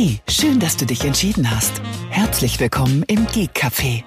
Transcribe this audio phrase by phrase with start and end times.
[0.00, 1.82] Hey, schön, dass du dich entschieden hast.
[2.08, 4.04] Herzlich willkommen im Geek Café,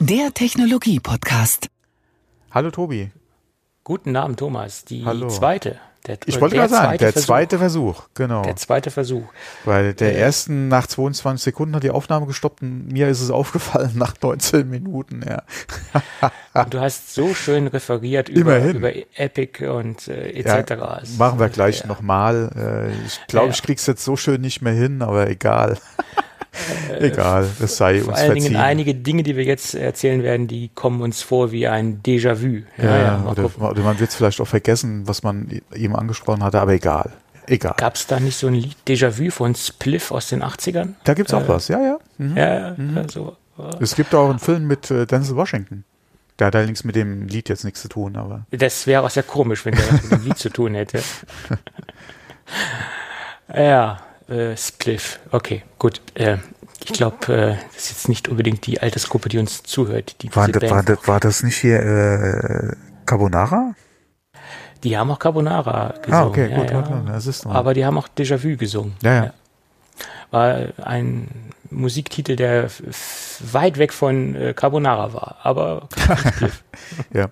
[0.00, 1.68] der Technologie-Podcast.
[2.50, 3.12] Hallo Tobi.
[3.84, 4.84] Guten Abend, Thomas.
[4.84, 5.28] Die Hallo.
[5.28, 5.78] zweite.
[6.06, 7.26] Der, Ich wollte gerade sagen, der Versuch.
[7.26, 8.42] zweite Versuch, genau.
[8.42, 9.24] Der zweite Versuch.
[9.64, 10.20] Weil der Äh.
[10.20, 14.68] ersten nach 22 Sekunden hat die Aufnahme gestoppt und mir ist es aufgefallen nach 19
[14.70, 15.42] Minuten, ja.
[16.54, 21.02] Und du hast so schön referiert über, über Epic und äh, ja etc.
[21.02, 21.86] Es- machen wir gleich ja.
[21.86, 22.50] nochmal.
[22.56, 23.52] Äh, ich glaube, Ja.
[23.52, 25.76] ich krieg's jetzt so schön nicht mehr hin, aber egal.
[27.00, 28.60] egal, das sei Äh, Vor uns allen Dingen verziehen.
[28.60, 32.62] einige Dinge, die wir jetzt erzählen werden, die kommen uns vor wie ein Déjà-vu.
[32.78, 33.62] ja, mal oder, gucken.
[33.66, 37.12] oder man wird vielleicht auch vergessen, was man eben angesprochen hatte, aber egal.
[37.48, 37.74] Egal.
[37.76, 40.94] Gab es da nicht so ein Lied Déjà-vu von Spliff aus den 80ern?
[41.04, 41.98] Da gibt's auch Äh, was, ja, ja.
[42.18, 42.36] Mhm.
[42.36, 42.76] Ja, ja,
[43.08, 43.36] so.
[43.80, 45.84] Es gibt auch einen Film mit äh, Denzel Washington.
[46.38, 49.22] Der hat allerdings mit dem Lied jetzt nichts zu tun, aber Das wäre auch sehr
[49.22, 51.00] komisch, wenn der was mit dem Lied zu tun hätte.
[53.54, 55.20] Ja, äh, Spliff.
[55.30, 56.00] Okay, gut.
[56.14, 56.38] Äh,
[56.84, 60.22] ich glaube, äh, das ist jetzt nicht unbedingt die Altersgruppe, die uns zuhört.
[60.22, 63.74] Die war, war, war das nicht hier äh, Carbonara?
[64.84, 66.14] Die haben auch Carbonara gesungen.
[66.14, 66.80] Ah, okay, ja, gut, ja.
[66.80, 67.54] ja, das ist mal.
[67.54, 68.94] Aber die haben auch Déjà-vu gesungen.
[69.02, 69.32] Ja, ja.
[70.30, 71.28] War ein
[71.70, 72.68] Musiktitel, der
[73.40, 75.36] weit weg von äh, Carbonara war.
[75.42, 75.88] Aber
[77.12, 77.28] ja.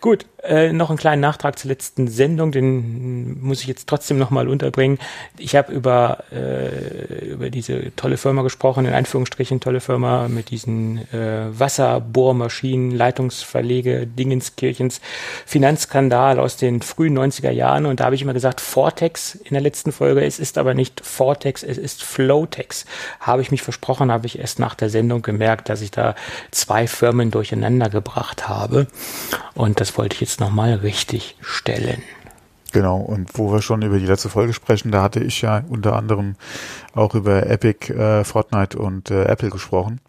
[0.00, 4.48] Gut, äh, noch einen kleinen Nachtrag zur letzten Sendung, den muss ich jetzt trotzdem nochmal
[4.48, 4.98] unterbringen.
[5.38, 10.98] Ich habe über, äh, über diese tolle Firma gesprochen, in Anführungsstrichen tolle Firma mit diesen
[11.12, 15.00] äh, Wasserbohrmaschinen, Leitungsverlege, Dingenskirchens,
[15.46, 17.86] Finanzskandal aus den frühen 90er Jahren.
[17.86, 20.24] Und da habe ich immer gesagt, Vortex in der letzten Folge.
[20.24, 22.84] Es ist aber nicht Vortex, es ist Flowtex.
[23.20, 26.16] Habe ich mich versprochen, habe ich erst nach der Sendung gemerkt, dass ich da
[26.50, 28.88] zwei Firmen durcheinander gebracht habe.
[29.54, 32.02] Und das wollte ich jetzt nochmal richtig stellen.
[32.72, 35.94] Genau, und wo wir schon über die letzte Folge sprechen, da hatte ich ja unter
[35.94, 36.36] anderem
[36.94, 40.00] auch über Epic, äh, Fortnite und äh, Apple gesprochen.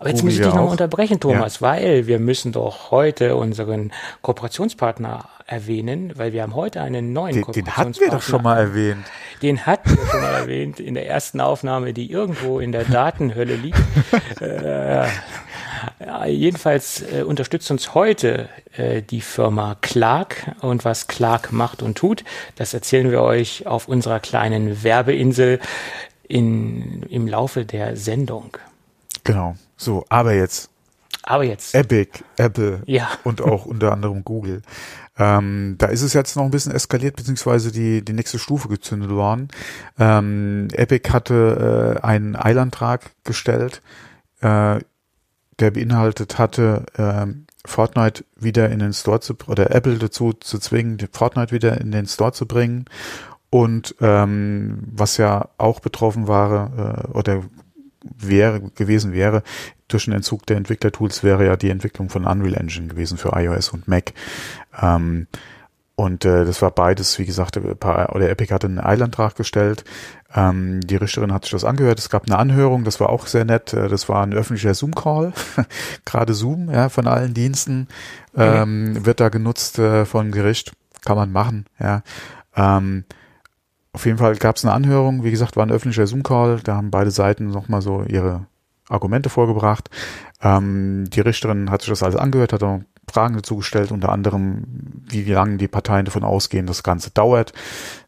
[0.00, 0.70] Aber jetzt muss ich ja dich noch auch.
[0.70, 3.92] unterbrechen, Thomas, weil wir müssen doch heute unseren
[4.22, 7.76] Kooperationspartner erwähnen, weil wir haben heute einen neuen Den, den Kooperationspartner.
[7.76, 9.04] hatten wir doch schon mal erwähnt.
[9.42, 13.56] Den hatten wir schon mal erwähnt in der ersten Aufnahme, die irgendwo in der Datenhölle
[13.56, 13.78] liegt.
[14.40, 15.06] äh,
[16.04, 21.98] ja, jedenfalls äh, unterstützt uns heute äh, die Firma Clark und was Clark macht und
[21.98, 22.24] tut,
[22.56, 25.60] das erzählen wir euch auf unserer kleinen Werbeinsel
[26.26, 28.56] in, im Laufe der Sendung.
[29.24, 29.56] Genau.
[29.76, 30.70] So, aber jetzt
[31.22, 31.74] Aber jetzt.
[31.74, 33.08] Epic, Apple Ja.
[33.24, 34.62] und auch unter anderem Google.
[35.18, 39.10] Ähm, da ist es jetzt noch ein bisschen eskaliert, beziehungsweise die, die nächste Stufe gezündet
[39.10, 39.48] worden.
[39.98, 43.82] Ähm, Epic hatte äh, einen Eilantrag gestellt,
[44.40, 44.78] äh,
[45.60, 50.98] der beinhaltet hatte, ähm, Fortnite wieder in den Store zu, oder Apple dazu zu zwingen,
[51.12, 52.86] Fortnite wieder in den Store zu bringen.
[53.50, 57.42] Und ähm, was ja auch betroffen war, äh, oder
[58.02, 59.42] wäre gewesen wäre,
[59.88, 63.70] durch den Entzug der Entwicklertools wäre ja die Entwicklung von Unreal Engine gewesen für iOS
[63.70, 64.12] und Mac.
[64.80, 65.26] Ähm,
[66.00, 69.84] und äh, das war beides, wie gesagt, paar, oder Epic hatte einen Eilantrag gestellt.
[70.34, 71.98] Ähm, die Richterin hat sich das angehört.
[71.98, 73.74] Es gab eine Anhörung, das war auch sehr nett.
[73.74, 75.34] Äh, Das war ein öffentlicher Zoom-Call,
[76.06, 77.86] gerade Zoom, ja, von allen Diensten
[78.34, 80.72] ähm, wird da genutzt äh, von Gericht.
[81.04, 82.02] Kann man machen, ja.
[82.56, 83.04] Ähm,
[83.92, 86.90] auf jeden Fall gab es eine Anhörung, wie gesagt, war ein öffentlicher Zoom-Call, da haben
[86.90, 88.46] beide Seiten nochmal so ihre
[88.88, 89.90] Argumente vorgebracht.
[90.40, 94.64] Ähm, die Richterin hat sich das alles angehört, hat auch Fragen dazu gestellt, unter anderem,
[95.08, 97.52] wie lange die Parteien davon ausgehen, das Ganze dauert.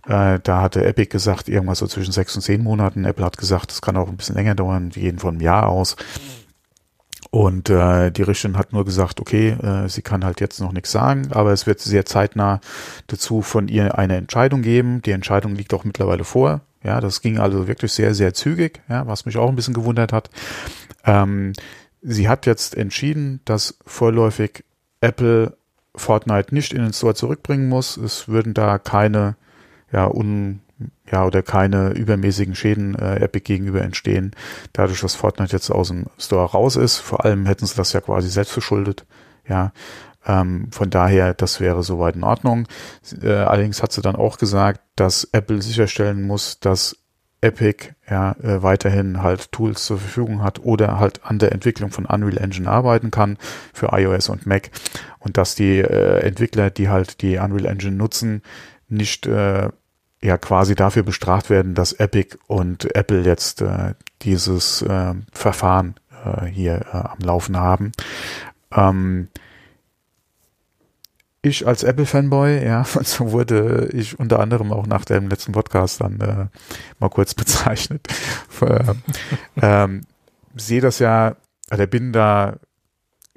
[0.06, 3.04] Äh, da hatte Epic gesagt, irgendwas so zwischen sechs und zehn Monaten.
[3.04, 5.68] Apple hat gesagt, das kann auch ein bisschen länger dauern, die gehen von einem Jahr
[5.68, 5.96] aus.
[7.30, 10.92] Und äh, die Richterin hat nur gesagt, okay, äh, sie kann halt jetzt noch nichts
[10.92, 12.60] sagen, aber es wird sehr zeitnah
[13.06, 15.00] dazu von ihr eine Entscheidung geben.
[15.00, 16.60] Die Entscheidung liegt auch mittlerweile vor.
[16.84, 20.12] Ja, das ging also wirklich sehr, sehr zügig, ja, was mich auch ein bisschen gewundert
[20.12, 20.28] hat.
[21.06, 21.54] Ähm,
[22.02, 24.64] sie hat jetzt entschieden, dass vorläufig
[25.02, 25.56] Apple
[25.94, 27.96] Fortnite nicht in den Store zurückbringen muss.
[27.96, 29.36] Es würden da keine,
[29.92, 30.60] ja, un,
[31.10, 34.34] ja, oder keine übermäßigen Schäden äh, Epic gegenüber entstehen,
[34.72, 36.98] dadurch, dass Fortnite jetzt aus dem Store raus ist.
[36.98, 39.04] Vor allem hätten sie das ja quasi selbst verschuldet.
[39.46, 39.72] Ja,
[40.26, 42.68] ähm, von daher, das wäre soweit in Ordnung.
[43.20, 46.96] Äh, allerdings hat sie dann auch gesagt, dass Apple sicherstellen muss, dass
[47.42, 52.06] Epic ja äh, weiterhin halt Tools zur Verfügung hat oder halt an der Entwicklung von
[52.06, 53.36] Unreal Engine arbeiten kann
[53.74, 54.70] für iOS und Mac
[55.18, 58.42] und dass die äh, Entwickler, die halt die Unreal Engine nutzen,
[58.88, 59.68] nicht äh,
[60.22, 66.46] ja quasi dafür bestraft werden, dass Epic und Apple jetzt äh, dieses äh, Verfahren äh,
[66.46, 67.92] hier äh, am Laufen haben.
[68.74, 69.28] Ähm,
[71.42, 76.20] ich als Apple-Fanboy, ja, so wurde ich unter anderem auch nach dem letzten Podcast dann
[76.20, 76.46] äh,
[76.98, 78.06] mal kurz bezeichnet.
[78.62, 79.02] ähm,
[79.60, 80.00] ähm,
[80.54, 81.36] sehe das ja,
[81.70, 82.56] oder bin da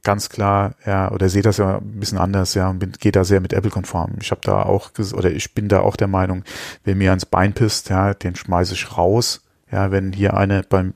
[0.04, 3.42] ganz klar, ja, oder sehe das ja ein bisschen anders, ja, und gehe da sehr
[3.42, 4.18] mit Apple-konform.
[4.22, 6.44] Ich habe da auch, oder ich bin da auch der Meinung,
[6.84, 9.42] wer mir ans Bein pisst, ja, den schmeiße ich raus.
[9.72, 10.94] Ja, wenn hier eine beim,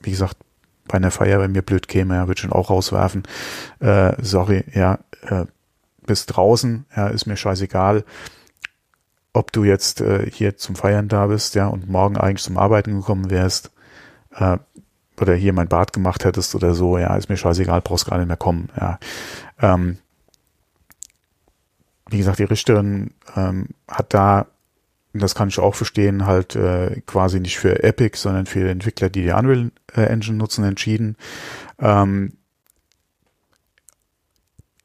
[0.00, 0.36] wie gesagt,
[0.86, 3.24] bei einer Feier bei mir blöd käme, ja, würde ich ihn auch rauswerfen.
[3.80, 5.46] Äh, sorry, ja, äh,
[6.06, 8.04] bist draußen, ja, ist mir scheißegal,
[9.32, 12.98] ob du jetzt äh, hier zum Feiern da bist, ja, und morgen eigentlich zum Arbeiten
[12.98, 13.70] gekommen wärst.
[14.34, 14.58] Äh,
[15.20, 18.26] oder hier mein Bad gemacht hättest oder so, ja, ist mir scheißegal, brauchst gar nicht
[18.26, 18.98] mehr kommen, ja.
[19.60, 19.98] Ähm,
[22.08, 24.46] wie gesagt, die Richterin ähm, hat da,
[25.14, 29.22] das kann ich auch verstehen, halt äh, quasi nicht für Epic, sondern für Entwickler, die
[29.22, 31.16] die Unreal äh, Engine nutzen, entschieden.
[31.78, 32.34] Ähm,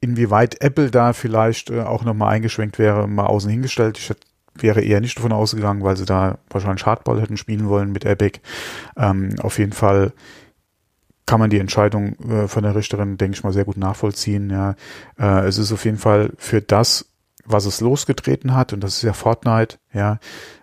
[0.00, 3.98] inwieweit Apple da vielleicht äh, auch nochmal eingeschwenkt wäre, mal außen hingestellt.
[3.98, 4.26] Ich hätte
[4.62, 8.40] wäre eher nicht davon ausgegangen, weil sie da wahrscheinlich Hardball hätten spielen wollen mit Epic.
[8.96, 10.12] Ähm, auf jeden Fall
[11.26, 14.50] kann man die Entscheidung äh, von der Richterin, denke ich mal, sehr gut nachvollziehen.
[14.50, 14.74] Ja.
[15.18, 17.06] Äh, es ist auf jeden Fall für das,
[17.44, 20.18] was es losgetreten hat, und das ist ja Fortnite, ja,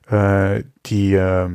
[0.10, 1.50] äh, die äh,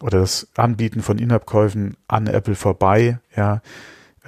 [0.00, 3.62] oder das Anbieten von Inhabkäufen an Apple vorbei, ja,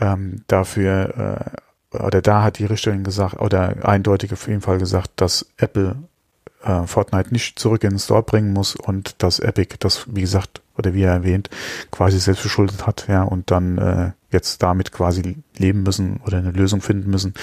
[0.00, 1.65] ähm, dafür äh,
[2.04, 5.96] oder da hat die Richterin gesagt, oder eindeutig auf jeden Fall gesagt, dass Apple
[6.62, 10.62] äh, Fortnite nicht zurück in den Store bringen muss und dass Epic das, wie gesagt,
[10.76, 11.48] oder wie er erwähnt,
[11.90, 16.50] quasi selbst verschuldet hat, ja, und dann äh, jetzt damit quasi leben müssen oder eine
[16.50, 17.34] Lösung finden müssen.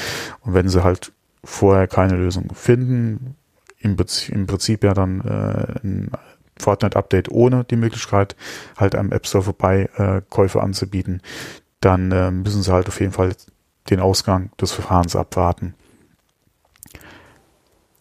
[0.42, 1.12] Und wenn sie halt
[1.44, 3.36] vorher keine Lösung finden,
[3.80, 3.98] im,
[4.30, 6.12] im Prinzip ja dann äh, ein
[6.58, 8.36] Fortnite-Update ohne die Möglichkeit,
[8.78, 11.22] halt am App Store vorbei äh, Käufe anzubieten,
[11.80, 13.34] dann äh, müssen sie halt auf jeden Fall
[13.90, 15.76] den Ausgang des Verfahrens abwarten.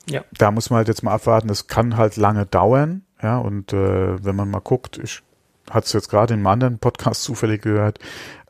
[0.09, 0.25] Ja.
[0.37, 1.49] Da muss man halt jetzt mal abwarten.
[1.49, 3.03] Das kann halt lange dauern.
[3.23, 5.23] Ja, und äh, wenn man mal guckt, ich
[5.71, 7.99] hatte es jetzt gerade in einem anderen Podcast zufällig gehört,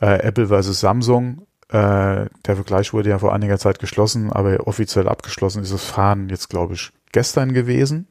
[0.00, 1.46] äh, Apple versus Samsung.
[1.69, 6.28] Äh, der Vergleich wurde ja vor einiger Zeit geschlossen, aber offiziell abgeschlossen ist das Fahren
[6.28, 8.08] jetzt, glaube ich, gestern gewesen.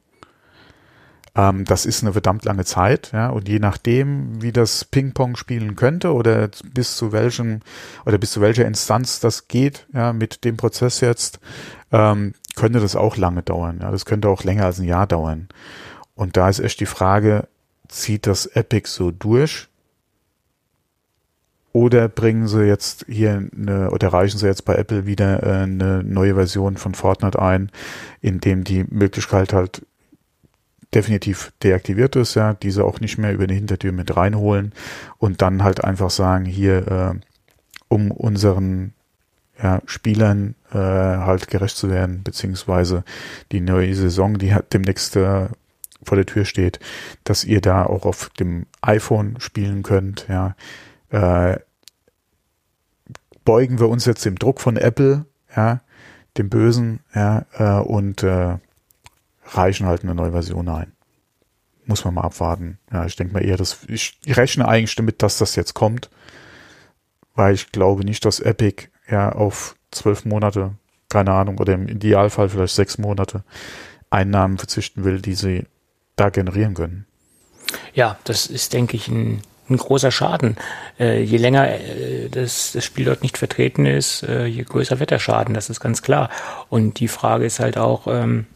[1.34, 5.76] Ähm, das ist eine verdammt lange Zeit, ja, und je nachdem, wie das Ping-Pong spielen
[5.76, 7.60] könnte oder bis zu welchem
[8.04, 11.40] oder bis zu welcher Instanz das geht, ja, mit dem Prozess jetzt,
[11.90, 13.78] ähm, könnte das auch lange dauern.
[13.80, 15.48] Ja, das könnte auch länger als ein Jahr dauern.
[16.14, 17.48] Und da ist echt die Frage,
[17.88, 19.68] zieht das Epic so durch?
[21.72, 26.04] Oder bringen sie jetzt hier eine, oder reichen sie jetzt bei Apple wieder äh, eine
[26.04, 27.70] neue Version von Fortnite ein,
[28.20, 29.86] in dem die Möglichkeit halt
[30.94, 34.72] definitiv deaktiviert ist, ja, diese auch nicht mehr über die Hintertür mit reinholen
[35.18, 37.14] und dann halt einfach sagen, hier, äh,
[37.88, 38.92] um unseren
[39.62, 43.04] ja, Spielern äh, halt gerecht zu werden, beziehungsweise
[43.52, 45.48] die neue Saison, die hat demnächst äh,
[46.02, 46.80] vor der Tür steht,
[47.24, 50.56] dass ihr da auch auf dem iPhone spielen könnt, ja.
[51.10, 51.58] Äh,
[53.44, 55.80] beugen wir uns jetzt dem Druck von Apple, ja,
[56.38, 58.56] dem Bösen, ja, äh, und äh,
[59.56, 60.92] reichen halt eine neue Version ein.
[61.84, 62.78] Muss man mal abwarten.
[62.92, 66.10] Ja, ich denke mal eher, dass ich rechne eigentlich damit, dass das jetzt kommt,
[67.34, 70.72] weil ich glaube nicht, dass Epic ja auf zwölf Monate,
[71.08, 73.44] keine Ahnung, oder im Idealfall vielleicht sechs Monate
[74.10, 75.66] Einnahmen verzichten will, die sie
[76.16, 77.06] da generieren können.
[77.94, 80.56] Ja, das ist, denke ich, ein, ein großer Schaden.
[81.00, 85.10] Äh, je länger äh, das, das Spiel dort nicht vertreten ist, äh, je größer wird
[85.10, 86.28] der Schaden, das ist ganz klar.
[86.68, 88.46] Und die Frage ist halt auch, ähm,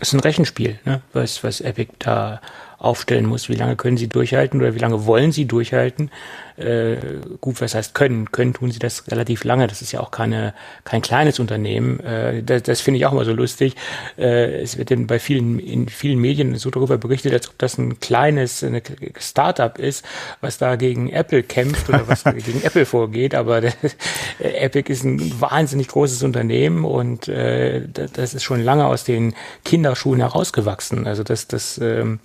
[0.00, 2.40] ist ein Rechenspiel, ne, was, was Epic da
[2.80, 3.48] aufstellen muss.
[3.48, 6.10] Wie lange können sie durchhalten oder wie lange wollen sie durchhalten?
[6.56, 6.96] Äh,
[7.40, 8.32] gut, was heißt können?
[8.32, 9.66] Können tun sie das relativ lange.
[9.66, 12.00] Das ist ja auch keine, kein kleines Unternehmen.
[12.00, 13.76] Äh, das das finde ich auch immer so lustig.
[14.18, 17.78] Äh, es wird denn bei vielen, in vielen Medien so darüber berichtet, als ob das
[17.78, 18.82] ein kleines eine
[19.18, 20.04] Startup ist,
[20.40, 23.34] was da gegen Apple kämpft oder was gegen Apple vorgeht.
[23.34, 23.74] Aber das,
[24.38, 29.34] Epic ist ein wahnsinnig großes Unternehmen und äh, das ist schon lange aus den
[29.64, 31.06] Kinderschuhen herausgewachsen.
[31.06, 32.20] Also das, das ähm,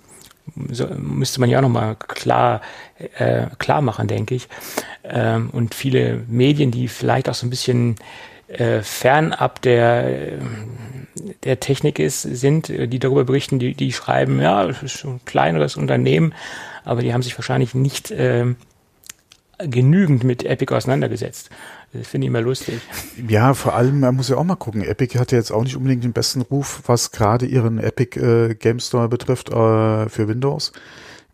[0.70, 2.60] so, müsste man ja auch nochmal klar,
[3.18, 4.48] äh, klar machen, denke ich.
[5.04, 7.96] Ähm, und viele Medien, die vielleicht auch so ein bisschen
[8.48, 10.38] äh, fernab der,
[11.44, 15.76] der Technik ist, sind, die darüber berichten, die, die schreiben, ja, es ist ein kleineres
[15.76, 16.32] Unternehmen,
[16.84, 18.54] aber die haben sich wahrscheinlich nicht äh,
[19.58, 21.50] genügend mit Epic auseinandergesetzt.
[21.96, 22.80] Das finde ich immer lustig.
[23.28, 24.82] Ja, vor allem, man muss ja auch mal gucken.
[24.82, 28.54] Epic hat ja jetzt auch nicht unbedingt den besten Ruf, was gerade ihren Epic äh,
[28.54, 30.72] Game Store betrifft äh, für Windows,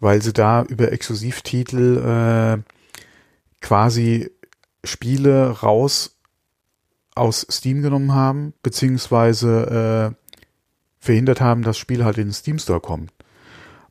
[0.00, 2.72] weil sie da über Exklusivtitel äh,
[3.60, 4.30] quasi
[4.84, 6.16] Spiele raus
[7.14, 10.24] aus Steam genommen haben, beziehungsweise äh,
[10.98, 13.12] verhindert haben, dass Spiel halt in den Steam Store kommt.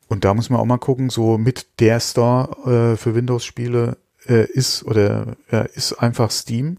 [0.08, 4.44] Und da muss man auch mal gucken, so mit der Store äh, für Windows-Spiele äh,
[4.50, 6.78] ist oder äh, ist einfach Steam.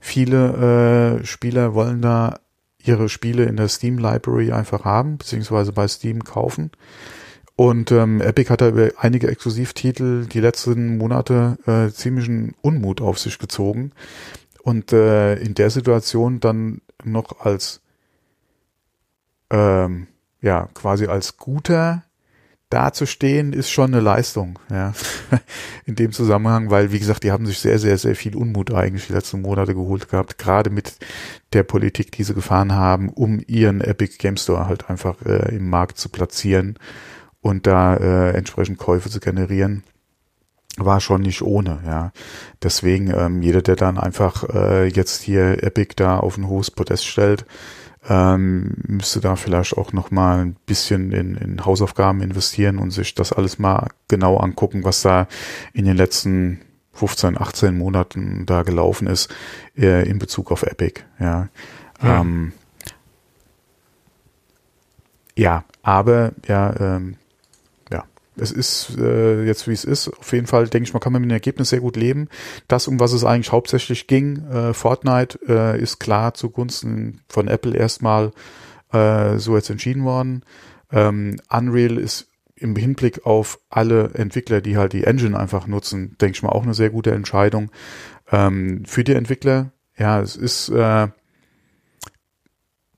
[0.00, 2.40] Viele äh, Spieler wollen da
[2.82, 6.70] ihre Spiele in der Steam Library einfach haben, beziehungsweise bei Steam kaufen.
[7.56, 13.18] Und ähm, Epic hat da über einige Exklusivtitel die letzten Monate äh, ziemlichen Unmut auf
[13.18, 13.90] sich gezogen.
[14.62, 17.80] Und äh, in der Situation dann noch als
[19.50, 20.06] ähm,
[20.40, 22.04] ja quasi als guter
[22.70, 24.92] dazustehen, ist schon eine Leistung, ja,
[25.86, 29.06] in dem Zusammenhang, weil, wie gesagt, die haben sich sehr, sehr, sehr viel Unmut eigentlich
[29.06, 30.98] die letzten Monate geholt gehabt, gerade mit
[31.54, 35.70] der Politik, die sie gefahren haben, um ihren Epic Game Store halt einfach äh, im
[35.70, 36.78] Markt zu platzieren
[37.40, 39.82] und da äh, entsprechend Käufe zu generieren
[40.80, 42.12] war schon nicht ohne, ja.
[42.62, 47.06] Deswegen, ähm, jeder, der dann einfach äh, jetzt hier Epic da auf ein hohes Podest
[47.06, 47.44] stellt,
[48.08, 53.14] ähm, müsste da vielleicht auch noch mal ein bisschen in, in Hausaufgaben investieren und sich
[53.14, 55.28] das alles mal genau angucken, was da
[55.74, 56.60] in den letzten
[56.94, 59.32] 15, 18 Monaten da gelaufen ist
[59.76, 61.02] äh, in Bezug auf Epic.
[61.20, 61.48] Ja,
[62.02, 62.20] ja.
[62.20, 62.52] Ähm,
[65.36, 67.16] ja aber ja, ähm,
[68.40, 70.08] es ist äh, jetzt wie es ist.
[70.08, 72.28] Auf jeden Fall denke ich mal, kann man mit dem Ergebnis sehr gut leben.
[72.66, 77.76] Das, um was es eigentlich hauptsächlich ging, äh, Fortnite, äh, ist klar zugunsten von Apple
[77.76, 78.32] erstmal
[78.92, 80.44] äh, so jetzt entschieden worden.
[80.90, 86.36] Ähm, Unreal ist im Hinblick auf alle Entwickler, die halt die Engine einfach nutzen, denke
[86.36, 87.70] ich mal auch eine sehr gute Entscheidung
[88.30, 89.72] ähm, für die Entwickler.
[89.96, 91.08] Ja, es ist äh,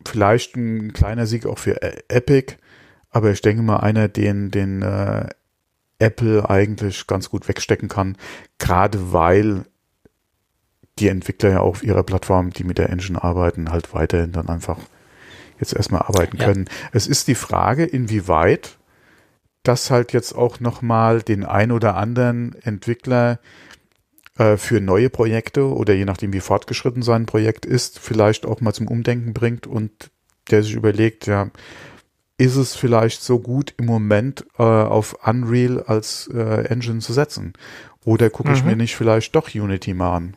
[0.06, 2.56] vielleicht ein kleiner Sieg auch für Epic
[3.11, 5.29] aber ich denke mal, einer, den, den äh,
[5.99, 8.17] Apple eigentlich ganz gut wegstecken kann,
[8.59, 9.64] gerade weil
[10.99, 14.79] die Entwickler ja auf ihrer Plattform, die mit der Engine arbeiten, halt weiterhin dann einfach
[15.59, 16.47] jetzt erstmal arbeiten ja.
[16.47, 16.69] können.
[16.93, 18.79] Es ist die Frage, inwieweit
[19.62, 23.40] das halt jetzt auch nochmal den ein oder anderen Entwickler
[24.38, 28.73] äh, für neue Projekte oder je nachdem wie fortgeschritten sein Projekt ist, vielleicht auch mal
[28.73, 30.11] zum Umdenken bringt und
[30.50, 31.50] der sich überlegt, ja,
[32.40, 37.52] ist es vielleicht so gut im Moment äh, auf Unreal als äh, Engine zu setzen?
[38.02, 38.70] Oder gucke ich mhm.
[38.70, 40.37] mir nicht vielleicht doch Unity mal an?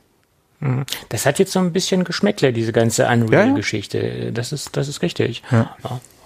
[0.60, 0.84] Mhm.
[1.08, 4.00] Das hat jetzt so ein bisschen Geschmäckle, diese ganze Unreal-Geschichte.
[4.00, 4.32] Ja, ja.
[4.32, 5.44] Das ist, das ist richtig.
[5.50, 5.78] Ja.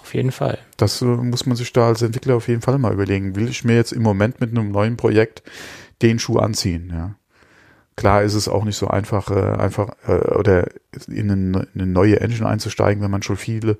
[0.02, 0.58] auf jeden Fall.
[0.78, 3.36] Das äh, muss man sich da als Entwickler auf jeden Fall mal überlegen.
[3.36, 5.44] Will ich mir jetzt im Moment mit einem neuen Projekt
[6.02, 6.90] den Schuh anziehen?
[6.92, 7.14] Ja.
[7.94, 10.66] Klar ist es auch nicht so einfach, äh, einfach äh, oder
[11.06, 13.78] in eine, in eine neue Engine einzusteigen, wenn man schon viele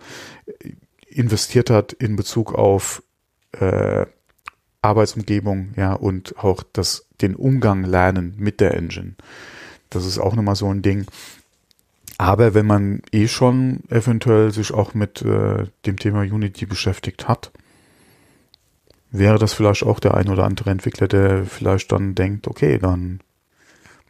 [1.10, 3.02] investiert hat in Bezug auf
[3.52, 4.06] äh,
[4.82, 9.14] Arbeitsumgebung, ja, und auch das, den Umgang lernen mit der Engine.
[9.90, 11.06] Das ist auch nochmal so ein Ding.
[12.16, 17.52] Aber wenn man eh schon eventuell sich auch mit äh, dem Thema Unity beschäftigt hat,
[19.10, 23.20] wäre das vielleicht auch der ein oder andere Entwickler, der vielleicht dann denkt, okay, dann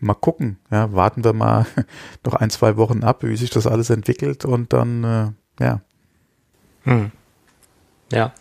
[0.00, 1.67] mal gucken, ja, warten wir mal
[2.25, 5.81] noch ein, zwei Wochen ab, wie sich das alles entwickelt und dann, äh, ja,
[6.88, 7.12] hm.
[8.12, 8.33] Ja.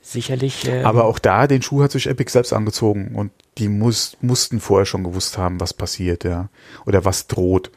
[0.00, 0.66] Sicherlich.
[0.66, 4.58] Ähm, Aber auch da, den Schuh hat sich Epic selbst angezogen und die muss, mussten
[4.58, 6.48] vorher schon gewusst haben, was passiert, ja.
[6.86, 7.70] Oder was droht.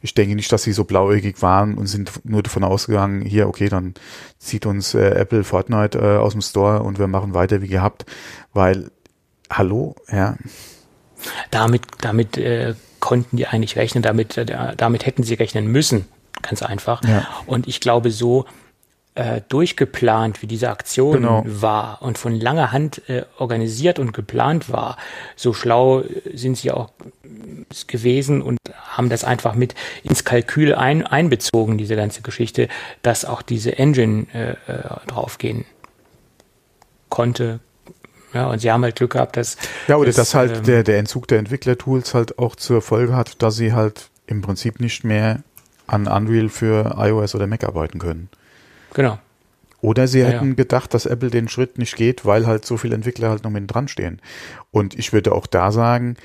[0.00, 3.68] Ich denke nicht, dass sie so blauäugig waren und sind nur davon ausgegangen, hier, okay,
[3.68, 3.94] dann
[4.38, 8.04] zieht uns äh, Apple Fortnite äh, aus dem Store und wir machen weiter wie gehabt,
[8.52, 8.90] weil,
[9.50, 10.36] hallo, ja.
[11.50, 16.04] Damit, damit äh, konnten die eigentlich rechnen, damit, äh, damit hätten sie rechnen müssen,
[16.42, 17.02] ganz einfach.
[17.04, 17.26] Ja.
[17.46, 18.44] Und ich glaube, so
[19.18, 21.42] äh, durchgeplant, wie diese Aktion genau.
[21.44, 24.96] war und von langer Hand äh, organisiert und geplant war.
[25.34, 26.90] So schlau sind sie auch
[27.88, 32.68] gewesen und haben das einfach mit ins Kalkül ein, einbezogen, diese ganze Geschichte,
[33.02, 34.56] dass auch diese Engine äh, äh
[35.08, 35.64] draufgehen
[37.08, 37.58] konnte.
[38.32, 39.56] Ja, und sie haben halt Glück gehabt, dass.
[39.88, 43.16] Ja, oder dass, dass halt ähm, der, der Entzug der Entwicklertools halt auch zur Folge
[43.16, 45.42] hat, dass sie halt im Prinzip nicht mehr
[45.88, 48.28] an Unreal für iOS oder Mac arbeiten können.
[48.98, 49.16] Genau.
[49.80, 50.54] Oder sie ja, hätten ja.
[50.54, 53.72] gedacht, dass Apple den Schritt nicht geht, weil halt so viele Entwickler halt noch mit
[53.72, 54.20] dran stehen.
[54.72, 56.16] Und ich würde auch da sagen,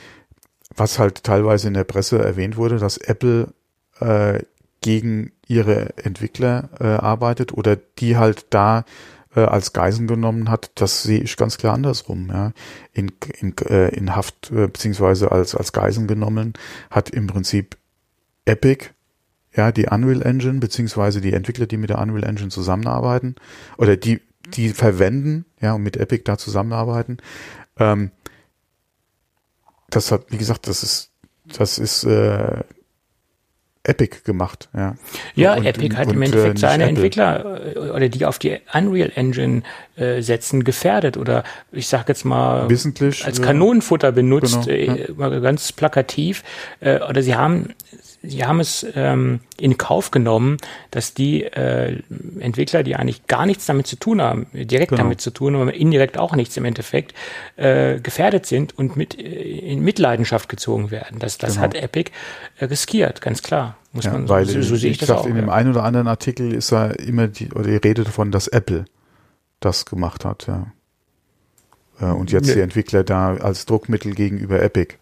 [0.75, 3.53] was halt teilweise in der Presse erwähnt wurde, dass Apple
[3.99, 4.39] äh,
[4.81, 8.85] gegen ihre Entwickler äh, arbeitet oder die halt da
[9.35, 12.29] äh, als Geisen genommen hat, das sehe ich ganz klar andersrum.
[12.29, 12.53] Ja.
[12.91, 16.53] In, in, äh, in Haft äh, beziehungsweise als, als Geisen genommen
[16.89, 17.77] hat im Prinzip
[18.45, 18.87] Epic
[19.55, 23.36] ja, die Unreal Engine, beziehungsweise die Entwickler, die mit der Unreal Engine zusammenarbeiten,
[23.77, 27.17] oder die, die verwenden, ja, und mit Epic da zusammenarbeiten.
[27.77, 28.12] Ähm,
[29.89, 31.12] das hat, wie gesagt, das ist,
[31.45, 32.63] das ist, äh,
[33.85, 34.95] Epic gemacht, ja.
[35.35, 36.95] Ja, und, Epic hat und, im Endeffekt äh, seine Apple.
[36.95, 39.63] Entwickler äh, oder die auf die Unreal Engine
[39.97, 45.39] äh, setzen gefährdet oder ich sag jetzt mal Wissentlich, als Kanonenfutter benutzt, genau, äh, ja.
[45.39, 46.43] ganz plakativ.
[46.79, 47.73] Äh, oder sie haben
[48.23, 50.57] sie haben es ähm, in Kauf genommen,
[50.91, 52.01] dass die äh,
[52.39, 55.03] Entwickler, die eigentlich gar nichts damit zu tun haben, direkt genau.
[55.03, 57.13] damit zu tun, aber indirekt auch nichts im Endeffekt,
[57.57, 61.19] äh, gefährdet sind und mit in Mitleidenschaft gezogen werden.
[61.19, 61.63] Das, das genau.
[61.63, 62.11] hat Epic
[62.57, 63.72] äh, riskiert, ganz klar.
[63.91, 65.25] Muss ja, man, weil so, so sehe ich das auch.
[65.25, 65.41] In ja.
[65.41, 68.85] dem einen oder anderen Artikel ist ja immer die, oder die Rede davon, dass Apple
[69.59, 70.71] das gemacht hat, ja.
[71.99, 72.55] Äh, und jetzt ja.
[72.55, 74.95] die Entwickler da als Druckmittel gegenüber Epic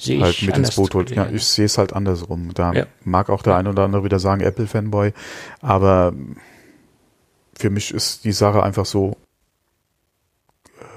[0.00, 1.10] sehe halt mit ins Boot holt.
[1.10, 2.52] Ja, ich sehe es halt andersrum.
[2.54, 2.86] Da ja.
[3.04, 5.12] mag auch der ein oder andere wieder sagen Apple-Fanboy,
[5.60, 6.14] aber
[7.58, 9.16] für mich ist die Sache einfach so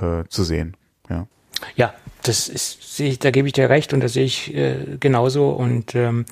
[0.01, 0.77] äh, zu sehen.
[1.09, 1.27] Ja.
[1.75, 1.93] Ja,
[2.23, 5.49] das ist, sehe ich, da gebe ich dir recht und das sehe ich äh, genauso
[5.49, 6.25] und ähm,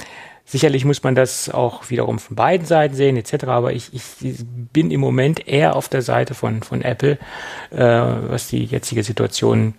[0.51, 3.45] Sicherlich muss man das auch wiederum von beiden Seiten sehen, etc.
[3.45, 4.03] Aber ich, ich
[4.73, 7.17] bin im Moment eher auf der Seite von, von Apple,
[7.69, 9.75] äh, was die jetzige Situation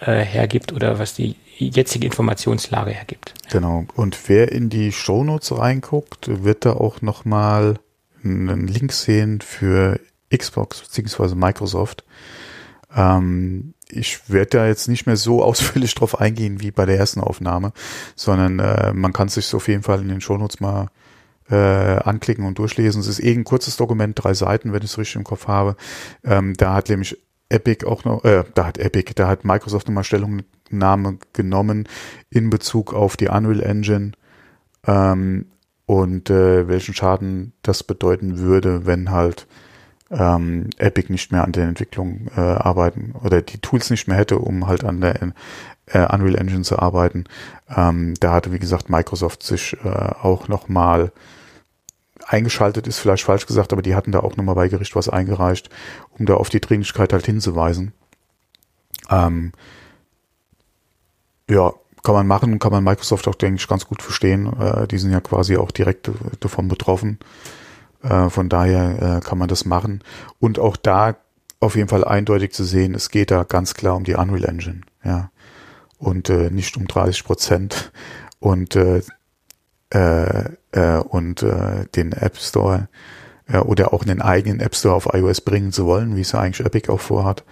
[0.00, 3.34] äh, hergibt oder was die jetzige Informationslage hergibt.
[3.50, 3.84] Genau.
[3.96, 7.80] Und wer in die Shownotes reinguckt, wird da auch nochmal
[8.22, 9.98] einen Link sehen für
[10.32, 11.34] Xbox bzw.
[11.34, 12.04] Microsoft.
[12.94, 17.20] Ähm, ich werde da jetzt nicht mehr so ausführlich drauf eingehen wie bei der ersten
[17.20, 17.72] Aufnahme,
[18.14, 20.88] sondern äh, man kann sich auf jeden Fall in den Shownotes mal
[21.50, 23.00] äh, anklicken und durchlesen.
[23.00, 25.76] Es ist eh ein kurzes Dokument, drei Seiten, wenn ich es richtig im Kopf habe.
[26.24, 30.04] Ähm, da hat nämlich Epic auch noch, äh, da hat Epic, da hat Microsoft nochmal
[30.04, 31.88] Stellungnahme genommen
[32.30, 34.12] in Bezug auf die Unreal Engine
[34.86, 35.46] ähm,
[35.86, 39.46] und äh, welchen Schaden das bedeuten würde, wenn halt
[40.10, 44.38] ähm, Epic nicht mehr an der Entwicklung äh, arbeiten oder die Tools nicht mehr hätte,
[44.38, 45.32] um halt an der
[45.86, 47.24] äh, Unreal Engine zu arbeiten.
[47.74, 51.12] Ähm, da hatte, wie gesagt, Microsoft sich äh, auch nochmal
[52.24, 55.70] eingeschaltet, ist vielleicht falsch gesagt, aber die hatten da auch nochmal bei Gericht was eingereicht,
[56.18, 57.92] um da auf die Dringlichkeit halt hinzuweisen.
[59.10, 59.52] Ähm,
[61.48, 64.52] ja, kann man machen, kann man Microsoft auch, denke ich, ganz gut verstehen.
[64.60, 67.18] Äh, die sind ja quasi auch direkt davon betroffen.
[68.02, 70.02] Äh, von daher äh, kann man das machen.
[70.40, 71.16] Und auch da
[71.60, 74.82] auf jeden Fall eindeutig zu sehen, es geht da ganz klar um die Unreal Engine,
[75.04, 75.30] ja.
[75.98, 77.90] Und äh, nicht um 30 Prozent.
[78.38, 79.00] Und äh,
[79.90, 82.88] äh, äh, und äh, den App Store
[83.48, 86.40] äh, oder auch einen eigenen App Store auf iOS bringen zu wollen, wie es ja
[86.40, 87.44] eigentlich Epic auch vorhat,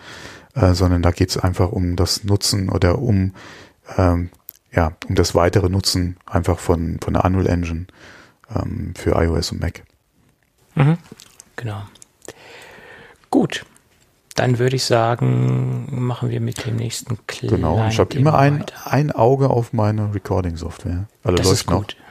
[0.55, 3.35] äh, sondern da geht es einfach um das Nutzen oder um
[3.97, 4.31] ähm,
[4.73, 7.87] ja um das weitere Nutzen einfach von von der Unreal Engine
[8.55, 9.85] ähm, für iOS und Mac.
[10.75, 10.99] Mhm.
[11.57, 11.83] Genau.
[13.31, 13.65] Gut.
[14.35, 18.65] Dann würde ich sagen, machen wir mit dem nächsten kleinen Genau, ich habe immer ein,
[18.85, 21.07] ein Auge auf meine Recording-Software.
[21.23, 21.97] Also das ist gut.
[21.97, 22.05] Noch.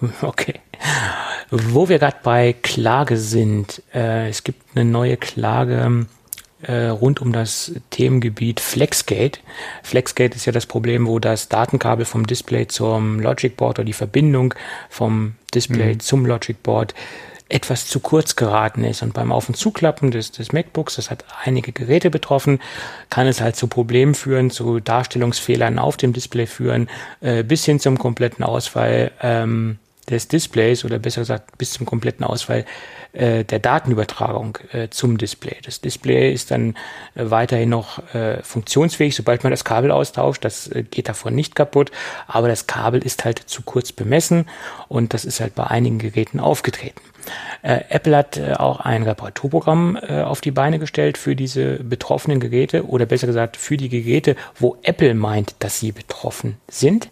[0.22, 0.60] Okay.
[1.50, 6.06] Wo wir gerade bei Klage sind, äh, es gibt eine neue Klage
[6.62, 9.40] äh, rund um das Themengebiet Flexgate.
[9.82, 13.92] Flexgate ist ja das Problem, wo das Datenkabel vom Display zum Logic Board oder die
[13.92, 14.54] Verbindung
[14.88, 16.00] vom Display mhm.
[16.00, 16.94] zum Logic Board
[17.48, 19.02] etwas zu kurz geraten ist.
[19.02, 22.60] Und beim Auf- und Zuklappen des, des MacBooks, das hat einige Geräte betroffen,
[23.10, 26.88] kann es halt zu Problemen führen, zu Darstellungsfehlern auf dem Display führen,
[27.20, 29.78] äh, bis hin zum kompletten Ausfall ähm,
[30.10, 32.64] des Displays oder besser gesagt bis zum kompletten Ausfall
[33.12, 35.56] äh, der Datenübertragung äh, zum Display.
[35.64, 36.74] Das Display ist dann
[37.14, 40.44] äh, weiterhin noch äh, funktionsfähig, sobald man das Kabel austauscht.
[40.44, 41.90] Das äh, geht davon nicht kaputt,
[42.26, 44.46] aber das Kabel ist halt zu kurz bemessen
[44.88, 47.00] und das ist halt bei einigen Geräten aufgetreten.
[47.62, 52.40] Äh, Apple hat äh, auch ein Reparaturprogramm äh, auf die Beine gestellt für diese betroffenen
[52.40, 57.08] Geräte oder besser gesagt für die Geräte, wo Apple meint, dass sie betroffen sind.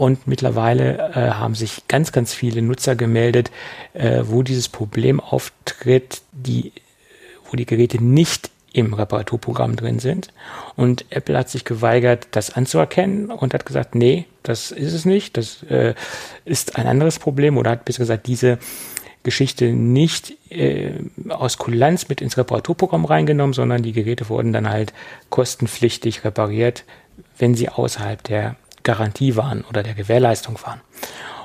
[0.00, 3.50] Und mittlerweile äh, haben sich ganz, ganz viele Nutzer gemeldet,
[3.92, 6.72] äh, wo dieses Problem auftritt, die,
[7.44, 10.32] wo die Geräte nicht im Reparaturprogramm drin sind.
[10.74, 15.36] Und Apple hat sich geweigert, das anzuerkennen und hat gesagt, nee, das ist es nicht,
[15.36, 15.92] das äh,
[16.46, 18.56] ist ein anderes Problem oder hat besser gesagt diese
[19.22, 20.92] Geschichte nicht äh,
[21.28, 24.94] aus Kulanz mit ins Reparaturprogramm reingenommen, sondern die Geräte wurden dann halt
[25.28, 26.84] kostenpflichtig repariert,
[27.36, 28.56] wenn sie außerhalb der
[28.90, 30.80] Garantie waren oder der Gewährleistung waren.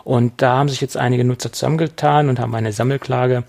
[0.03, 3.43] Und da haben sich jetzt einige Nutzer zusammengetan und haben eine Sammelklage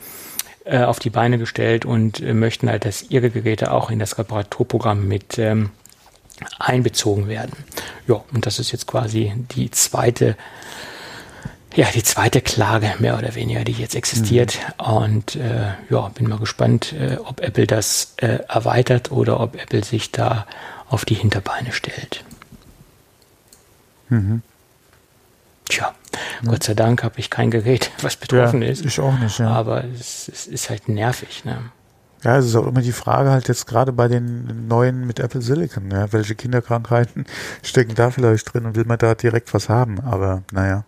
[0.64, 4.18] äh, auf die Beine gestellt und äh, möchten halt, dass ihre Geräte auch in das
[4.18, 5.70] Reparaturprogramm mit ähm,
[6.58, 7.52] einbezogen werden.
[8.06, 10.36] Ja, und das ist jetzt quasi die zweite
[11.74, 14.58] ja, die zweite Klage mehr oder weniger, die jetzt existiert.
[14.80, 14.96] Mhm.
[14.96, 19.84] Und äh, ja, bin mal gespannt, äh, ob Apple das äh, erweitert oder ob Apple
[19.84, 20.46] sich da
[20.88, 22.24] auf die Hinterbeine stellt.
[24.08, 24.42] Mhm.
[25.68, 25.94] Tja,
[26.42, 26.50] Ja.
[26.50, 28.84] Gott sei Dank habe ich kein Gerät, was betroffen ja, ist.
[28.84, 29.48] Ich auch nicht, ja.
[29.48, 31.44] Aber es, es ist halt nervig.
[31.44, 31.70] Ne?
[32.22, 35.42] Ja, es ist auch immer die Frage halt jetzt gerade bei den neuen mit Apple
[35.42, 37.26] Silicon, ja, welche Kinderkrankheiten
[37.62, 40.84] stecken da vielleicht drin und will man da direkt was haben, aber naja.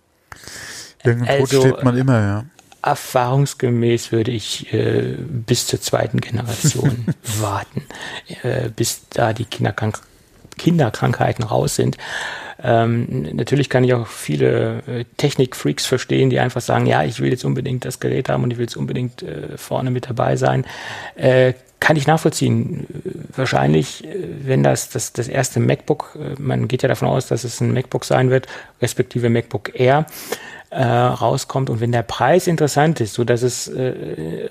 [1.05, 2.45] Irgendein also, steht man immer, ja.
[2.83, 7.07] Erfahrungsgemäß würde ich äh, bis zur zweiten Generation
[7.41, 7.83] warten,
[8.43, 10.01] äh, bis da die Kinderkrank
[10.59, 11.97] Kinderkrankheiten raus sind.
[12.63, 17.31] Ähm, natürlich kann ich auch viele äh, Technik-Freaks verstehen, die einfach sagen, ja, ich will
[17.31, 20.67] jetzt unbedingt das Gerät haben und ich will jetzt unbedingt äh, vorne mit dabei sein.
[21.15, 22.87] Äh, kann ich nachvollziehen.
[23.35, 24.09] Wahrscheinlich, äh,
[24.43, 27.73] wenn das, das das erste MacBook, äh, man geht ja davon aus, dass es ein
[27.73, 28.49] MacBook sein wird,
[28.83, 30.07] respektive MacBook Air,
[30.71, 34.51] äh, rauskommt und wenn der Preis interessant ist, so dass es äh, äh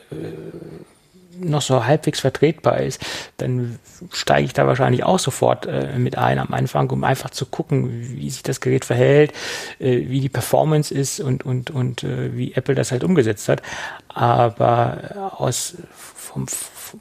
[1.40, 3.04] noch so halbwegs vertretbar ist,
[3.38, 3.80] dann
[4.12, 7.90] steige ich da wahrscheinlich auch sofort äh, mit ein am Anfang, um einfach zu gucken,
[8.18, 9.32] wie sich das Gerät verhält,
[9.80, 13.62] äh, wie die Performance ist und, und, und äh, wie Apple das halt umgesetzt hat.
[14.10, 15.76] Aber äh, aus
[16.16, 16.46] vom,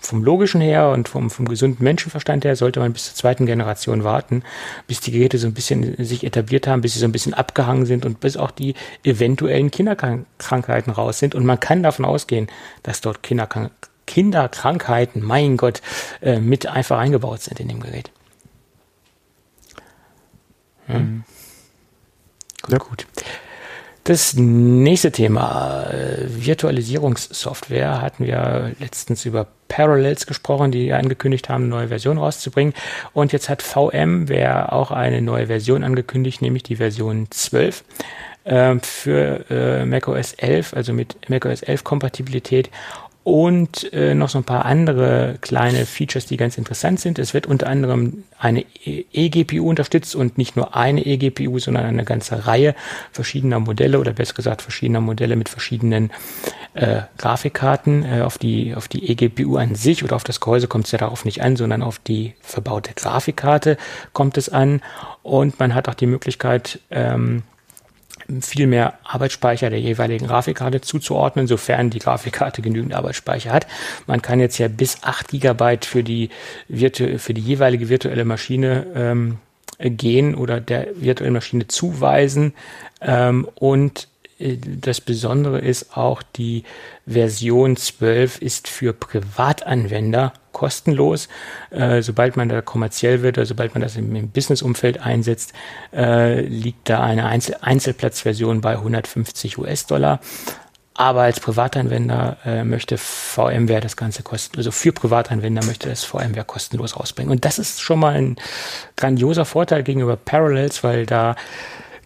[0.01, 4.05] vom logischen her und vom, vom gesunden Menschenverstand her sollte man bis zur zweiten Generation
[4.05, 4.42] warten,
[4.87, 7.87] bis die Geräte so ein bisschen sich etabliert haben, bis sie so ein bisschen abgehangen
[7.87, 11.35] sind und bis auch die eventuellen Kinderkrankheiten raus sind.
[11.35, 12.49] Und man kann davon ausgehen,
[12.83, 15.83] dass dort Kinderkrankheiten Kinderkrankheiten, mein Gott,
[16.21, 18.11] äh, mit einfach eingebaut sind in dem Gerät.
[20.87, 20.97] Hm.
[20.97, 21.25] Mhm.
[22.62, 22.79] Gut, ja.
[22.79, 23.07] gut.
[24.05, 31.71] Das nächste Thema, äh, Virtualisierungssoftware, hatten wir letztens über Parallels gesprochen, die angekündigt haben, eine
[31.71, 32.73] neue Version rauszubringen.
[33.14, 37.83] Und jetzt hat VMware auch eine neue Version angekündigt, nämlich die Version 12
[38.45, 42.71] äh, für äh, macOS 11, also mit macOS 11 Kompatibilität
[43.27, 47.19] und äh, noch so ein paar andere kleine Features, die ganz interessant sind.
[47.19, 52.47] Es wird unter anderem eine eGPU unterstützt und nicht nur eine eGPU, sondern eine ganze
[52.47, 52.77] Reihe
[53.11, 56.12] verschiedener Modelle oder besser gesagt verschiedener Modelle mit verschiedenen
[56.75, 58.05] äh, Grafikkarten.
[58.05, 60.99] Äh, auf die auf die eGPU an sich oder auf das Gehäuse kommt es ja
[60.99, 63.77] darauf nicht an, sondern auf die verbaute Grafikkarte
[64.12, 64.83] kommt es an.
[65.25, 67.43] Und man hat auch die Möglichkeit ähm,
[68.41, 73.67] viel mehr Arbeitsspeicher der jeweiligen Grafikkarte zuzuordnen, sofern die Grafikkarte genügend Arbeitsspeicher hat.
[74.07, 76.31] Man kann jetzt ja bis 8 Gigabyte für die,
[76.69, 79.39] virtu für die jeweilige virtuelle Maschine ähm,
[79.79, 82.55] gehen oder der virtuellen Maschine zuweisen
[83.01, 84.09] ähm, und
[84.39, 86.65] äh, das Besondere ist auch, die
[87.07, 91.29] Version 12 ist für Privatanwender kostenlos.
[91.69, 95.53] Äh, sobald man da kommerziell wird oder sobald man das im, im Business-Umfeld einsetzt,
[95.92, 100.21] äh, liegt da eine Einzel Einzelplatzversion bei 150 US-Dollar.
[100.95, 106.45] Aber als Privatanwender äh, möchte VMware das Ganze kosten, also für Privatanwender möchte das VMware
[106.47, 107.31] kostenlos rausbringen.
[107.31, 108.37] Und das ist schon mal ein
[108.97, 111.37] grandioser Vorteil gegenüber Parallels, weil da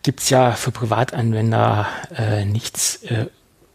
[0.03, 1.87] gibt's ja für Privatanwender
[2.17, 3.27] äh, nichts äh,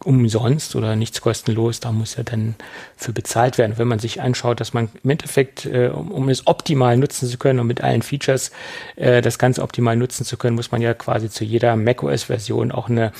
[0.06, 2.56] umsonst oder nichts kostenlos, da muss ja dann
[2.96, 3.78] für bezahlt werden.
[3.78, 7.38] Wenn man sich anschaut, dass man im Endeffekt, äh, um, um es optimal nutzen zu
[7.38, 8.52] können und mit allen Features
[8.96, 12.89] äh, das Ganze optimal nutzen zu können, muss man ja quasi zu jeder macOS-Version auch
[12.89, 13.12] eine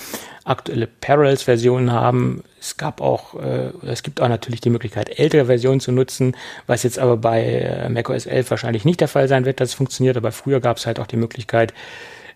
[0.44, 2.44] aktuelle Parallels-Version haben.
[2.60, 6.84] Es gab auch, äh, es gibt auch natürlich die Möglichkeit, ältere Versionen zu nutzen, was
[6.84, 10.16] jetzt aber bei äh, macOS 11 wahrscheinlich nicht der Fall sein wird, dass es funktioniert.
[10.16, 11.74] Aber früher gab es halt auch die Möglichkeit,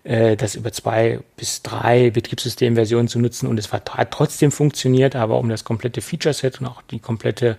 [0.03, 5.37] äh, das über zwei bis drei Betriebssystemversionen zu nutzen und es hat trotzdem funktioniert, aber
[5.37, 7.57] um das komplette Feature-Set und auch die komplette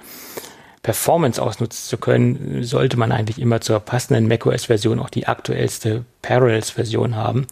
[0.83, 7.15] Performance ausnutzen zu können, sollte man eigentlich immer zur passenden macOS-Version auch die aktuellste Parallels-Version
[7.15, 7.47] haben.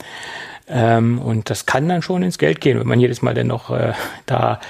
[0.66, 3.70] Ähm, und das kann dann schon ins Geld gehen, wenn man jedes Mal dann noch
[3.70, 3.92] äh,
[4.26, 4.60] da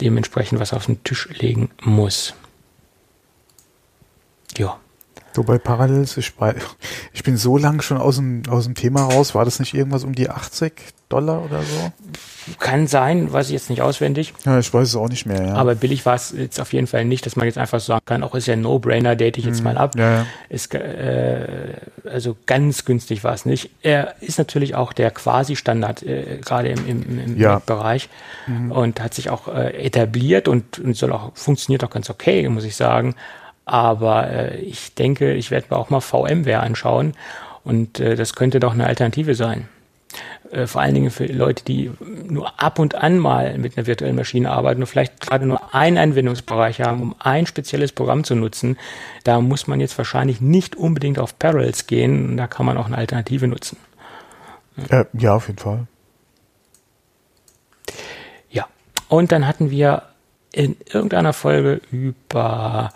[0.00, 2.34] dementsprechend was auf den Tisch legen muss.
[4.56, 4.78] Ja.
[5.36, 6.32] So bei Parallels, ich,
[7.12, 9.34] ich bin so lang schon aus dem, aus dem Thema raus.
[9.34, 10.72] War das nicht irgendwas um die 80
[11.10, 12.54] Dollar oder so?
[12.58, 14.32] Kann sein, weiß ich jetzt nicht auswendig.
[14.46, 15.54] Ja, ich weiß es auch nicht mehr, ja.
[15.54, 18.22] Aber billig war es jetzt auf jeden Fall nicht, dass man jetzt einfach sagen kann,
[18.22, 19.64] auch ist ja ein No-Brainer, date ich jetzt mhm.
[19.64, 19.94] mal ab.
[19.98, 20.26] Ja, ja.
[20.48, 21.74] Ist, äh,
[22.10, 23.68] also ganz günstig war es nicht.
[23.82, 27.58] Er ist natürlich auch der Quasi-Standard, äh, gerade im, im, im ja.
[27.58, 28.08] Bereich
[28.46, 28.72] mhm.
[28.72, 32.64] und hat sich auch äh, etabliert und, und soll auch, funktioniert auch ganz okay, muss
[32.64, 33.14] ich sagen.
[33.66, 37.12] Aber äh, ich denke, ich werde mir auch mal VMware anschauen
[37.64, 39.68] und äh, das könnte doch eine Alternative sein.
[40.52, 44.14] Äh, vor allen Dingen für Leute, die nur ab und an mal mit einer virtuellen
[44.14, 48.78] Maschine arbeiten und vielleicht gerade nur einen Anwendungsbereich haben, um ein spezielles Programm zu nutzen.
[49.24, 52.36] Da muss man jetzt wahrscheinlich nicht unbedingt auf Parallels gehen.
[52.36, 53.78] Da kann man auch eine Alternative nutzen.
[54.90, 55.86] Ja, ja auf jeden Fall.
[58.48, 58.68] Ja,
[59.08, 60.02] und dann hatten wir
[60.52, 62.92] in irgendeiner Folge über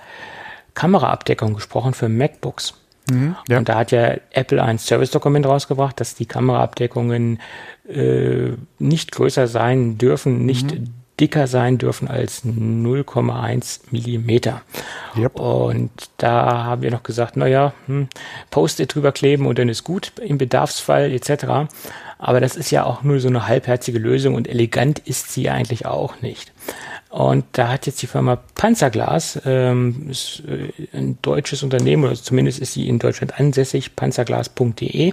[0.80, 2.72] Kameraabdeckung gesprochen für MacBooks.
[3.10, 3.58] Mhm, ja.
[3.58, 7.38] Und da hat ja Apple ein Service-Dokument rausgebracht, dass die Kameraabdeckungen
[7.86, 10.94] äh, nicht größer sein dürfen, nicht mhm.
[11.20, 14.62] dicker sein dürfen als 0,1 Millimeter.
[15.18, 15.38] Yep.
[15.38, 18.08] Und da haben wir noch gesagt, naja, hm,
[18.50, 21.68] Post-it drüber kleben und dann ist gut im Bedarfsfall etc.
[22.20, 25.87] Aber das ist ja auch nur so eine halbherzige Lösung und elegant ist sie eigentlich
[25.87, 26.52] auch nicht.
[27.09, 32.61] Und da hat jetzt die Firma Panzerglas, ähm, ist äh, ein deutsches Unternehmen, oder zumindest
[32.61, 35.12] ist sie in Deutschland ansässig, panzerglas.de, äh,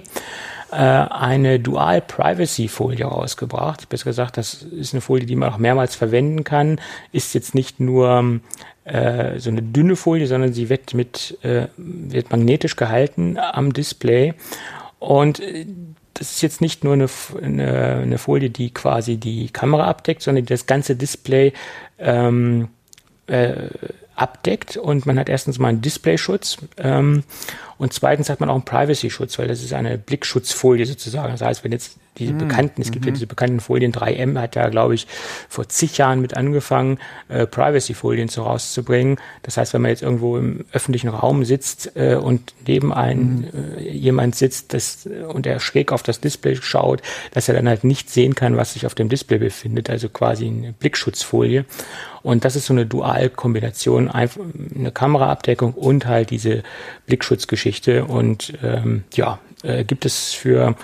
[0.70, 3.88] eine Dual Privacy Folie rausgebracht.
[3.88, 6.78] Besser gesagt, das ist eine Folie, die man auch mehrmals verwenden kann.
[7.10, 8.40] Ist jetzt nicht nur
[8.84, 14.34] äh, so eine dünne Folie, sondern sie wird mit äh, wird magnetisch gehalten am Display
[14.98, 15.66] und äh,
[16.18, 17.06] das ist jetzt nicht nur eine,
[17.40, 21.52] eine, eine, Folie, die quasi die Kamera abdeckt, sondern das ganze Display
[21.98, 22.68] ähm,
[23.28, 23.68] äh,
[24.16, 24.76] abdeckt.
[24.76, 27.22] Und man hat erstens mal einen Displayschutz ähm,
[27.78, 31.30] und zweitens hat man auch einen Privacy-Schutz, weil das ist eine Blickschutzfolie sozusagen.
[31.30, 32.38] Das heißt, wenn jetzt diese mhm.
[32.38, 33.14] bekannten, es gibt ja mhm.
[33.14, 35.06] diese bekannten Folien, 3M hat ja, glaube ich,
[35.48, 39.18] vor zig Jahren mit angefangen, äh, Privacy-Folien so rauszubringen.
[39.42, 43.46] Das heißt, wenn man jetzt irgendwo im öffentlichen Raum sitzt äh, und neben einem mhm.
[43.78, 47.84] äh, jemand sitzt das, und er schräg auf das Display schaut, dass er dann halt
[47.84, 51.64] nicht sehen kann, was sich auf dem Display befindet, also quasi eine Blickschutzfolie.
[52.22, 56.64] Und das ist so eine Dualkombination, eine Kameraabdeckung und halt diese
[57.06, 57.67] Blickschutzgeschichte.
[58.04, 60.74] Und ähm, ja, äh, gibt es für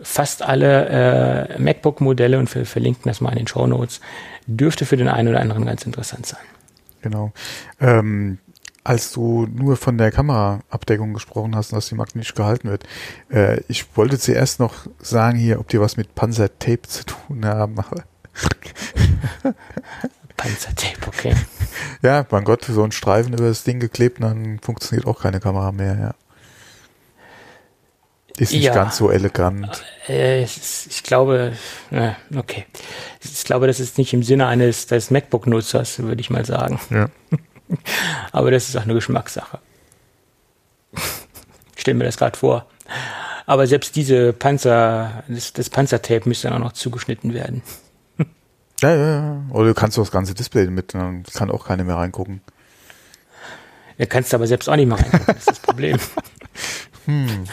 [0.00, 4.00] fast alle äh, MacBook-Modelle und wir verlinken das mal in den Show Notes.
[4.46, 6.40] Dürfte für den einen oder anderen ganz interessant sein.
[7.02, 7.32] Genau.
[7.80, 8.38] Ähm,
[8.84, 12.84] als du nur von der Kameraabdeckung gesprochen hast, dass die magnetisch gehalten wird,
[13.30, 17.76] äh, ich wollte zuerst noch sagen hier, ob die was mit Panzertape zu tun haben.
[20.36, 21.36] Panzertape, okay.
[22.02, 25.70] Ja, mein Gott, so ein Streifen über das Ding geklebt, dann funktioniert auch keine Kamera
[25.70, 26.14] mehr, ja.
[28.42, 29.84] Ist nicht ja, ganz so elegant.
[30.08, 31.52] Äh, ich glaube,
[31.92, 32.66] äh, okay.
[33.22, 36.80] Ich glaube, das ist nicht im Sinne eines des MacBook-Nutzers, würde ich mal sagen.
[36.90, 37.08] Ja.
[38.32, 39.60] Aber das ist auch eine Geschmackssache.
[41.76, 42.66] Ich stelle mir das gerade vor.
[43.46, 47.62] Aber selbst diese Panzer, das, das Panzertape müsste dann auch noch zugeschnitten werden.
[48.80, 49.42] Ja, ja, ja.
[49.50, 52.40] Oder du kannst auch das ganze Display mit, dann kann auch keiner mehr reingucken.
[53.98, 55.98] Ja, kannst aber selbst auch nicht mehr reingucken, das ist das Problem.
[57.04, 57.44] hm.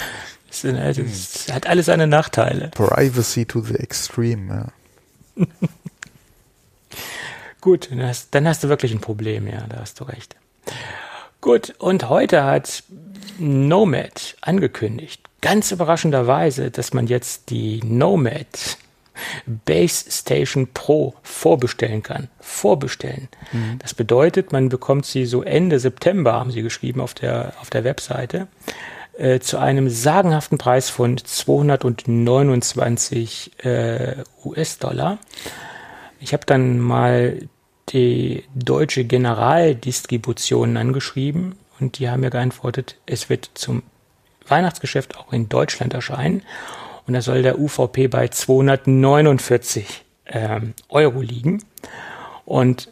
[0.64, 2.70] Das, das hat alles seine Nachteile.
[2.70, 4.72] Privacy to the extreme,
[5.38, 5.46] ja.
[7.62, 10.36] Gut, dann hast, dann hast du wirklich ein Problem, ja, da hast du recht.
[11.42, 12.84] Gut, und heute hat
[13.38, 18.78] Nomad angekündigt, ganz überraschenderweise, dass man jetzt die Nomad
[19.46, 22.30] Base Station Pro vorbestellen kann.
[22.40, 23.28] Vorbestellen.
[23.52, 23.80] Mhm.
[23.80, 27.84] Das bedeutet, man bekommt sie so Ende September, haben sie geschrieben auf der, auf der
[27.84, 28.48] Webseite.
[29.20, 35.18] Äh, zu einem sagenhaften Preis von 229 äh, US-Dollar.
[36.22, 37.50] Ich habe dann mal
[37.90, 43.84] die deutsche Generaldistribution angeschrieben und die haben mir geantwortet, es wird zum
[44.48, 46.44] Weihnachtsgeschäft auch in Deutschland erscheinen
[47.06, 51.66] und da soll der UVP bei 249 ähm, Euro liegen.
[52.46, 52.90] Und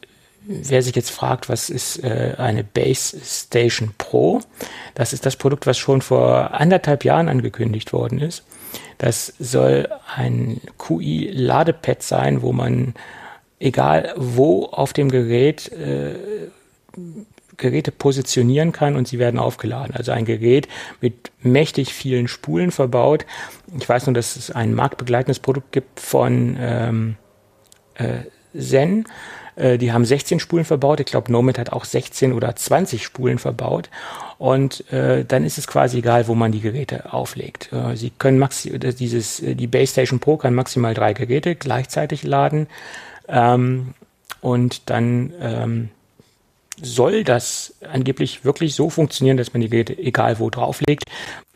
[0.49, 4.41] Wer sich jetzt fragt, was ist äh, eine Base Station Pro?
[4.95, 8.45] Das ist das Produkt, was schon vor anderthalb Jahren angekündigt worden ist.
[8.97, 12.93] Das soll ein QI-Ladepad sein, wo man
[13.59, 16.15] egal wo auf dem Gerät äh,
[17.57, 19.95] Geräte positionieren kann und sie werden aufgeladen.
[19.95, 20.67] Also ein Gerät
[21.01, 23.25] mit mächtig vielen Spulen verbaut.
[23.77, 27.15] Ich weiß nur, dass es ein marktbegleitendes Produkt gibt von ähm,
[27.95, 28.19] äh,
[28.57, 29.05] Zen
[29.57, 30.99] äh, die haben 16 Spulen verbaut.
[30.99, 33.89] Ich glaube, Nomad hat auch 16 oder 20 Spulen verbaut.
[34.37, 37.73] Und äh, dann ist es quasi egal, wo man die Geräte auflegt.
[37.73, 42.23] Äh, sie können maxi dieses, äh, die Base Station Pro kann maximal drei Geräte gleichzeitig
[42.23, 42.67] laden.
[43.27, 43.93] Ähm,
[44.41, 45.89] und dann ähm,
[46.81, 51.03] soll das angeblich wirklich so funktionieren, dass man die Geräte egal wo drauflegt.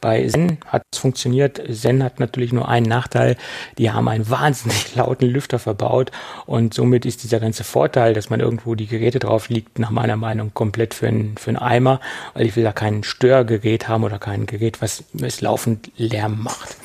[0.01, 1.61] Bei Zen hat es funktioniert.
[1.71, 3.37] Zen hat natürlich nur einen Nachteil.
[3.77, 6.11] Die haben einen wahnsinnig lauten Lüfter verbaut
[6.47, 10.17] und somit ist dieser ganze Vorteil, dass man irgendwo die Geräte drauf liegt, nach meiner
[10.17, 11.99] Meinung komplett für einen, für Eimer,
[12.33, 16.77] weil ich will da kein Störgerät haben oder kein Gerät, was es laufend Lärm macht.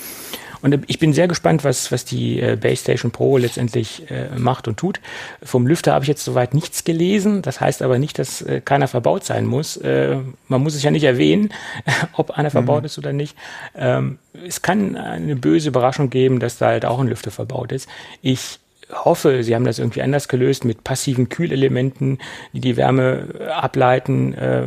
[0.67, 4.67] Und ich bin sehr gespannt, was, was die äh, Base Station Pro letztendlich äh, macht
[4.67, 5.01] und tut.
[5.41, 7.41] Vom Lüfter habe ich jetzt soweit nichts gelesen.
[7.41, 9.77] Das heißt aber nicht, dass äh, keiner verbaut sein muss.
[9.77, 10.17] Äh,
[10.49, 11.51] man muss es ja nicht erwähnen,
[12.15, 12.87] ob einer verbaut mhm.
[12.87, 13.37] ist oder nicht.
[13.77, 17.89] Ähm, es kann eine böse Überraschung geben, dass da halt auch ein Lüfter verbaut ist.
[18.21, 18.59] Ich
[18.93, 22.19] hoffe, sie haben das irgendwie anders gelöst mit passiven Kühlelementen,
[22.53, 24.35] die die Wärme ableiten.
[24.35, 24.63] Äh,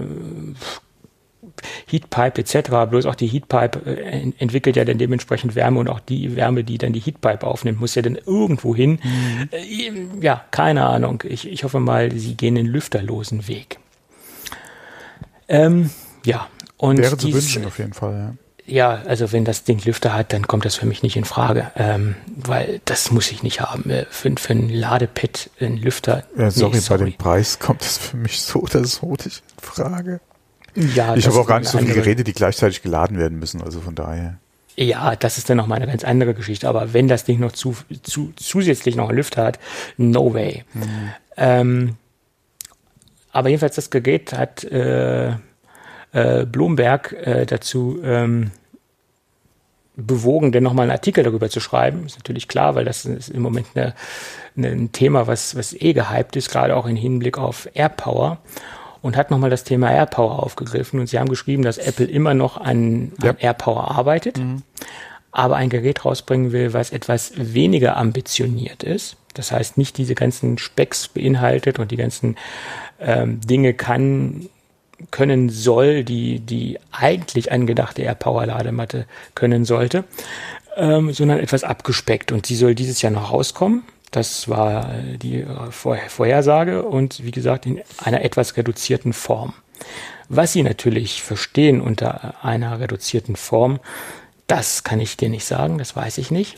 [1.88, 2.70] Heatpipe etc.
[2.90, 6.78] Bloß auch die Heatpipe äh, entwickelt ja dann dementsprechend Wärme und auch die Wärme, die
[6.78, 9.00] dann die Heatpipe aufnimmt, muss ja dann irgendwo hin.
[9.04, 9.50] Mhm.
[9.52, 11.24] Äh, ja, keine Ahnung.
[11.28, 13.80] Ich, ich hoffe mal, sie gehen den lüfterlosen Weg.
[15.48, 15.90] Ähm,
[16.26, 18.34] ja, und Wäre zu wünschen auf jeden Fall, ja.
[18.70, 21.72] Ja, also wenn das Ding Lüfter hat, dann kommt das für mich nicht in Frage,
[21.76, 23.90] ähm, weil das muss ich nicht haben.
[23.90, 26.24] Äh, für, für ein Ladepad ein Lüfter.
[26.38, 29.26] Ja, sorry, nee, sorry, bei dem Preis kommt das für mich so oder so nicht
[29.58, 30.22] in Frage.
[30.76, 33.80] Ja, ich habe auch gar nicht so viele Geräte, die gleichzeitig geladen werden müssen, also
[33.80, 34.38] von daher.
[34.76, 36.70] Ja, das ist dann nochmal eine ganz andere Geschichte.
[36.70, 39.60] Aber wenn das Ding noch zu, zu, zusätzlich noch einen Lüfter hat,
[39.98, 40.64] no way.
[40.74, 40.84] Mhm.
[41.36, 41.96] Ähm,
[43.32, 45.32] aber jedenfalls das Gerät hat äh,
[46.12, 48.52] äh, Blomberg äh, dazu ähm,
[49.96, 52.06] bewogen, denn nochmal einen Artikel darüber zu schreiben.
[52.06, 53.94] Ist natürlich klar, weil das ist im Moment eine,
[54.56, 58.40] eine, ein Thema, was, was eh gehypt ist, gerade auch im Hinblick auf AirPower.
[59.02, 61.00] Und hat nochmal das Thema AirPower aufgegriffen.
[61.00, 63.32] Und sie haben geschrieben, dass Apple immer noch an, ja.
[63.32, 64.64] an AirPower arbeitet, mhm.
[65.32, 69.16] aber ein Gerät rausbringen will, was etwas weniger ambitioniert ist.
[69.34, 72.36] Das heißt, nicht diese ganzen Specks beinhaltet und die ganzen
[73.00, 74.50] ähm, Dinge kann,
[75.12, 80.04] können soll, die die eigentlich angedachte AirPower-Ladematte können sollte,
[80.76, 82.32] ähm, sondern etwas abgespeckt.
[82.32, 83.84] Und sie soll dieses Jahr noch rauskommen.
[84.12, 89.54] Das war äh, die äh, Vorhersage und wie gesagt in einer etwas reduzierten Form.
[90.28, 93.80] Was Sie natürlich verstehen unter einer reduzierten Form,
[94.48, 96.58] das kann ich dir nicht sagen, das weiß ich nicht.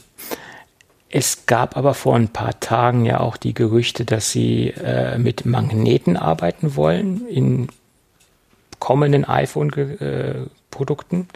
[1.10, 5.46] Es gab aber vor ein paar Tagen ja auch die Gerüchte, dass sie äh, mit
[5.46, 7.68] Magneten arbeiten wollen in
[8.80, 9.26] kommenden
[10.72, 11.28] iPhone-Produkten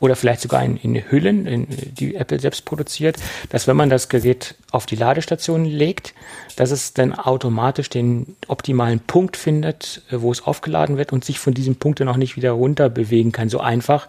[0.00, 3.16] oder vielleicht sogar in, in Hüllen, in, die Apple selbst produziert,
[3.48, 6.14] dass wenn man das Gerät auf die Ladestation legt,
[6.56, 11.38] dass es dann automatisch den optimalen Punkt findet, äh, wo es aufgeladen wird und sich
[11.38, 14.06] von diesem Punkt dann auch nicht wieder runter bewegen kann, so einfach.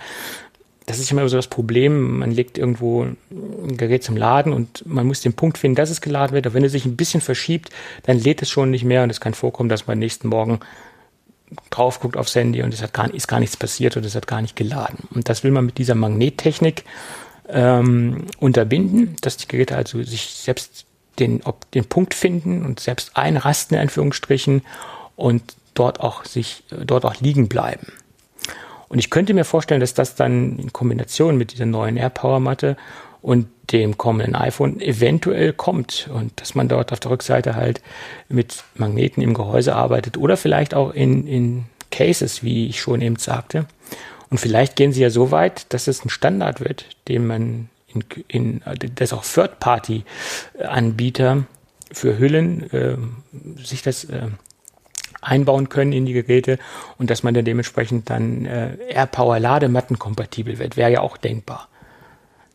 [0.88, 2.20] Das ist immer so das Problem.
[2.20, 6.00] Man legt irgendwo ein Gerät zum Laden und man muss den Punkt finden, dass es
[6.00, 6.46] geladen wird.
[6.46, 7.72] Aber wenn es sich ein bisschen verschiebt,
[8.04, 10.60] dann lädt es schon nicht mehr und es kann vorkommen, dass man nächsten Morgen
[11.70, 14.28] drauf guckt aufs Handy und es hat gar, ist gar nichts passiert und es hat
[14.28, 15.08] gar nicht geladen.
[15.14, 16.84] Und das will man mit dieser Magnettechnik
[17.48, 20.86] ähm, unterbinden, dass die Geräte also sich selbst
[21.20, 24.64] den, ob, den Punkt finden und selbst einrasten, in Anführungsstrichen,
[25.16, 27.88] und dort auch sich, dort auch liegen bleiben.
[28.88, 32.78] Und ich könnte mir vorstellen, dass das dann in Kombination mit dieser neuen AirPower Matte
[33.26, 37.82] und dem kommenden iPhone eventuell kommt und dass man dort auf der Rückseite halt
[38.30, 43.16] mit Magneten im Gehäuse arbeitet oder vielleicht auch in, in Cases, wie ich schon eben
[43.16, 43.66] sagte.
[44.30, 48.04] Und vielleicht gehen sie ja so weit, dass es ein Standard wird, den man in,
[48.28, 48.62] in
[48.94, 51.46] das auch Third-Party-Anbieter
[51.92, 52.98] für Hüllen äh,
[53.58, 54.28] sich das äh,
[55.22, 56.60] einbauen können in die Geräte
[57.00, 61.70] und dass man dann dementsprechend dann äh, AirPower Ladematten kompatibel wird, wäre ja auch denkbar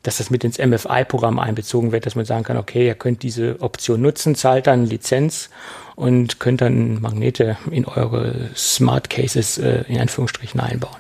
[0.03, 3.61] dass das mit ins MFI-Programm einbezogen wird, dass man sagen kann, okay, ihr könnt diese
[3.61, 5.51] Option nutzen, zahlt dann Lizenz
[5.95, 10.97] und könnt dann Magnete in eure Smart Cases äh, in Anführungsstrichen einbauen.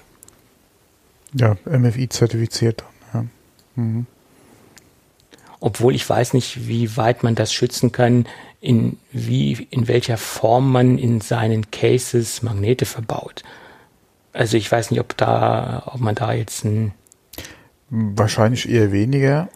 [1.32, 3.30] Ja, MFI zertifiziert dann.
[3.76, 3.82] Ja.
[3.82, 4.06] Mhm.
[5.60, 8.26] Obwohl ich weiß nicht, wie weit man das schützen kann,
[8.60, 13.42] in wie, in welcher Form man in seinen Cases Magnete verbaut.
[14.32, 16.92] Also ich weiß nicht, ob da, ob man da jetzt ein
[17.90, 19.48] Wahrscheinlich eher weniger,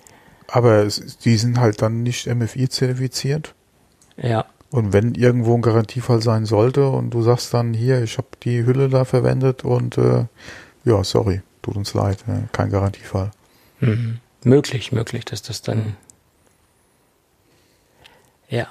[0.48, 3.54] aber es, die sind halt dann nicht MFI zertifiziert.
[4.16, 4.46] Ja.
[4.70, 8.66] Und wenn irgendwo ein Garantiefall sein sollte und du sagst dann hier, ich habe die
[8.66, 10.24] Hülle da verwendet und äh,
[10.84, 13.30] ja, sorry, tut uns leid, äh, kein Garantiefall.
[13.78, 14.18] Mhm.
[14.42, 15.96] Möglich, möglich, dass das dann
[18.48, 18.68] ja.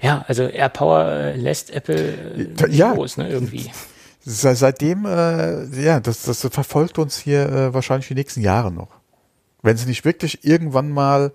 [0.00, 3.70] Ja, also AirPower äh, lässt Apple äh, ja, los, ne, irgendwie.
[4.26, 8.88] Seitdem, äh, ja, das, das verfolgt uns hier äh, wahrscheinlich die nächsten Jahre noch.
[9.62, 11.32] Wenn sie nicht wirklich irgendwann mal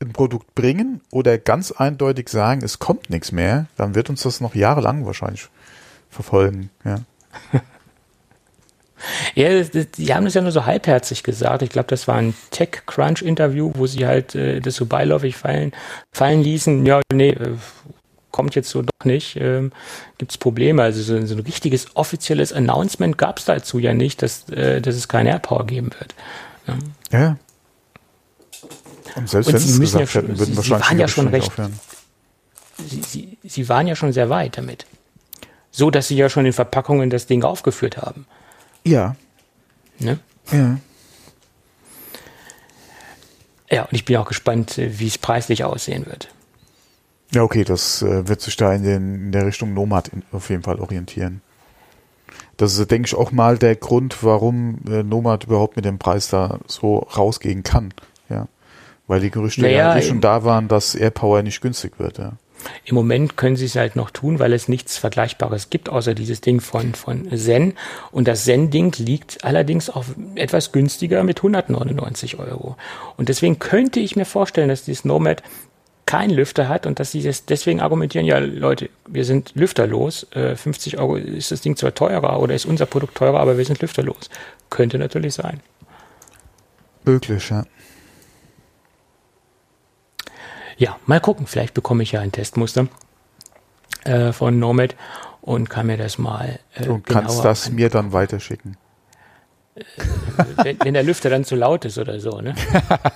[0.00, 4.40] ein Produkt bringen oder ganz eindeutig sagen, es kommt nichts mehr, dann wird uns das
[4.40, 5.48] noch jahrelang wahrscheinlich
[6.08, 6.70] verfolgen.
[6.84, 7.00] Ja,
[9.34, 11.62] ja die haben das ja nur so halbherzig gesagt.
[11.62, 15.72] Ich glaube, das war ein Tech-Crunch-Interview, wo sie halt äh, das so beiläufig fallen,
[16.12, 16.86] fallen ließen.
[16.86, 17.56] Ja, nee, äh,
[18.38, 19.72] kommt jetzt so doch nicht, ähm,
[20.16, 20.80] gibt es Probleme.
[20.80, 24.94] Also so, so, ein richtiges offizielles Announcement gab es dazu ja nicht, dass, äh, dass
[24.94, 26.14] es keine AirPower geben wird.
[26.68, 27.18] Ja.
[27.18, 27.36] ja.
[29.16, 31.52] Und selbst wenn sie es gesagt ja, hätten, würden sie, wahrscheinlich waren ja schon recht,
[32.86, 34.86] sie, sie, sie waren ja schon sehr weit damit.
[35.72, 38.24] So, dass sie ja schon in Verpackungen das Ding aufgeführt haben.
[38.84, 39.16] Ja.
[39.98, 40.20] Ne?
[40.52, 40.78] Ja.
[43.68, 46.28] Ja, und ich bin auch gespannt, äh, wie es preislich aussehen wird.
[47.32, 50.48] Ja, okay, das äh, wird sich da in, den, in der Richtung Nomad in, auf
[50.48, 51.42] jeden Fall orientieren.
[52.56, 56.28] Das ist, denke ich, auch mal der Grund, warum äh, Nomad überhaupt mit dem Preis
[56.28, 57.92] da so rausgehen kann.
[58.28, 58.48] Ja.
[59.06, 62.32] Weil die Gerüchte naja, ja eh schon da waren, dass AirPower nicht günstig wird, ja.
[62.84, 66.40] Im Moment können sie es halt noch tun, weil es nichts Vergleichbares gibt, außer dieses
[66.40, 67.74] Ding von, von Zen.
[68.10, 70.04] Und das Zen-Ding liegt allerdings auch
[70.34, 72.76] etwas günstiger mit 199 Euro.
[73.16, 75.42] Und deswegen könnte ich mir vorstellen, dass dieses Nomad
[76.08, 80.56] keinen Lüfter hat und dass sie das deswegen argumentieren, ja Leute, wir sind lüfterlos, äh,
[80.56, 83.82] 50 Euro ist das Ding zwar teurer oder ist unser Produkt teurer, aber wir sind
[83.82, 84.30] lüfterlos.
[84.70, 85.60] Könnte natürlich sein.
[87.04, 87.64] Möglich, ja.
[90.78, 92.88] Ja, mal gucken, vielleicht bekomme ich ja ein Testmuster
[94.04, 94.96] äh, von Nomad
[95.42, 98.78] und kann mir das mal äh, Du kannst das an mir dann weiterschicken.
[99.74, 99.82] Äh,
[100.64, 102.54] wenn, wenn, der Lüfter dann zu laut ist oder so, ne?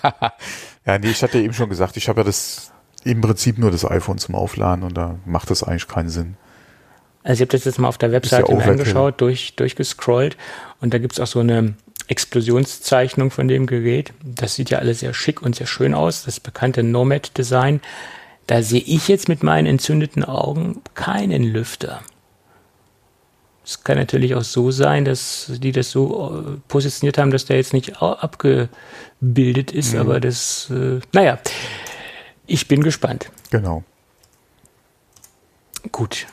[0.84, 2.71] ja, nee, ich hatte eben schon gesagt, ich habe ja das
[3.04, 6.36] im Prinzip nur das iPhone zum Aufladen und da macht das eigentlich keinen Sinn.
[7.24, 10.36] Also ich habe das jetzt mal auf der Webseite ja angeschaut, durch, durchgescrollt
[10.80, 11.74] und da gibt es auch so eine
[12.08, 14.12] Explosionszeichnung von dem Gerät.
[14.24, 17.80] Das sieht ja alles sehr schick und sehr schön aus, das bekannte Nomad-Design.
[18.46, 22.00] Da sehe ich jetzt mit meinen entzündeten Augen keinen Lüfter.
[23.64, 27.56] Es kann natürlich auch so sein, dass die das so äh, positioniert haben, dass der
[27.56, 30.00] jetzt nicht abgebildet ist, mhm.
[30.00, 31.38] aber das, äh, naja,
[32.52, 33.30] ich bin gespannt.
[33.50, 33.82] Genau.
[35.90, 36.26] Gut.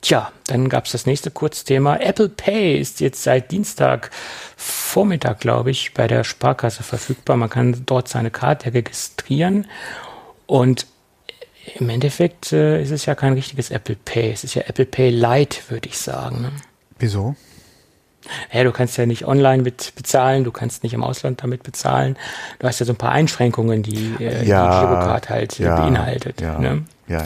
[0.00, 1.96] Tja, dann gab es das nächste Kurzthema.
[1.96, 4.10] Apple Pay ist jetzt seit Dienstag
[4.56, 7.36] Vormittag, glaube ich, bei der Sparkasse verfügbar.
[7.36, 9.68] Man kann dort seine Karte registrieren.
[10.46, 10.88] Und
[11.76, 14.32] im Endeffekt äh, ist es ja kein richtiges Apple Pay.
[14.32, 16.42] Es ist ja Apple Pay Lite, würde ich sagen.
[16.42, 16.52] Ne?
[16.98, 17.36] Wieso?
[18.52, 22.16] Ja, du kannst ja nicht online mit bezahlen, du kannst nicht im Ausland damit bezahlen.
[22.58, 26.40] Du hast ja so ein paar Einschränkungen, die äh, ja, die Girocard halt ja, beinhaltet.
[26.40, 26.84] Ja, ne?
[27.08, 27.22] ja,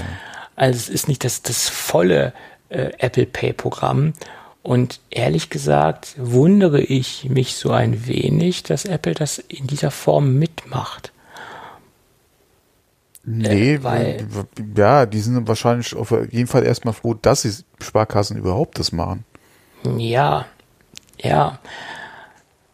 [0.55, 2.32] Also es ist nicht das, das volle
[2.68, 4.12] äh, Apple Pay Programm.
[4.62, 10.34] Und ehrlich gesagt wundere ich mich so ein wenig, dass Apple das in dieser Form
[10.38, 11.12] mitmacht.
[13.24, 14.26] Nee, äh, weil,
[14.76, 19.24] ja, die sind wahrscheinlich auf jeden Fall erstmal froh, dass sie Sparkassen überhaupt das machen.
[19.99, 20.47] Ja,
[21.21, 21.59] ja,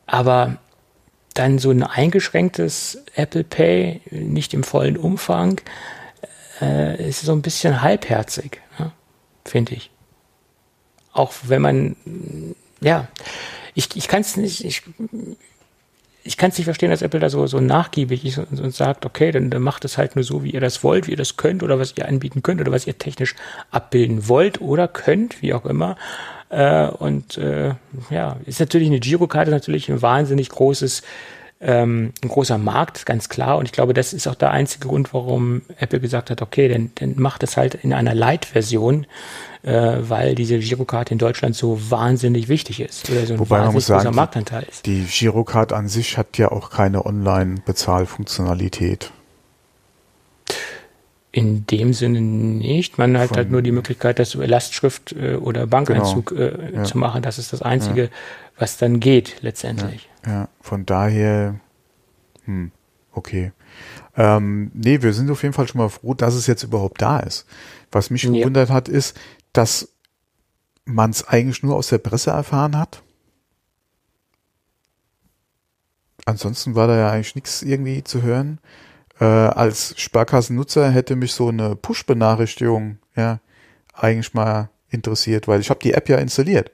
[0.06, 0.56] aber
[1.34, 5.60] dann so ein eingeschränktes Apple Pay, nicht im vollen Umfang,
[6.60, 8.92] äh, ist so ein bisschen halbherzig, ne?
[9.44, 9.90] finde ich.
[11.12, 11.96] Auch wenn man,
[12.80, 13.08] ja,
[13.74, 14.82] ich, ich kann es nicht, ich,
[16.24, 19.04] ich kann es nicht verstehen, dass Apple da so, so nachgiebig ist und, und sagt,
[19.04, 21.36] okay, dann, dann macht es halt nur so, wie ihr das wollt, wie ihr das
[21.36, 23.34] könnt oder was ihr anbieten könnt oder was ihr technisch
[23.70, 25.96] abbilden wollt oder könnt, wie auch immer.
[26.52, 27.74] Äh, und äh,
[28.10, 31.02] ja, ist natürlich eine Girokarte natürlich ein wahnsinnig großes
[31.64, 33.56] ähm, ein großer Markt, ganz klar.
[33.56, 36.90] Und ich glaube, das ist auch der einzige Grund, warum Apple gesagt hat, okay, dann,
[36.96, 39.06] dann macht es halt in einer Light-Version,
[39.62, 43.08] äh, weil diese Girokarte in Deutschland so wahnsinnig wichtig ist.
[43.08, 44.86] Oder so ein Wobei man muss sagen, Marktanteil ist.
[44.86, 49.12] die Girocard an sich hat ja auch keine Online-Bezahlfunktionalität.
[51.34, 52.98] In dem Sinne nicht.
[52.98, 56.40] Man hat halt nur die Möglichkeit, das über Lastschrift äh, oder Bankeinzug genau.
[56.40, 56.84] äh, ja.
[56.84, 57.22] zu machen.
[57.22, 58.10] Das ist das Einzige, ja.
[58.58, 60.10] was dann geht letztendlich.
[60.26, 60.48] Ja, ja.
[60.60, 61.58] von daher,
[62.44, 62.70] hm,
[63.12, 63.52] okay.
[64.14, 67.20] Ähm, nee, wir sind auf jeden Fall schon mal froh, dass es jetzt überhaupt da
[67.20, 67.46] ist.
[67.90, 69.18] Was mich gewundert hat, ist,
[69.54, 69.88] dass
[70.84, 73.02] man es eigentlich nur aus der Presse erfahren hat.
[76.24, 78.58] Ansonsten war da ja eigentlich nichts irgendwie zu hören.
[79.22, 83.38] Äh, als Sparkassennutzer hätte mich so eine Push-Benachrichtigung ja
[83.94, 86.72] eigentlich mal interessiert, weil ich habe die App ja installiert.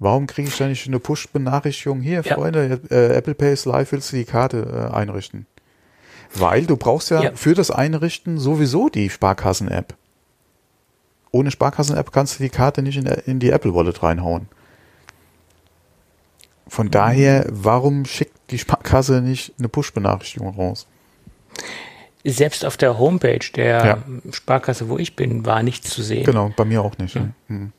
[0.00, 2.00] Warum kriege ich da nicht eine Push-Benachrichtigung?
[2.00, 2.34] Hier, ja.
[2.34, 5.46] Freunde, äh, Apple Pay ist live, willst du die Karte äh, einrichten?
[6.34, 9.94] Weil du brauchst ja, ja, für das Einrichten sowieso die Sparkassen-App.
[11.30, 14.48] Ohne Sparkassen-App kannst du die Karte nicht in, in die Apple Wallet reinhauen.
[16.68, 16.90] Von mhm.
[16.90, 20.86] daher, warum schickt die Sparkasse nicht eine Push-Benachrichtigung raus.
[22.24, 23.98] Selbst auf der Homepage der ja.
[24.32, 26.24] Sparkasse, wo ich bin, war nichts zu sehen.
[26.24, 27.18] Genau, bei mir auch nicht.
[27.48, 27.72] Mhm.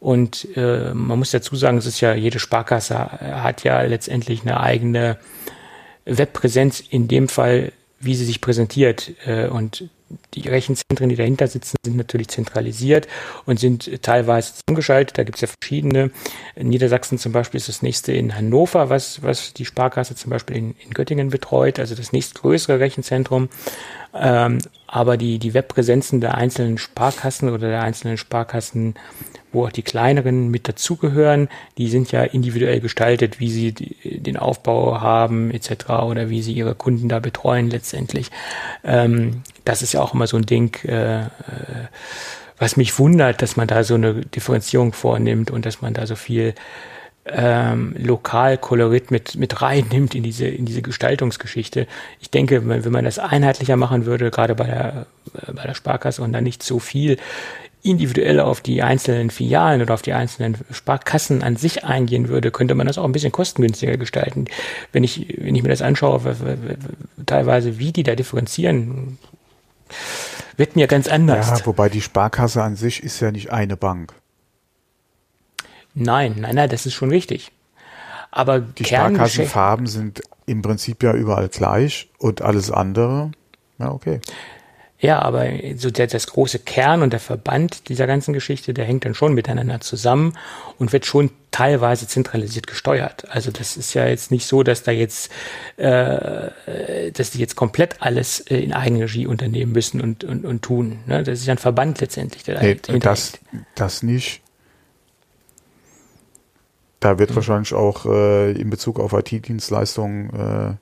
[0.00, 4.60] Und äh, man muss dazu sagen, es ist ja, jede Sparkasse hat ja letztendlich eine
[4.60, 5.18] eigene
[6.04, 9.12] Webpräsenz, in dem Fall, wie sie sich präsentiert.
[9.26, 9.88] Äh, und
[10.34, 13.08] die Rechenzentren, die dahinter sitzen, sind natürlich zentralisiert
[13.46, 15.18] und sind teilweise zusammengeschaltet.
[15.18, 16.10] Da gibt es ja verschiedene.
[16.54, 20.56] In Niedersachsen zum Beispiel ist das nächste in Hannover, was, was die Sparkasse zum Beispiel
[20.56, 23.48] in, in Göttingen betreut, also das nächstgrößere Rechenzentrum.
[24.14, 28.94] Ähm, aber die, die Webpräsenzen der einzelnen Sparkassen oder der einzelnen Sparkassen
[29.52, 31.48] wo auch die kleineren mit dazugehören,
[31.78, 35.90] die sind ja individuell gestaltet, wie sie die, den Aufbau haben etc.
[36.04, 38.30] oder wie sie ihre Kunden da betreuen letztendlich.
[38.84, 41.26] Ähm, das ist ja auch immer so ein Ding, äh, äh
[42.60, 46.16] was mich wundert, dass man da so eine Differenzierung vornimmt und dass man da so
[46.16, 46.54] viel
[47.24, 51.86] ähm, Lokalkolorit mit, mit reinnimmt in diese, in diese Gestaltungsgeschichte.
[52.20, 55.06] Ich denke, wenn, wenn man das einheitlicher machen würde, gerade bei der,
[55.46, 57.18] äh, bei der Sparkasse und dann nicht so viel
[57.82, 62.74] individuell auf die einzelnen Filialen oder auf die einzelnen Sparkassen an sich eingehen würde, könnte
[62.74, 64.46] man das auch ein bisschen kostengünstiger gestalten.
[64.92, 66.20] Wenn ich, wenn ich mir das anschaue,
[67.26, 69.18] teilweise wie die da differenzieren,
[70.56, 71.60] wird mir ganz anders.
[71.60, 74.14] Ja, wobei die Sparkasse an sich ist ja nicht eine Bank.
[75.94, 77.52] Nein, nein, nein, das ist schon richtig.
[78.30, 83.32] Aber die Sparkassenfarben sind im Prinzip ja überall gleich und alles andere,
[83.78, 84.20] ja, okay.
[85.00, 85.46] Ja, aber
[85.76, 89.32] so der, das große Kern und der Verband dieser ganzen Geschichte, der hängt dann schon
[89.32, 90.36] miteinander zusammen
[90.76, 93.30] und wird schon teilweise zentralisiert gesteuert.
[93.30, 95.30] Also das ist ja jetzt nicht so, dass da jetzt,
[95.76, 96.50] äh,
[97.12, 100.98] dass die jetzt komplett alles äh, in Eigenregie unternehmen müssen und, und, und tun.
[101.06, 101.22] Ne?
[101.22, 102.42] Das ist ja ein Verband letztendlich.
[102.42, 103.38] Der nee, das,
[103.76, 104.42] das nicht.
[106.98, 107.36] Da wird mhm.
[107.36, 110.78] wahrscheinlich auch äh, in Bezug auf IT-Dienstleistungen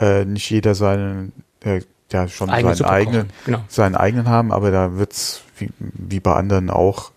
[0.00, 1.82] äh, äh, nicht jeder seinen äh,
[2.12, 3.64] ja schon Eigene seinen eigenen, genau.
[3.68, 7.12] seinen eigenen haben, aber da wird's wie, wie bei anderen auch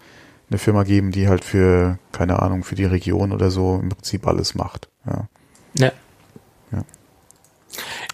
[0.50, 4.28] eine Firma geben, die halt für, keine Ahnung, für die Region oder so im Prinzip
[4.28, 4.89] alles macht.
[5.06, 5.28] Ja.
[5.78, 5.92] ja.
[6.72, 6.84] ja.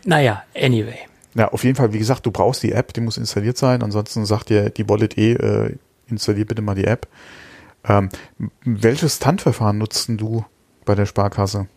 [0.06, 1.00] Naja, anyway.
[1.34, 4.26] Ja, auf jeden Fall, wie gesagt, du brauchst die App, die muss installiert sein, ansonsten
[4.26, 5.76] sagt dir die Wallet eh, äh,
[6.08, 7.08] installier bitte mal die App.
[7.88, 8.10] Ähm,
[8.64, 10.46] welches TAN-Verfahren nutzen du
[10.86, 11.68] bei der Sparkasse?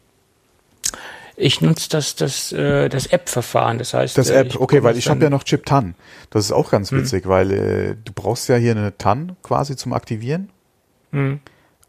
[1.36, 3.78] Ich nutze das, das, äh, das App-Verfahren.
[3.78, 5.94] Das heißt, das äh, App, okay, weil ich habe ja noch Chip TAN.
[6.30, 6.98] Das ist auch ganz hm.
[6.98, 7.30] witzig, hm.
[7.30, 10.50] weil äh, du brauchst ja hier eine TAN quasi zum Aktivieren.
[11.12, 11.40] Hm.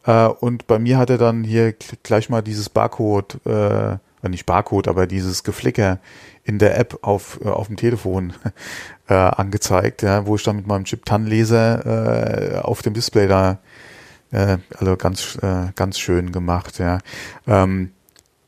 [0.05, 1.73] Äh, und bei mir hat er dann hier
[2.03, 5.99] gleich mal dieses Barcode, äh, nicht Barcode, aber dieses Geflicker
[6.43, 8.33] in der App auf, äh, auf dem Telefon
[9.07, 13.59] äh, angezeigt, ja, wo ich dann mit meinem Chip TAN-Leser äh, auf dem Display da,
[14.31, 16.99] äh, also ganz, äh, ganz schön gemacht, ja.
[17.47, 17.91] Ähm,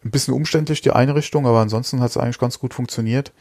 [0.04, 3.32] ein bisschen umständlich, die Einrichtung, aber ansonsten hat es eigentlich ganz gut funktioniert.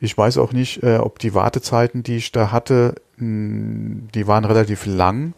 [0.00, 4.44] Ich weiß auch nicht, äh, ob die Wartezeiten, die ich da hatte, mh, die waren
[4.44, 5.34] relativ lang,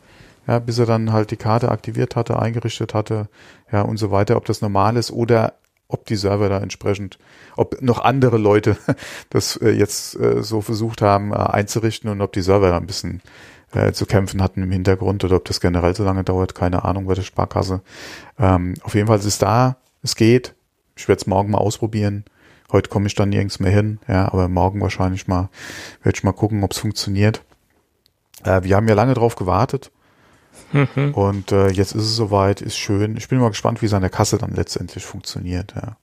[0.47, 3.28] ja, bis er dann halt die Karte aktiviert hatte, eingerichtet hatte,
[3.72, 5.55] ja, und so weiter, ob das normal ist oder
[5.89, 7.18] ob die Server da entsprechend,
[7.57, 8.76] ob noch andere Leute
[9.30, 12.87] das äh, jetzt äh, so versucht haben äh, einzurichten und ob die Server da ein
[12.87, 13.22] bisschen
[13.72, 17.07] äh, zu kämpfen hatten im Hintergrund oder ob das generell so lange dauert, keine Ahnung
[17.07, 17.82] bei der Sparkasse.
[18.39, 20.55] Ähm, auf jeden Fall ist es da, es geht,
[20.97, 22.24] ich werde es morgen mal ausprobieren.
[22.72, 25.49] Heute komme ich dann nirgends mehr hin, ja, aber morgen wahrscheinlich mal,
[26.03, 27.42] werde ich mal gucken, ob es funktioniert.
[28.42, 29.90] Äh, wir haben ja lange drauf gewartet.
[30.72, 31.14] Mhm.
[31.14, 33.16] Und äh, jetzt ist es soweit, ist schön.
[33.16, 35.97] Ich bin mal gespannt, wie es an der Kasse dann letztendlich funktioniert, ja.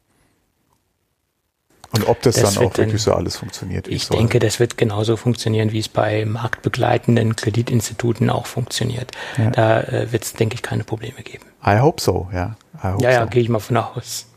[1.94, 3.89] Und ob das, das dann auch wirklich dann, so alles funktioniert.
[3.89, 9.12] ich denke, das wird genauso funktionieren, wie es bei marktbegleitenden Kreditinstituten auch funktioniert.
[9.38, 9.50] Ja.
[9.50, 11.44] Da äh, wird es, denke ich, keine Probleme geben.
[11.66, 12.56] I hope so, ja.
[12.82, 13.30] Hope ja, ja, so.
[13.30, 14.28] gehe ich mal von aus.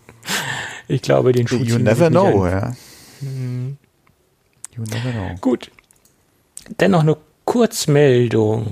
[0.88, 2.74] Ich glaube, den Schuh You never know, ja.
[3.20, 3.78] Hm.
[4.76, 5.34] You never know.
[5.40, 5.70] Gut.
[6.80, 7.16] Dennoch eine
[7.54, 8.66] Kurzmeldung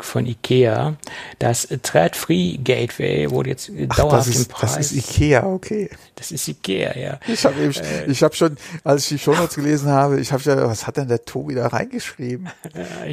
[0.00, 0.96] von Ikea.
[1.38, 4.74] Das Thread-Free Gateway wurde jetzt Ach, dauerhaft ist, im Preis.
[4.74, 5.90] Das ist Ikea, okay.
[6.14, 7.20] Das ist Ikea, ja.
[7.26, 10.42] Ich habe eben, äh, ich habe schon, als ich die Shownotes gelesen habe, ich habe
[10.44, 12.48] ja, was hat denn der Tobi da reingeschrieben?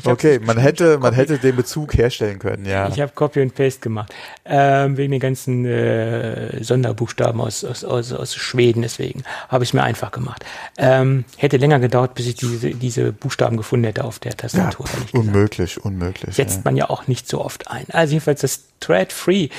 [0.06, 2.88] Okay, man hätte, man hätte den Bezug herstellen können, ja.
[2.90, 4.14] Ich habe Copy und Paste gemacht
[4.46, 8.82] ähm, wegen den ganzen äh, Sonderbuchstaben aus, aus, aus, aus Schweden.
[8.82, 10.44] Deswegen habe ich es mir einfach gemacht.
[10.78, 14.86] Ähm, hätte länger gedauert, bis ich diese, diese Buchstaben gefunden hätte auf der Tastatur.
[15.14, 16.36] Unmöglich, unmöglich.
[16.36, 16.62] Setzt ja.
[16.66, 17.86] man ja auch nicht so oft ein.
[17.92, 19.50] Also jedenfalls das Thread-Free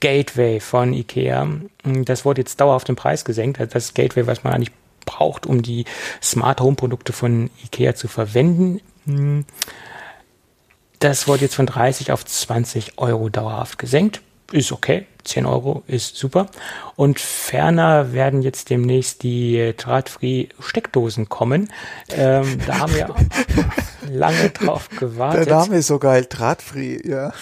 [0.00, 1.48] Gateway von IKEA.
[1.84, 3.60] Das wurde jetzt dauerhaft im Preis gesenkt.
[3.60, 4.72] Also das Gateway, was man eigentlich
[5.04, 5.84] braucht, um die
[6.22, 8.80] Smart Home Produkte von IKEA zu verwenden.
[10.98, 14.20] Das wurde jetzt von 30 auf 20 Euro dauerhaft gesenkt.
[14.52, 15.06] Ist okay.
[15.30, 16.46] 10 Euro ist super.
[16.96, 21.72] Und ferner werden jetzt demnächst die Drahtfree Steckdosen kommen.
[22.10, 23.14] Ähm, da haben wir
[24.10, 25.46] lange drauf gewartet.
[25.46, 27.32] Der Name ist so geil, Drahtfree, ja.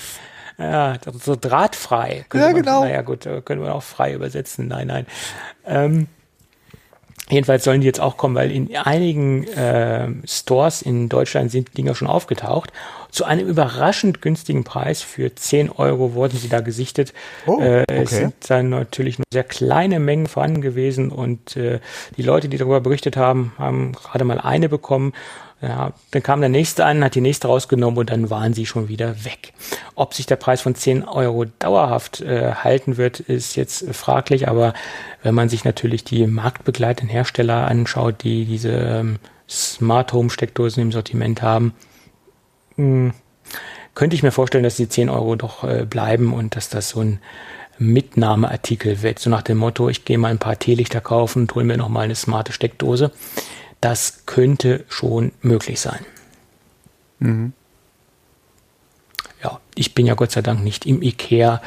[0.59, 2.27] Ja, so drahtfrei.
[2.35, 2.81] Ja, man, genau.
[2.83, 4.67] Naja, gut, können wir auch frei übersetzen.
[4.67, 5.07] Nein, nein.
[5.65, 6.09] Ähm,
[7.31, 11.75] Jedenfalls sollen die jetzt auch kommen, weil in einigen äh, Stores in Deutschland sind die
[11.75, 12.73] Dinger schon aufgetaucht.
[13.11, 17.13] Zu einem überraschend günstigen Preis für 10 Euro wurden sie da gesichtet.
[17.47, 18.03] Oh, äh, okay.
[18.03, 21.81] Es sind dann natürlich nur sehr kleine Mengen vorhanden gewesen und äh,
[22.17, 25.13] die Leute, die darüber berichtet haben, haben gerade mal eine bekommen.
[25.61, 28.89] Ja, dann kam der nächste an, hat die nächste rausgenommen und dann waren sie schon
[28.89, 29.53] wieder weg.
[29.97, 34.73] Ob sich der Preis von 10 Euro dauerhaft äh, halten wird, ist jetzt fraglich, aber
[35.25, 40.93] wenn man sich natürlich die marktbegleitenden Hersteller anschaut, die diese ähm, Smart Home Steckdosen im
[40.93, 41.75] Sortiment haben,
[42.77, 43.13] mh, hm,
[43.97, 47.01] könnte ich mir vorstellen, dass die 10 Euro doch äh, bleiben und dass das so
[47.01, 47.19] ein
[47.79, 49.19] Mitnahmeartikel wird.
[49.19, 51.89] So nach dem Motto, ich gehe mal ein paar Teelichter kaufen und hole mir noch
[51.89, 53.11] mal eine smarte Steckdose.
[53.81, 56.05] Das könnte schon möglich sein.
[57.19, 57.53] Mhm.
[59.43, 61.63] Ja, ich bin ja Gott sei Dank nicht im IKEA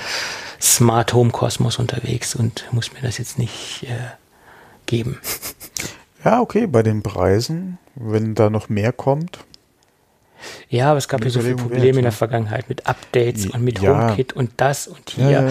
[0.59, 4.11] Smart Home Kosmos unterwegs und muss mir das jetzt nicht äh,
[4.85, 5.19] geben.
[6.23, 9.39] Ja, okay, bei den Preisen, wenn da noch mehr kommt.
[10.69, 13.63] Ja, aber es gab ja so viele Probleme wert, in der Vergangenheit mit Updates und
[13.63, 14.07] mit ja.
[14.07, 15.49] HomeKit und das und hier.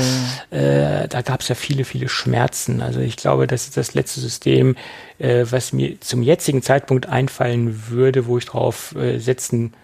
[0.51, 2.81] Ja, äh, da gab es ja viele, viele Schmerzen.
[2.81, 4.77] Also ich glaube, das ist das letzte System,
[5.19, 9.81] äh, was mir zum jetzigen Zeitpunkt einfallen würde, wo ich drauf äh, setzen würde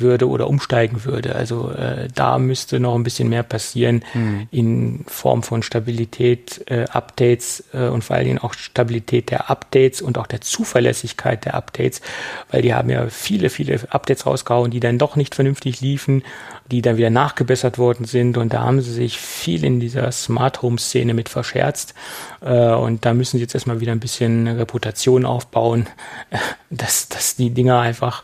[0.00, 1.34] oder umsteigen würde.
[1.34, 4.48] Also äh, da müsste noch ein bisschen mehr passieren mhm.
[4.50, 10.02] in Form von Stabilität, äh, Updates äh, und vor allen Dingen auch Stabilität der Updates
[10.02, 12.02] und auch der Zuverlässigkeit der Updates,
[12.50, 16.22] weil die haben ja viele, viele Updates rausgehauen, die dann doch nicht vernünftig liefen,
[16.70, 20.62] die dann wieder nachgebessert worden sind und da haben sie sich viel in dieser Smart
[20.62, 21.94] Home Szene mit verscherzt
[22.42, 25.86] äh, und da müssen sie jetzt erstmal wieder ein bisschen Reputation aufbauen,
[26.70, 28.22] dass, dass die Dinger einfach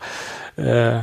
[0.57, 0.99] äh,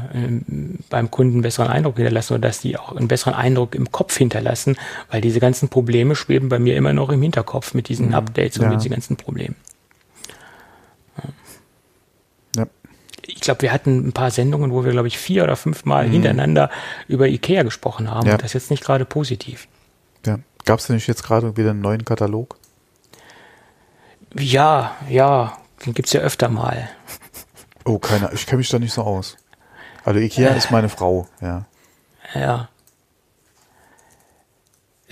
[0.89, 4.17] beim Kunden einen besseren Eindruck hinterlassen oder dass die auch einen besseren Eindruck im Kopf
[4.17, 4.77] hinterlassen,
[5.11, 8.15] weil diese ganzen Probleme schweben bei mir immer noch im Hinterkopf mit diesen mhm.
[8.15, 8.71] Updates und ja.
[8.71, 9.57] mit diesen ganzen Problemen.
[12.57, 12.67] Ja.
[13.27, 16.07] Ich glaube, wir hatten ein paar Sendungen, wo wir, glaube ich, vier oder fünf Mal
[16.07, 16.13] mhm.
[16.13, 16.71] hintereinander
[17.09, 18.27] über Ikea gesprochen haben.
[18.27, 18.35] Ja.
[18.35, 19.69] Und das ist jetzt nicht gerade positiv.
[20.27, 20.39] Ja.
[20.65, 22.57] Gab es denn nicht jetzt gerade wieder einen neuen Katalog?
[24.35, 26.89] Ja, ja, den gibt es ja öfter mal.
[27.85, 29.37] Oh, keine, ich kenne mich da nicht so aus.
[30.05, 31.67] Also Ikea äh, ist meine Frau, ja.
[32.35, 32.69] Ja.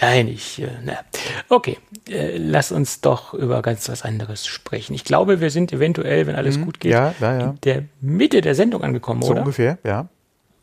[0.01, 0.99] Nein, ich, äh, na.
[1.49, 1.79] Okay,
[2.09, 4.95] äh, lass uns doch über ganz was anderes sprechen.
[4.95, 7.45] Ich glaube, wir sind eventuell, wenn alles mhm, gut geht, ja, ja, ja.
[7.47, 9.41] in der Mitte der Sendung angekommen, so oder?
[9.41, 10.09] So ungefähr, ja.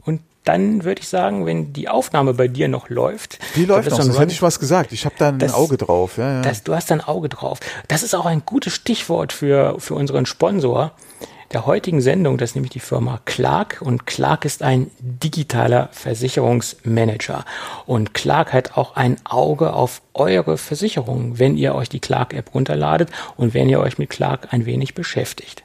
[0.04, 3.40] Und dann würde ich sagen, wenn die Aufnahme bei dir noch läuft.
[3.56, 4.94] Die läuft noch, sonst hätte ich was gesagt.
[4.94, 6.18] Ich habe da ein das, Auge drauf.
[6.18, 6.42] Ja, ja.
[6.42, 7.60] Das, du hast da ein Auge drauf.
[7.88, 10.92] Das ist auch ein gutes Stichwort für, für unseren Sponsor
[11.56, 17.46] der heutigen Sendung, das ist nämlich die Firma Clark und Clark ist ein digitaler Versicherungsmanager
[17.86, 22.54] und Clark hat auch ein Auge auf eure Versicherungen, wenn ihr euch die Clark App
[22.54, 25.64] runterladet und wenn ihr euch mit Clark ein wenig beschäftigt.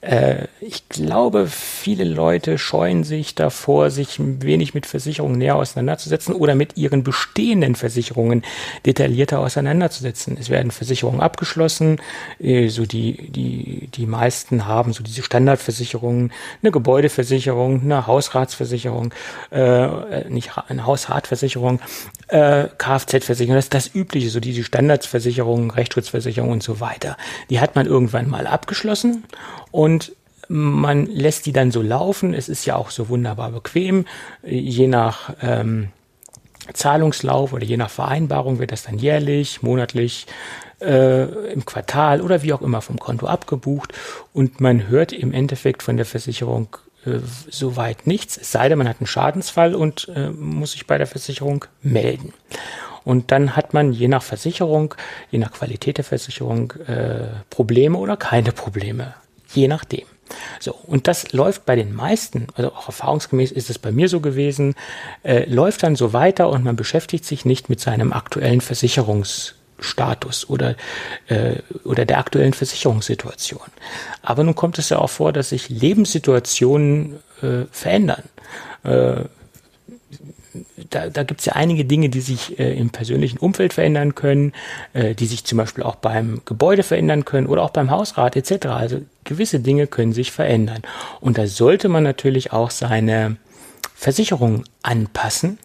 [0.00, 6.34] Äh, ich glaube, viele Leute scheuen sich davor, sich ein wenig mit Versicherungen näher auseinanderzusetzen
[6.34, 8.44] oder mit ihren bestehenden Versicherungen
[8.86, 10.36] detaillierter auseinanderzusetzen.
[10.38, 12.00] Es werden Versicherungen abgeschlossen,
[12.38, 16.32] äh, so die, die, die meisten haben so diese Standardversicherungen,
[16.62, 19.12] eine Gebäudeversicherung, eine Hausratsversicherung,
[19.50, 21.80] äh, nicht eine Hausratversicherung,
[22.28, 27.16] äh, Kfz-Versicherung, das ist das Übliche, so diese Standardsversicherungen, Rechtsschutzversicherung und so weiter.
[27.50, 29.24] Die hat man irgendwann mal abgeschlossen
[29.70, 30.12] und
[30.48, 32.34] man lässt die dann so laufen.
[32.34, 34.06] Es ist ja auch so wunderbar bequem.
[34.42, 35.88] Je nach ähm,
[36.72, 40.26] Zahlungslauf oder je nach Vereinbarung wird das dann jährlich, monatlich,
[40.80, 43.92] äh, im Quartal oder wie auch immer vom Konto abgebucht.
[44.32, 47.18] Und man hört im Endeffekt von der Versicherung äh,
[47.50, 51.06] soweit nichts, es sei denn, man hat einen Schadensfall und äh, muss sich bei der
[51.06, 52.32] Versicherung melden.
[53.04, 54.94] Und dann hat man je nach Versicherung,
[55.30, 59.14] je nach Qualität der Versicherung äh, Probleme oder keine Probleme
[59.52, 60.06] je nachdem.
[60.60, 64.20] So, und das läuft bei den meisten, also auch erfahrungsgemäß ist es bei mir so
[64.20, 64.74] gewesen,
[65.22, 70.76] äh, läuft dann so weiter und man beschäftigt sich nicht mit seinem aktuellen Versicherungsstatus oder,
[71.28, 73.60] äh, oder der aktuellen Versicherungssituation.
[74.22, 78.24] Aber nun kommt es ja auch vor, dass sich Lebenssituationen äh, verändern.
[78.84, 79.24] Äh,
[80.90, 84.52] da, da gibt es ja einige Dinge, die sich äh, im persönlichen Umfeld verändern können,
[84.92, 88.66] äh, die sich zum Beispiel auch beim Gebäude verändern können oder auch beim Hausrat etc.
[88.66, 90.82] Also gewisse Dinge können sich verändern.
[91.20, 93.36] Und da sollte man natürlich auch seine
[93.94, 95.58] Versicherung anpassen.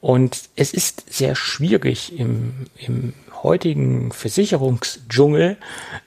[0.00, 5.56] Und es ist sehr schwierig im, im heutigen Versicherungsdschungel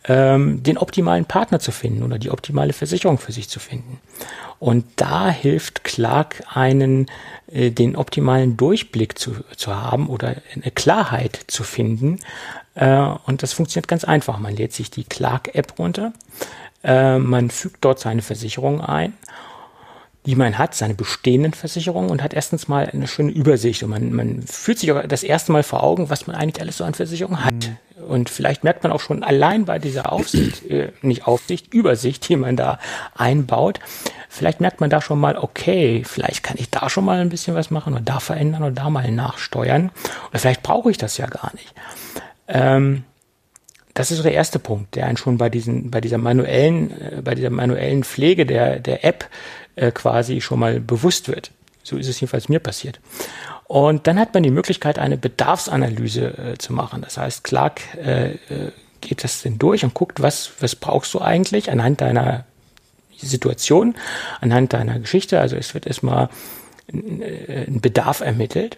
[0.06, 4.00] ähm, den optimalen Partner zu finden oder die optimale Versicherung für sich zu finden.
[4.62, 7.08] Und da hilft Clark einen,
[7.52, 12.20] äh, den optimalen Durchblick zu, zu haben oder eine Klarheit zu finden.
[12.76, 14.38] Äh, und das funktioniert ganz einfach.
[14.38, 16.14] Man lädt sich die Clark-App runter,
[16.84, 19.14] äh, man fügt dort seine Versicherung ein
[20.26, 24.14] die man hat, seine bestehenden Versicherungen und hat erstens mal eine schöne Übersicht und man,
[24.14, 26.94] man fühlt sich auch das erste Mal vor Augen, was man eigentlich alles so an
[26.94, 27.54] Versicherungen hat.
[27.54, 28.04] Mhm.
[28.04, 32.36] Und vielleicht merkt man auch schon allein bei dieser Aufsicht, äh, nicht Aufsicht, Übersicht, die
[32.36, 32.80] man da
[33.16, 33.80] einbaut,
[34.30, 37.56] vielleicht merkt man da schon mal, okay, vielleicht kann ich da schon mal ein bisschen
[37.56, 39.92] was machen oder da verändern oder da mal nachsteuern.
[40.30, 41.74] Oder vielleicht brauche ich das ja gar nicht.
[42.48, 43.04] Ähm,
[43.94, 47.22] das ist so der erste Punkt, der einen schon bei diesen, bei dieser manuellen, äh,
[47.22, 49.28] bei dieser manuellen Pflege der, der App
[49.76, 51.52] äh, quasi schon mal bewusst wird.
[51.84, 53.00] so ist es jedenfalls mir passiert.
[53.66, 57.02] Und dann hat man die Möglichkeit, eine Bedarfsanalyse äh, zu machen.
[57.02, 61.22] Das heißt, Clark äh, äh geht das denn durch und guckt, was, was brauchst du
[61.22, 62.46] eigentlich anhand deiner
[63.18, 63.96] Situation,
[64.42, 65.40] anhand deiner Geschichte.
[65.40, 66.30] Also es wird erstmal
[66.94, 68.78] ein Bedarf ermittelt.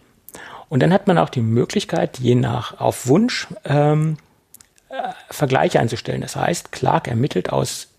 [0.70, 4.18] Und dann hat man auch die Möglichkeit, je nach auf Wunsch ähm,
[4.90, 4.96] äh,
[5.30, 6.22] Vergleiche einzustellen.
[6.22, 7.90] Das heißt, Clark ermittelt aus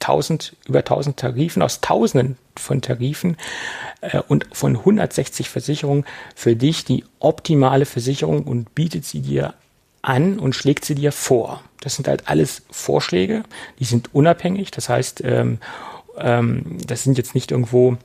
[0.00, 3.36] 1000, über 1000 Tarifen, aus Tausenden von Tarifen
[4.00, 9.54] äh, und von 160 Versicherungen für dich die optimale Versicherung und bietet sie dir
[10.02, 11.62] an und schlägt sie dir vor.
[11.80, 13.42] Das sind halt alles Vorschläge,
[13.78, 14.70] die sind unabhängig.
[14.70, 15.58] Das heißt, ähm,
[16.18, 17.96] ähm, das sind jetzt nicht irgendwo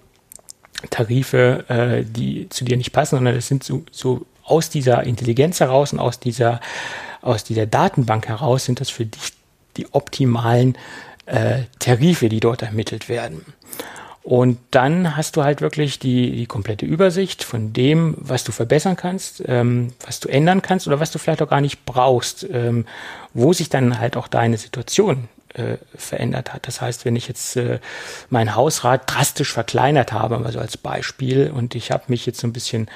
[0.89, 5.59] Tarife, äh, die zu dir nicht passen, sondern das sind so, so aus dieser Intelligenz
[5.59, 6.59] heraus und aus dieser,
[7.21, 9.33] aus dieser Datenbank heraus sind das für dich
[9.77, 10.77] die optimalen
[11.25, 13.45] äh, Tarife, die dort ermittelt werden.
[14.25, 18.95] Und dann hast du halt wirklich die, die komplette Übersicht von dem, was du verbessern
[18.95, 22.87] kannst, ähm, was du ändern kannst oder was du vielleicht auch gar nicht brauchst, ähm,
[23.35, 26.67] wo sich dann halt auch deine Situation äh, verändert hat.
[26.67, 27.79] Das heißt, wenn ich jetzt äh,
[28.31, 32.53] mein Hausrat drastisch verkleinert habe, also als Beispiel, und ich habe mich jetzt so ein
[32.53, 32.89] bisschen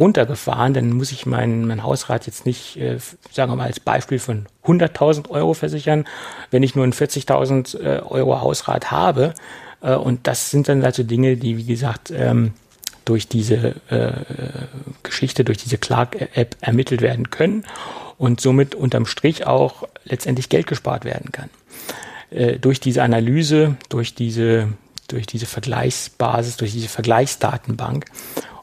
[0.00, 2.98] runtergefahren, dann muss ich mein, mein Hausrat jetzt nicht, äh,
[3.30, 6.06] sagen wir mal als Beispiel von 100.000 Euro versichern,
[6.50, 9.34] wenn ich nur ein 40.000 äh, Euro Hausrat habe,
[9.82, 12.52] äh, und das sind dann also Dinge, die, wie gesagt, ähm,
[13.04, 14.12] durch diese äh,
[15.02, 17.64] Geschichte, durch diese Clark-App ermittelt werden können
[18.18, 21.50] und somit unterm Strich auch letztendlich Geld gespart werden kann.
[22.30, 24.68] Äh, durch diese Analyse, durch diese,
[25.08, 28.06] durch diese Vergleichsbasis, durch diese Vergleichsdatenbank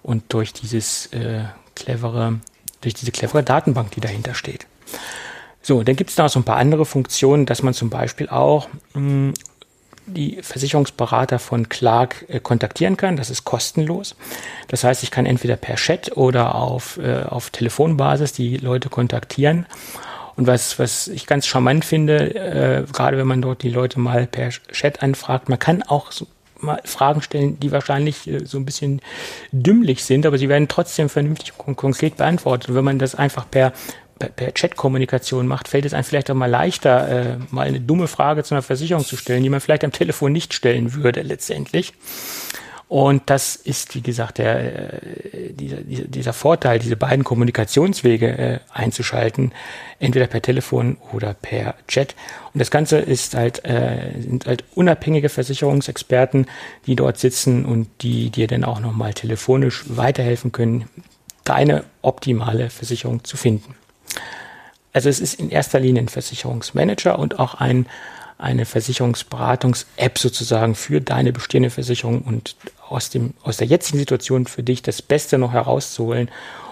[0.07, 1.43] und durch dieses äh,
[1.75, 2.39] clevere,
[2.81, 4.65] durch diese clevere Datenbank, die dahinter steht.
[5.61, 8.69] So, dann gibt es noch so ein paar andere Funktionen, dass man zum Beispiel auch
[8.93, 9.33] mh,
[10.05, 13.17] die Versicherungsberater von Clark äh, kontaktieren kann.
[13.17, 14.15] Das ist kostenlos.
[14.69, 19.65] Das heißt, ich kann entweder per Chat oder auf, äh, auf Telefonbasis die Leute kontaktieren.
[20.37, 24.25] Und was, was ich ganz charmant finde, äh, gerade wenn man dort die Leute mal
[24.25, 26.27] per Chat anfragt, man kann auch so
[26.59, 29.01] mal Fragen stellen, die wahrscheinlich äh, so ein bisschen
[29.51, 32.69] dümmlich sind, aber sie werden trotzdem vernünftig und konkret beantwortet.
[32.69, 33.73] Und wenn man das einfach per
[34.35, 38.43] per Chat-Kommunikation macht, fällt es einem vielleicht auch mal leichter, äh, mal eine dumme Frage
[38.43, 41.93] zu einer Versicherung zu stellen, die man vielleicht am Telefon nicht stellen würde letztendlich.
[42.89, 44.93] Und das ist, wie gesagt, der,
[45.33, 49.51] äh, dieser, dieser Vorteil, diese beiden Kommunikationswege äh, einzuschalten,
[49.99, 52.15] entweder per Telefon oder per Chat.
[52.53, 56.47] Und das Ganze ist halt, äh, sind halt unabhängige Versicherungsexperten,
[56.85, 60.87] die dort sitzen und die dir dann auch nochmal telefonisch weiterhelfen können,
[61.43, 63.75] deine optimale Versicherung zu finden.
[64.93, 67.85] Also es ist in erster Linie ein Versicherungsmanager und auch ein,
[68.37, 72.55] eine Versicherungsberatungs-App sozusagen für deine bestehende Versicherung und
[72.89, 76.29] aus, dem, aus der jetzigen Situation für dich das Beste noch herauszuholen,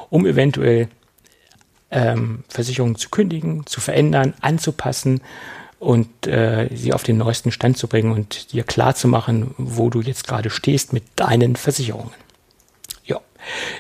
[0.10, 0.88] um eventuell
[1.92, 5.22] ähm, Versicherungen zu kündigen, zu verändern, anzupassen
[5.80, 9.90] und äh, sie auf den neuesten Stand zu bringen und dir klar zu machen, wo
[9.90, 12.12] du jetzt gerade stehst mit deinen Versicherungen.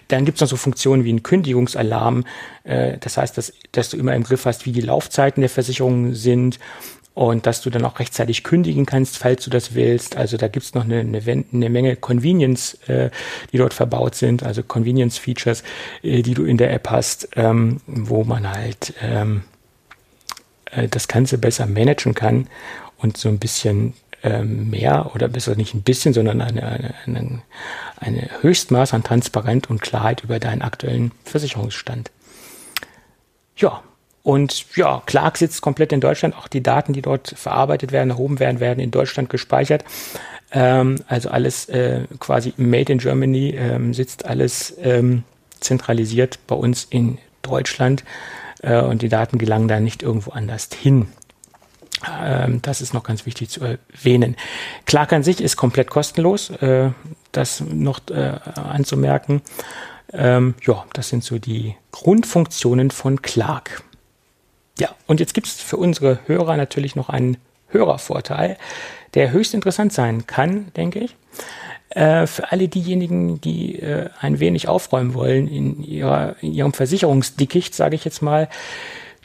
[0.07, 2.25] Dann gibt es noch so Funktionen wie ein Kündigungsalarm.
[2.63, 6.13] Äh, das heißt, dass, dass du immer im Griff hast, wie die Laufzeiten der Versicherungen
[6.13, 6.59] sind
[7.15, 10.17] und dass du dann auch rechtzeitig kündigen kannst, falls du das willst.
[10.17, 13.09] Also da gibt's noch eine, eine, eine Menge Convenience, äh,
[13.51, 15.63] die dort verbaut sind, also Convenience-Features,
[16.03, 19.43] äh, die du in der App hast, ähm, wo man halt ähm,
[20.71, 22.47] äh, das Ganze besser managen kann
[22.97, 27.41] und so ein bisschen ähm, mehr oder besser nicht ein bisschen, sondern eine, eine, eine,
[27.97, 32.11] eine Höchstmaß an Transparenz und Klarheit über deinen aktuellen Versicherungsstand.
[33.55, 33.83] Ja,
[34.25, 36.35] und ja, Clark sitzt komplett in Deutschland.
[36.35, 39.85] Auch die Daten, die dort verarbeitet werden, erhoben werden, werden in Deutschland gespeichert.
[40.51, 45.23] Ähm, also alles äh, quasi made in Germany, ähm, sitzt alles ähm,
[45.59, 48.03] zentralisiert bei uns in Deutschland.
[48.63, 51.07] Äh, und die Daten gelangen da nicht irgendwo anders hin.
[52.19, 54.37] Ähm, das ist noch ganz wichtig zu erwähnen.
[54.87, 56.89] Clark an sich ist komplett kostenlos, äh,
[57.31, 59.43] das noch äh, anzumerken.
[60.13, 63.83] Ähm, ja, das sind so die Grundfunktionen von Clark.
[64.79, 67.37] Ja, und jetzt gibt es für unsere Hörer natürlich noch einen
[67.69, 68.57] Hörervorteil,
[69.13, 71.15] der höchst interessant sein kann, denke ich.
[71.89, 77.73] Äh, für alle diejenigen, die äh, ein wenig aufräumen wollen in, ihrer, in ihrem Versicherungsdickicht,
[77.73, 78.49] sage ich jetzt mal,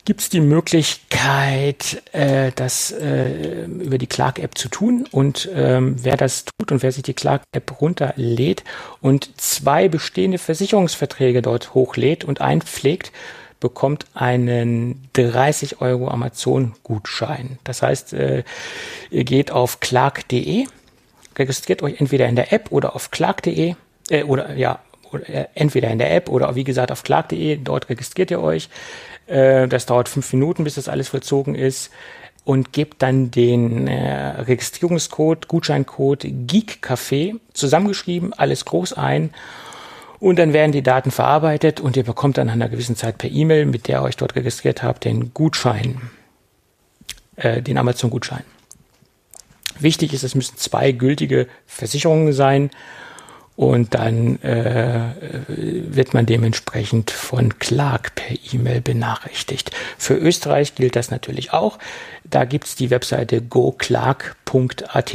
[0.05, 5.07] gibt es die Möglichkeit, äh, das äh, über die Clark-App zu tun.
[5.11, 8.65] Und ähm, wer das tut und wer sich die Clark-App runterlädt
[9.01, 13.13] und zwei bestehende Versicherungsverträge dort hochlädt und einpflegt,
[13.61, 17.59] bekommt einen 30 Euro Amazon-Gutschein.
[17.65, 18.43] Das heißt, äh,
[19.11, 20.67] ihr geht auf clark.de,
[21.37, 23.75] registriert euch entweder in der App oder auf clark.de
[24.11, 24.81] Äh, oder ja,
[25.13, 28.69] oder, äh, entweder in der App oder wie gesagt auf clark.de, dort registriert ihr euch.
[29.27, 31.91] Äh, das dauert fünf Minuten, bis das alles vollzogen ist
[32.45, 39.31] und gebt dann den äh, Registrierungscode, Gutscheincode GeekCafé zusammengeschrieben, alles groß ein
[40.21, 43.31] und dann werden die Daten verarbeitet und ihr bekommt dann nach einer gewissen Zeit per
[43.31, 46.01] E-Mail, mit der ihr euch dort registriert habt, den Gutschein,
[47.37, 48.45] äh, den Amazon-Gutschein.
[49.79, 52.71] Wichtig ist, es müssen zwei gültige Versicherungen sein
[53.57, 55.13] und dann äh,
[55.49, 59.71] wird man dementsprechend von Clark per E-Mail benachrichtigt.
[59.97, 61.79] Für Österreich gilt das natürlich auch.
[62.25, 65.15] Da gibt's die Webseite goclark.at.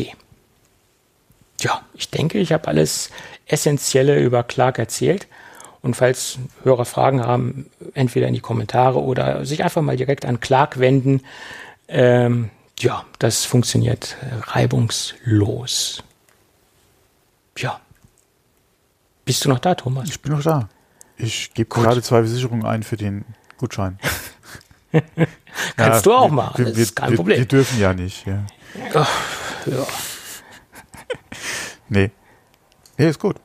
[1.61, 3.09] Ja, ich denke, ich habe alles
[3.45, 5.27] Essentielle über Clark erzählt.
[5.81, 10.39] Und falls Hörer Fragen haben, entweder in die Kommentare oder sich einfach mal direkt an
[10.39, 11.21] Clark wenden.
[11.87, 14.17] Ähm, ja, das funktioniert
[14.47, 16.03] reibungslos.
[17.57, 17.79] Ja.
[19.25, 20.09] Bist du noch da, Thomas?
[20.09, 20.69] Ich bin noch da.
[21.17, 23.25] Ich gebe gerade zwei Versicherungen ein für den
[23.57, 23.99] Gutschein.
[24.91, 27.37] Kannst ja, du auch machen, das wir, ist kein wir, Problem.
[27.37, 28.25] Wir dürfen ja nicht.
[28.25, 28.45] Ja.
[28.93, 29.09] Ach,
[29.65, 29.85] ja.
[31.89, 32.11] nee.
[32.97, 33.37] Nee, ist gut.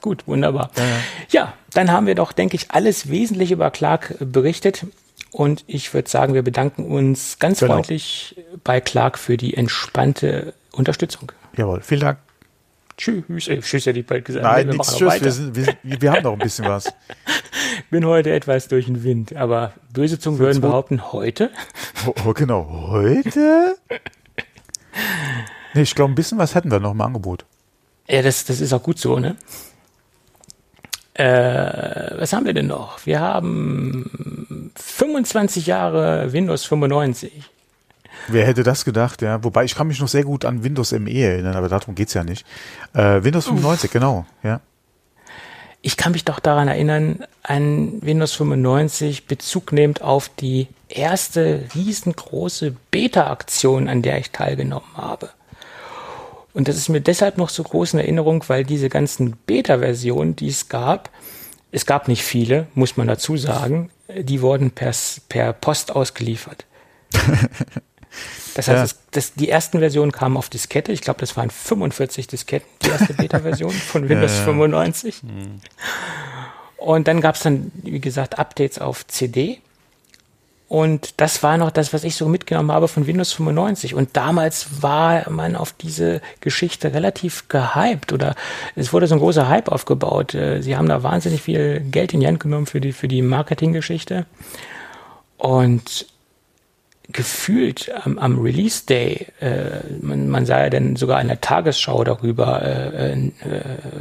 [0.00, 0.70] Gut, wunderbar.
[0.76, 0.96] Ja, ja.
[1.30, 4.86] ja, dann haben wir doch, denke ich, alles Wesentliche über Clark berichtet.
[5.30, 7.74] Und ich würde sagen, wir bedanken uns ganz genau.
[7.74, 11.32] freundlich bei Clark für die entspannte Unterstützung.
[11.56, 12.18] Jawohl, vielen Dank.
[12.96, 13.46] Tschüss.
[13.48, 14.44] Äh, tschüss hätte ich bald gesagt.
[14.44, 15.22] Nein, nee, nichts Tschüss.
[15.22, 16.92] Wir, sind, wir, wir, haben noch ein bisschen was.
[17.90, 21.50] Bin heute etwas durch den Wind, aber böse Zungen würden behaupten, heute?
[22.06, 23.76] Oh, oh, genau, heute?
[25.74, 27.44] nee, ich glaube, ein bisschen was hätten wir noch im Angebot.
[28.08, 29.36] Ja, das, das ist auch gut so, ne?
[31.14, 33.04] Äh, was haben wir denn noch?
[33.04, 37.32] Wir haben 25 Jahre Windows 95.
[38.28, 39.42] Wer hätte das gedacht, ja?
[39.42, 42.24] Wobei ich kann mich noch sehr gut an Windows ME erinnern, aber darum geht's ja
[42.24, 42.46] nicht.
[42.94, 43.92] Äh, Windows 95, Uff.
[43.92, 44.60] genau, ja.
[45.80, 52.74] Ich kann mich doch daran erinnern, an Windows 95 Bezug nehmend auf die erste riesengroße
[52.90, 55.30] Beta-Aktion, an der ich teilgenommen habe.
[56.54, 60.48] Und das ist mir deshalb noch so groß in Erinnerung, weil diese ganzen Beta-Versionen, die
[60.48, 61.10] es gab,
[61.70, 64.92] es gab nicht viele, muss man dazu sagen, die wurden per,
[65.28, 66.64] per Post ausgeliefert.
[68.54, 68.82] Das heißt, ja.
[68.82, 70.90] das, das, die ersten Versionen kamen auf Diskette.
[70.90, 74.44] Ich glaube, das waren 45 Disketten, die erste Beta-Version von Windows ja, ja.
[74.46, 75.22] 95.
[75.22, 75.60] Mhm.
[76.76, 79.60] Und dann gab es dann, wie gesagt, Updates auf CD.
[80.68, 83.94] Und das war noch das, was ich so mitgenommen habe von Windows 95.
[83.94, 88.34] Und damals war man auf diese Geschichte relativ gehypt oder
[88.76, 90.34] es wurde so ein großer Hype aufgebaut.
[90.34, 93.22] Äh, sie haben da wahnsinnig viel Geld in die Hand genommen für die, für die
[93.22, 94.26] Marketinggeschichte.
[95.38, 96.06] Und
[97.10, 102.04] gefühlt am, am Release Day, äh, man, man sah ja dann sogar in der Tagesschau
[102.04, 103.28] darüber äh, äh,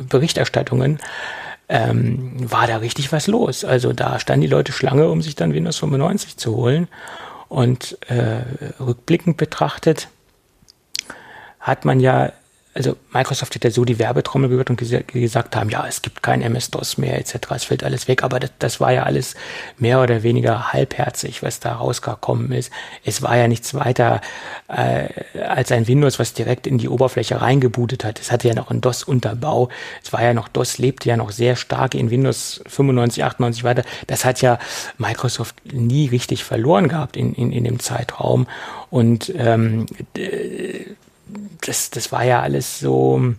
[0.10, 1.00] Berichterstattungen,
[1.70, 3.66] ähm, war da richtig was los.
[3.66, 6.88] Also da standen die Leute Schlange, um sich dann Windows 95 zu holen.
[7.50, 8.42] Und äh,
[8.80, 10.10] rückblickend betrachtet
[11.60, 12.32] hat man ja
[12.78, 16.22] also Microsoft hat ja so die Werbetrommel gehört und ges gesagt haben, ja, es gibt
[16.22, 19.34] kein MS-DOS mehr etc., es fällt alles weg, aber das, das, war ja alles
[19.80, 22.72] mehr oder weniger halbherzig, was da rausgekommen ist.
[23.04, 24.22] Es war ja nichts weiter
[24.68, 25.08] äh,
[25.42, 28.20] als ein Windows, was direkt in die Oberfläche reingebootet hat.
[28.20, 29.70] Es hatte ja noch einen DOS-Unterbau.
[30.04, 33.84] Es war ja noch, DOS lebte ja noch sehr stark in Windows 95, 98 weiter.
[34.06, 34.60] Das hat ja
[35.00, 38.46] Microsoft nie richtig verloren gehabt in, in, in dem Zeitraum.
[38.92, 39.88] Und ähm,
[41.62, 43.34] das, das war ja alles so,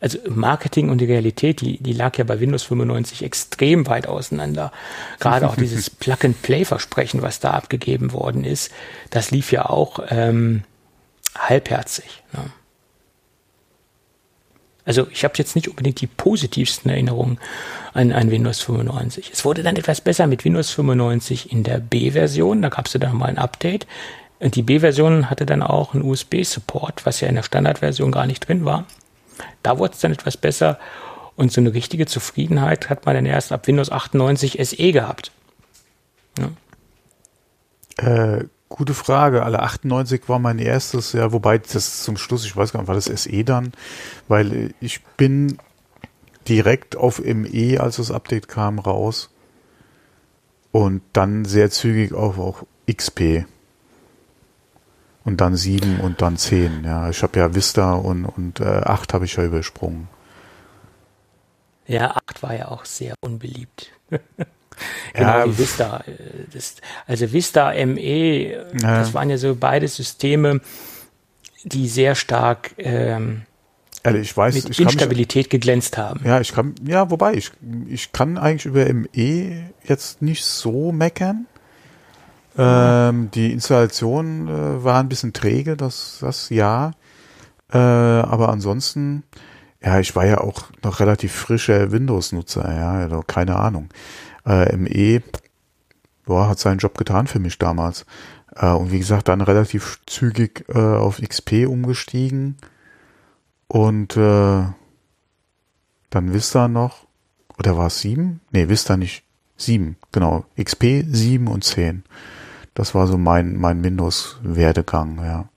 [0.00, 4.72] also Marketing und die Realität, die, die lag ja bei Windows 95 extrem weit auseinander.
[5.20, 8.70] Gerade auch dieses Plug-and-Play-Versprechen, was da abgegeben worden ist,
[9.10, 10.64] das lief ja auch ähm,
[11.36, 12.22] halbherzig.
[12.32, 12.50] Ne?
[14.86, 17.38] Also ich habe jetzt nicht unbedingt die positivsten Erinnerungen
[17.92, 19.30] an, an Windows 95.
[19.32, 22.62] Es wurde dann etwas besser mit Windows 95 in der B-Version.
[22.62, 23.86] Da gab es dann mal ein Update.
[24.40, 28.64] Die B-Version hatte dann auch einen USB-Support, was ja in der Standardversion gar nicht drin
[28.64, 28.84] war.
[29.62, 30.78] Da wurde es dann etwas besser
[31.36, 35.32] und so eine richtige Zufriedenheit hat man dann erst ab Windows 98 SE gehabt.
[36.38, 36.50] Ja.
[38.38, 39.42] Äh, gute Frage.
[39.42, 42.94] Alle 98 war mein erstes, ja, wobei das zum Schluss, ich weiß gar nicht, war
[42.94, 43.72] das SE dann,
[44.28, 45.58] weil ich bin
[46.48, 49.30] direkt auf ME, als das Update kam, raus
[50.72, 53.46] und dann sehr zügig auf auch XP
[55.26, 56.84] und dann sieben und dann zehn.
[56.84, 60.08] Ja, ich habe ja Vista und, und äh, acht habe ich ja übersprungen.
[61.86, 63.90] Ja, acht war ja auch sehr unbeliebt.
[64.10, 66.04] genau ja, wie Vista.
[66.06, 66.12] Äh,
[66.52, 66.76] das,
[67.08, 68.98] also Vista ME, ja.
[68.98, 70.60] das waren ja so beide Systeme,
[71.64, 73.42] die sehr stark ähm,
[74.04, 76.20] Also ich weiß, mit ich Instabilität mich, geglänzt haben.
[76.24, 77.50] Ja, ich kann, ja, wobei, ich,
[77.88, 81.46] ich kann eigentlich über ME jetzt nicht so meckern.
[82.58, 86.92] Ähm, die Installation äh, war ein bisschen träge, das, das ja.
[87.72, 89.24] Äh, aber ansonsten,
[89.82, 93.88] ja, ich war ja auch noch relativ frischer Windows-Nutzer, ja, also keine Ahnung.
[94.46, 95.22] Äh, ME,
[96.24, 98.06] boah, hat seinen Job getan für mich damals.
[98.54, 102.56] Äh, und wie gesagt, dann relativ zügig äh, auf XP umgestiegen.
[103.68, 104.64] Und äh,
[106.10, 107.06] dann Vista noch.
[107.58, 108.40] Oder war es sieben?
[108.50, 109.24] Nee, Vista nicht.
[109.56, 110.44] Sieben, genau.
[110.62, 112.04] XP, sieben und zehn.
[112.76, 115.48] Das war so mein, mein Windows-Werdegang, ja.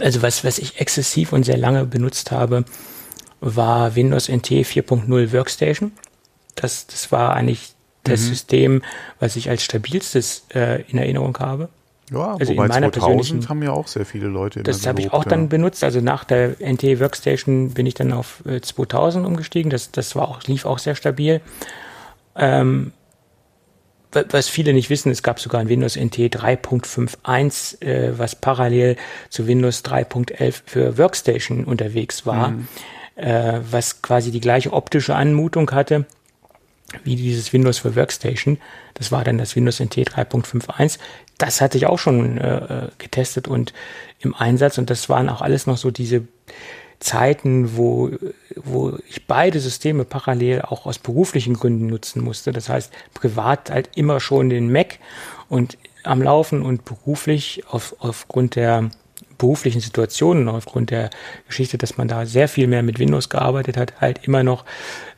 [0.00, 2.64] Also was, was ich exzessiv und sehr lange benutzt habe,
[3.40, 5.92] war Windows NT 4.0 Workstation.
[6.54, 8.26] Das, das war eigentlich das mhm.
[8.26, 8.82] System,
[9.18, 11.68] was ich als stabilstes äh, in Erinnerung habe.
[12.10, 14.62] Ja, also wobei in meiner 2000 haben ja auch sehr viele Leute.
[14.62, 15.30] Das habe ich auch ja.
[15.30, 15.84] dann benutzt.
[15.84, 19.68] Also nach der NT Workstation bin ich dann auf äh, 2000 umgestiegen.
[19.68, 21.42] Das, das war auch, lief auch sehr stabil.
[22.34, 22.92] Ähm,
[24.12, 28.96] was viele nicht wissen, es gab sogar ein Windows NT 3.51, äh, was parallel
[29.28, 32.68] zu Windows 3.11 für Workstation unterwegs war, mhm.
[33.16, 36.06] äh, was quasi die gleiche optische Anmutung hatte
[37.04, 38.58] wie dieses Windows für Workstation.
[38.94, 40.98] Das war dann das Windows NT 3.51.
[41.38, 43.72] Das hatte ich auch schon äh, äh, getestet und
[44.18, 46.22] im Einsatz und das waren auch alles noch so diese
[47.00, 48.10] Zeiten, wo,
[48.56, 52.52] wo ich beide Systeme parallel auch aus beruflichen Gründen nutzen musste.
[52.52, 54.98] Das heißt, privat halt immer schon den Mac
[55.48, 58.90] und am Laufen und beruflich auf, aufgrund der
[59.38, 61.08] beruflichen Situationen, aufgrund der
[61.46, 64.66] Geschichte, dass man da sehr viel mehr mit Windows gearbeitet hat, halt immer noch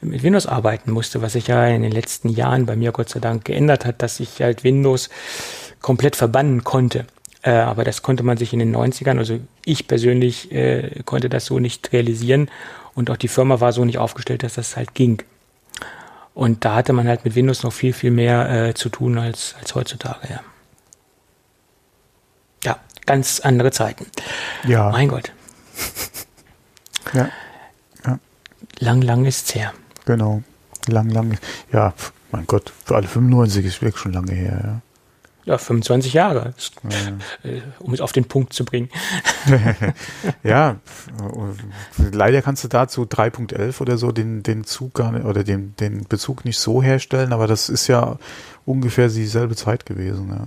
[0.01, 3.19] mit Windows arbeiten musste, was sich ja in den letzten Jahren bei mir Gott sei
[3.19, 5.11] Dank geändert hat, dass ich halt Windows
[5.81, 7.07] komplett verbannen konnte.
[7.43, 11.47] Äh, aber das konnte man sich in den 90ern, also ich persönlich äh, konnte das
[11.47, 12.49] so nicht realisieren
[12.95, 15.23] und auch die Firma war so nicht aufgestellt, dass das halt ging.
[16.35, 19.57] Und da hatte man halt mit Windows noch viel, viel mehr äh, zu tun als,
[19.59, 20.41] als heutzutage, ja.
[22.65, 24.07] Ja, ganz andere Zeiten.
[24.67, 24.91] Ja.
[24.91, 25.33] Mein Gott.
[27.15, 27.29] Ja.
[28.07, 28.19] ja.
[28.79, 29.75] Lang, lang ist's her.
[30.07, 30.43] Genau.
[30.87, 31.37] Lang, lang.
[31.73, 31.93] Ja,
[32.31, 34.81] mein Gott, für alle 95 ist wirklich schon lange her, ja
[35.45, 37.51] ja, 25 Jahre, ja.
[37.51, 38.89] Äh, um es auf den Punkt zu bringen.
[40.45, 40.77] ja,
[42.13, 46.05] leider kannst du dazu 3.11 oder so den, den Zug gar nicht, oder den, den
[46.09, 48.19] Bezug nicht so herstellen, aber das ist ja
[48.65, 50.29] ungefähr dieselbe Zeit gewesen.
[50.31, 50.47] Ja.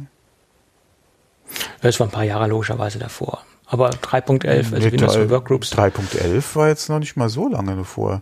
[1.81, 3.43] Das war ein paar Jahre logischerweise davor.
[3.67, 5.73] Aber 3.11, also Windows für Workgroups.
[5.73, 8.21] 3.11 war jetzt noch nicht mal so lange davor.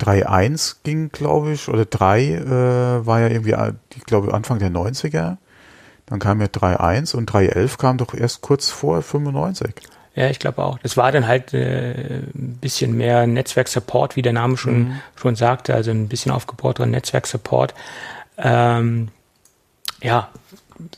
[0.00, 3.56] 3.1 ging, glaube ich, oder 3 äh, war ja irgendwie,
[3.96, 5.38] ich glaube, Anfang der 90er.
[6.06, 9.74] Dann kam ja 3.1 und 3.11 kam doch erst kurz vor 95.
[10.14, 10.78] Ja, ich glaube auch.
[10.78, 15.00] Das war dann halt äh, ein bisschen mehr Netzwerk-Support, wie der Name schon, mhm.
[15.14, 17.74] schon sagte, also ein bisschen aufgebauterer Netzwerk-Support.
[18.38, 19.08] Ähm,
[20.02, 20.30] ja,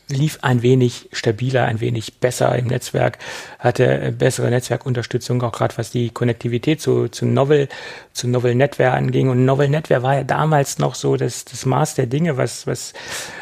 [0.07, 3.17] lief ein wenig stabiler, ein wenig besser im Netzwerk,
[3.59, 7.67] hatte bessere Netzwerkunterstützung, auch gerade was die Konnektivität zu, zu Novel,
[8.13, 9.29] zu Novel Netware anging.
[9.29, 12.93] Und Novel Netware war ja damals noch so das, das Maß der Dinge, was, was,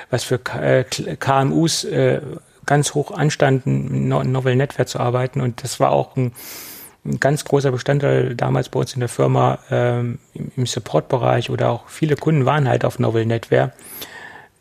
[0.10, 2.22] was für KMUs äh,
[2.66, 5.42] ganz hoch anstanden, Novel Netware zu arbeiten.
[5.42, 6.34] Und das war auch ein,
[7.06, 11.88] ein ganz großer Bestandteil damals bei uns in der Firma ähm, im Support-Bereich oder auch
[11.88, 13.72] viele Kunden waren halt auf Novel Netware.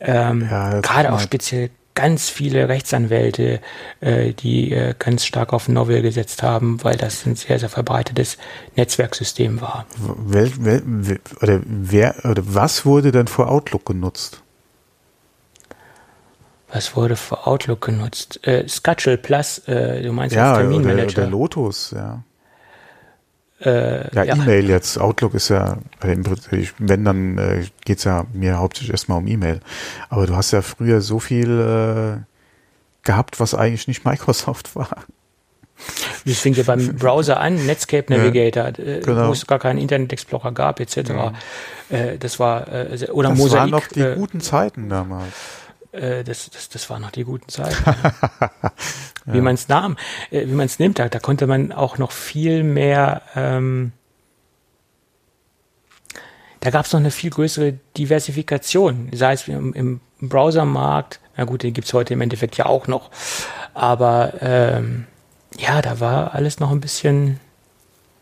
[0.01, 3.61] Ähm, ja, Gerade auch speziell ganz viele Rechtsanwälte,
[4.01, 8.37] äh, die äh, ganz stark auf Novel gesetzt haben, weil das ein sehr, sehr verbreitetes
[8.77, 9.87] Netzwerksystem war.
[9.99, 14.43] Wel, wel, wel, oder, wer, oder was wurde denn vor Outlook genutzt?
[16.69, 18.47] Was wurde vor Outlook genutzt?
[18.47, 21.23] Äh, Scutchel Plus, äh, du meinst ja, als Terminmanager.
[21.23, 22.23] Oder, oder Lotus, ja.
[23.61, 24.35] Äh, ja, ja.
[24.35, 24.99] E-Mail jetzt.
[24.99, 29.61] Outlook ist ja, wenn dann äh, geht es ja mir hauptsächlich erstmal um E-Mail.
[30.11, 32.25] Aber du hast ja früher so viel äh,
[33.05, 35.05] gehabt, was eigentlich nicht Microsoft war.
[36.25, 39.29] Das fing ja beim Browser an, Netscape Navigator, ja, äh, genau.
[39.29, 40.97] wo es gar keinen Internet Explorer gab, etc.
[41.09, 41.33] Ja.
[41.91, 43.53] Äh, das war, äh, oder das Mosaik.
[43.53, 45.35] Das waren noch die äh, guten Zeiten damals.
[45.97, 47.83] Äh, das, das, das waren noch die guten Zeiten.
[48.41, 48.51] ja.
[49.27, 49.97] Wie man es nahm,
[50.31, 53.93] äh, wie man es nimmt, da, da konnte man auch noch viel mehr, ähm,
[56.61, 61.63] da gab es noch eine viel größere Diversifikation, sei es im, im Browsermarkt, na gut,
[61.63, 63.11] den gibt's heute im Endeffekt ja auch noch,
[63.75, 65.07] aber ähm,
[65.59, 67.41] ja, da war alles noch ein bisschen,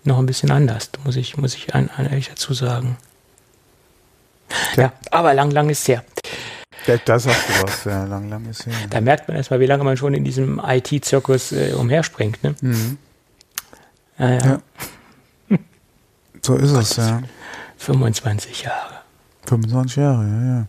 [0.05, 2.97] noch ein bisschen anders, muss ich, muss ich an, an ehrlich dazu sagen.
[4.77, 4.83] Ja.
[4.83, 6.05] ja, aber lang, lang ist her.
[6.87, 8.75] Das sagst du was, ja, lang, lang ist her.
[8.91, 12.43] Da merkt man erstmal, wie lange man schon in diesem IT-Zirkus äh, umherspringt.
[12.43, 12.55] Ne?
[12.61, 12.99] Mhm.
[14.19, 14.47] Ja, ja.
[14.47, 15.59] ja.
[16.43, 17.23] So ist es, ja.
[17.79, 18.95] 25 Jahre.
[19.47, 20.67] 25 Jahre, ja, ja.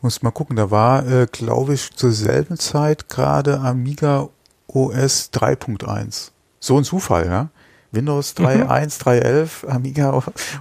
[0.00, 4.28] Muss mal gucken, da war, äh, glaube ich, zur selben Zeit gerade Amiga
[4.66, 6.30] OS 3.1.
[6.60, 7.48] So ein Zufall, ja.
[7.92, 9.66] Windows 3.1, mhm.
[9.66, 10.10] 3.11, Amiga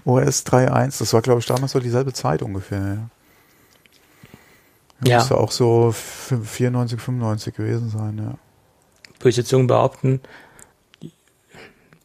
[0.05, 3.09] OS 3.1, das war, glaube ich, damals so dieselbe Zeit ungefähr, ja.
[5.07, 5.17] Ja.
[5.17, 8.37] Müsste auch so 94, 95 gewesen sein, ja.
[9.19, 10.21] Böse Zungen behaupten.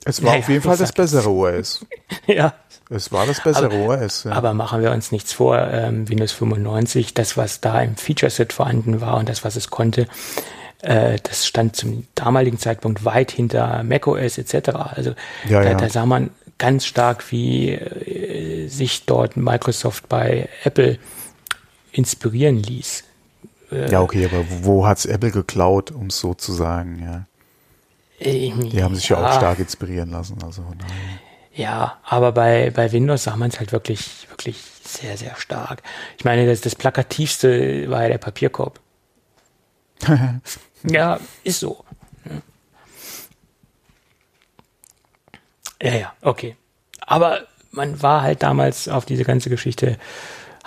[0.05, 1.85] Es war naja, auf jeden Fall das bessere OS.
[2.27, 2.55] ja.
[2.91, 4.25] Es war das bessere aber, OS.
[4.25, 4.33] Ja.
[4.33, 9.01] Aber machen wir uns nichts vor, ähm, Windows 95, das, was da im Feature-Set vorhanden
[9.01, 10.07] war und das, was es konnte,
[10.81, 14.71] äh, das stand zum damaligen Zeitpunkt weit hinter macOS etc.
[14.71, 15.11] Also
[15.49, 15.75] ja, da, ja.
[15.75, 20.99] da, sah man ganz stark, wie äh, sich dort Microsoft bei Apple
[21.99, 23.05] inspirieren ließ.
[23.73, 27.27] Äh, ja, okay, aber wo hat's Apple geklaut, um es so zu sagen, ja.
[28.21, 30.65] Äh, Die haben sich ja, ja auch stark inspirieren lassen, also.
[31.53, 35.83] Ja, aber bei, bei Windows sah man es halt wirklich, wirklich sehr, sehr stark.
[36.17, 38.79] Ich meine, das, das plakativste war ja der Papierkorb.
[40.85, 41.85] ja, ist so.
[45.83, 46.57] Ja, ja, okay.
[47.01, 47.41] Aber
[47.73, 49.99] man war halt damals auf diese ganze Geschichte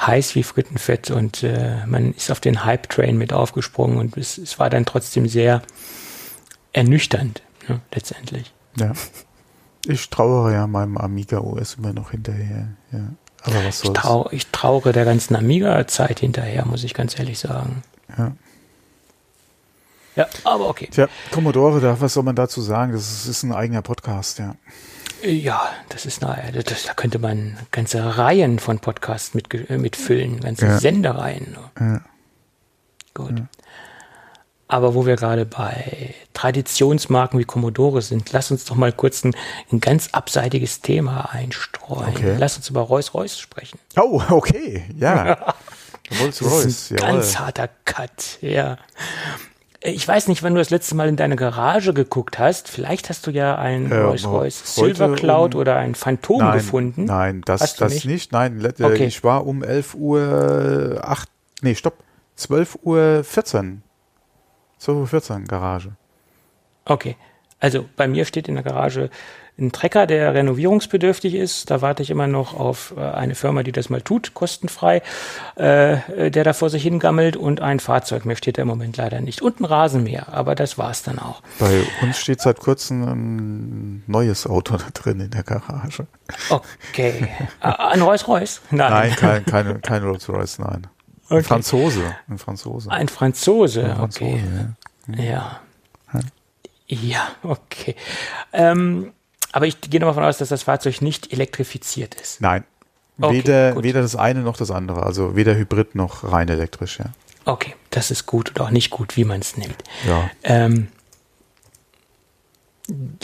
[0.06, 4.60] heiß wie Frittenfett und äh, man ist auf den Hype-Train mit aufgesprungen und es, es
[4.60, 5.62] war dann trotzdem sehr
[6.74, 8.54] ernüchternd, ne, letztendlich.
[8.78, 8.93] Ja.
[9.86, 12.68] Ich trauere ja meinem Amiga OS immer noch hinterher.
[12.91, 12.99] Ja.
[13.43, 13.97] Aber was soll's.
[13.97, 17.84] Ich, trau ich trauere der ganzen Amiga-Zeit hinterher, muss ich ganz ehrlich sagen.
[18.18, 18.34] Ja.
[20.16, 20.89] Ja, aber okay.
[20.91, 22.91] Tja, Commodore, da, was soll man dazu sagen?
[22.91, 24.56] Das ist, ist ein eigener Podcast, ja.
[25.24, 30.39] Ja, das ist nahe, das, da könnte man ganze Reihen von Podcasts mit, äh, mitfüllen,
[30.39, 30.80] ganze ja.
[30.80, 31.57] Sendereien.
[31.80, 32.01] Ja.
[33.13, 33.39] Gut.
[33.39, 33.45] Ja.
[34.72, 39.36] Aber wo wir gerade bei Traditionsmarken wie Commodore sind, lass uns doch mal kurz ein,
[39.69, 42.15] ein ganz abseitiges Thema einstreuen.
[42.15, 42.36] Okay.
[42.39, 43.80] Lass uns über Rolls-Royce sprechen.
[43.97, 45.55] Oh, okay, ja.
[46.22, 48.78] Rolls-Royce, Ganz harter Cut, ja.
[49.84, 52.67] Ich weiß nicht, wann du das letzte Mal in deine Garage geguckt hast.
[52.67, 57.05] Vielleicht hast du ja ein äh, Rolls-Royce Silver Cloud um, oder ein Phantom nein, gefunden.
[57.05, 58.05] Nein, das, das nicht?
[58.05, 58.32] nicht?
[58.32, 59.05] Nein, okay.
[59.05, 61.29] ich war um 11 Uhr 8,
[61.61, 61.95] nee, stopp,
[62.36, 63.82] 12 Uhr 14
[64.77, 65.91] 214 Garage.
[66.86, 67.15] Okay.
[67.59, 69.09] Also bei mir steht in der Garage
[69.62, 71.70] ein Trecker, der renovierungsbedürftig ist.
[71.70, 75.01] Da warte ich immer noch auf äh, eine Firma, die das mal tut, kostenfrei,
[75.55, 78.26] äh, der da vor sich hingammelt und ein Fahrzeug.
[78.26, 79.41] Mir steht da im Moment leider nicht.
[79.41, 81.41] Und ein Rasenmäher, aber das war's dann auch.
[81.59, 86.07] Bei uns steht seit kurzem ein neues Auto da drin in der Garage.
[86.49, 87.28] Okay.
[87.62, 88.62] Äh, ein Rolls-Royce?
[88.72, 88.91] Nein.
[88.91, 90.88] Nein, kein, kein, kein Rolls-Royce, nein.
[91.26, 91.38] Okay.
[91.38, 92.16] Ein Franzose.
[92.28, 92.91] Ein Franzose.
[92.91, 94.43] Ein Franzose, ein Franzose okay.
[95.07, 95.24] Ja.
[95.24, 95.62] ja.
[96.93, 97.95] Ja, okay.
[98.51, 99.14] Ähm,
[99.52, 102.41] aber ich gehe davon aus, dass das Fahrzeug nicht elektrifiziert ist.
[102.41, 102.64] Nein.
[103.20, 105.04] Okay, weder, weder das eine noch das andere.
[105.04, 107.06] Also weder Hybrid noch rein elektrisch, ja.
[107.45, 109.84] Okay, das ist gut oder auch nicht gut, wie man es nimmt.
[110.08, 110.30] Ja.
[110.43, 110.88] Ähm,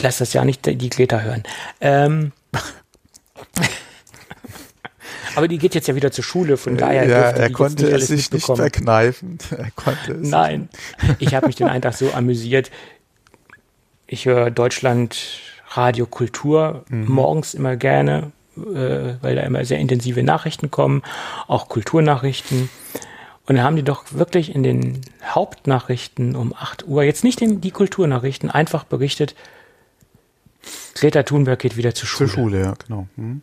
[0.00, 1.42] lass das ja nicht die Greta hören.
[1.80, 2.32] Ähm,
[5.34, 7.06] Aber die geht jetzt ja wieder zur Schule, von daher.
[7.06, 9.38] Ja, er konnte es sich nicht verkneifen.
[9.50, 10.28] Er konnte es.
[10.28, 10.68] Nein,
[11.20, 12.72] ich habe mich den einen Tag so amüsiert.
[14.08, 15.16] Ich höre Deutschland
[15.70, 17.06] Radio Kultur mhm.
[17.06, 21.02] morgens immer gerne, äh, weil da immer sehr intensive Nachrichten kommen,
[21.46, 22.68] auch Kulturnachrichten.
[23.46, 27.60] Und dann haben die doch wirklich in den Hauptnachrichten um 8 Uhr, jetzt nicht in
[27.60, 29.34] die Kulturnachrichten, einfach berichtet,
[30.94, 32.28] Greta Thunberg geht wieder zur Schule.
[32.28, 33.06] Zur Schule, ja, genau.
[33.16, 33.42] Mhm.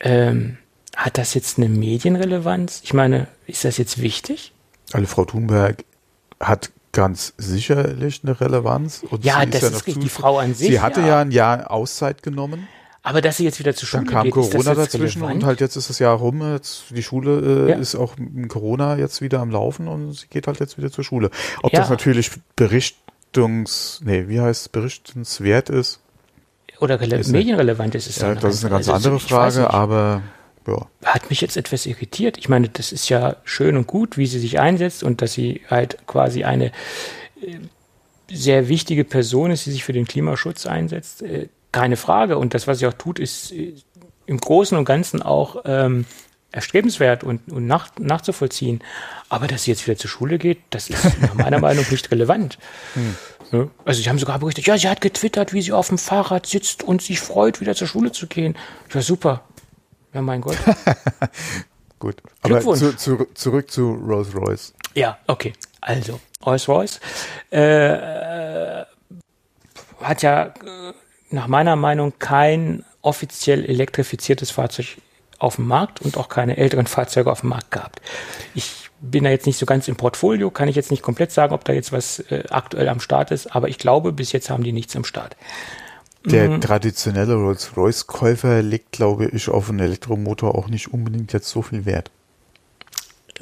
[0.00, 0.58] Ähm,
[0.96, 2.80] hat das jetzt eine Medienrelevanz?
[2.84, 4.52] Ich meine, ist das jetzt wichtig?
[4.92, 5.84] Also Frau Thunberg
[6.40, 9.04] hat ganz sicherlich eine Relevanz.
[9.10, 10.68] Und ja, das ist, ja ist die Frau an sich.
[10.68, 11.06] Sie hatte ja.
[11.06, 12.66] ja ein Jahr Auszeit genommen.
[13.02, 15.42] Aber dass sie jetzt wieder zur Schule Dann kam geht, Corona dazwischen relevant?
[15.42, 16.40] und halt jetzt ist das Jahr rum.
[16.54, 17.76] Jetzt die Schule äh, ja.
[17.76, 21.04] ist auch mit Corona jetzt wieder am Laufen und sie geht halt jetzt wieder zur
[21.04, 21.30] Schule.
[21.62, 26.00] Ob das natürlich Berichtungs, nee, wie heißt berichtenswert ist?
[26.80, 30.22] Oder medienrelevant ist es ja, Das ist eine ganz also, andere Frage, aber
[30.66, 30.86] ja.
[31.04, 32.38] Hat mich jetzt etwas irritiert.
[32.38, 35.60] Ich meine, das ist ja schön und gut, wie sie sich einsetzt und dass sie
[35.68, 36.72] halt quasi eine
[37.42, 37.58] äh,
[38.30, 41.22] sehr wichtige Person ist, die sich für den Klimaschutz einsetzt.
[41.22, 42.38] Äh, keine Frage.
[42.38, 43.74] Und das, was sie auch tut, ist äh,
[44.26, 46.06] im Großen und Ganzen auch ähm,
[46.50, 48.82] erstrebenswert und, und nach, nachzuvollziehen.
[49.28, 52.58] Aber dass sie jetzt wieder zur Schule geht, das ist nach meiner Meinung nicht relevant.
[52.94, 53.16] Hm.
[53.84, 56.82] Also sie haben sogar berichtet, ja, sie hat getwittert, wie sie auf dem Fahrrad sitzt
[56.82, 58.56] und sich freut, wieder zur Schule zu gehen.
[58.92, 59.44] Ja, super.
[60.14, 60.56] Ja, mein Gott.
[61.98, 62.16] Gut.
[62.42, 64.74] Aber zu, zu, zurück zu Rolls-Royce.
[64.94, 65.52] Ja, okay.
[65.80, 67.00] Also, Rolls-Royce
[67.50, 68.84] äh,
[70.00, 70.52] hat ja äh,
[71.30, 74.98] nach meiner Meinung kein offiziell elektrifiziertes Fahrzeug
[75.38, 78.00] auf dem Markt und auch keine älteren Fahrzeuge auf dem Markt gehabt.
[78.54, 81.52] Ich bin da jetzt nicht so ganz im Portfolio, kann ich jetzt nicht komplett sagen,
[81.52, 84.62] ob da jetzt was äh, aktuell am Start ist, aber ich glaube, bis jetzt haben
[84.62, 85.36] die nichts am Start.
[86.24, 86.60] Der mhm.
[86.60, 92.10] traditionelle Rolls-Royce-Käufer legt, glaube ich, auf einen Elektromotor auch nicht unbedingt jetzt so viel Wert.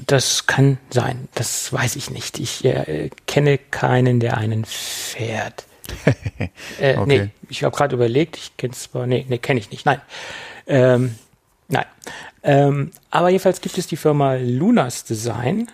[0.07, 2.41] Das kann sein, das weiß ich nicht.
[2.41, 5.65] Ich äh, kenne keinen, der einen fährt.
[6.81, 7.07] äh, okay.
[7.07, 10.01] Nee, ich habe gerade überlegt, ich kenne es zwar, nee, nee kenne ich nicht, nein.
[10.67, 11.15] Ähm,
[11.69, 11.85] nein.
[12.43, 15.69] Ähm, aber jedenfalls gibt es die Firma Lunas Design.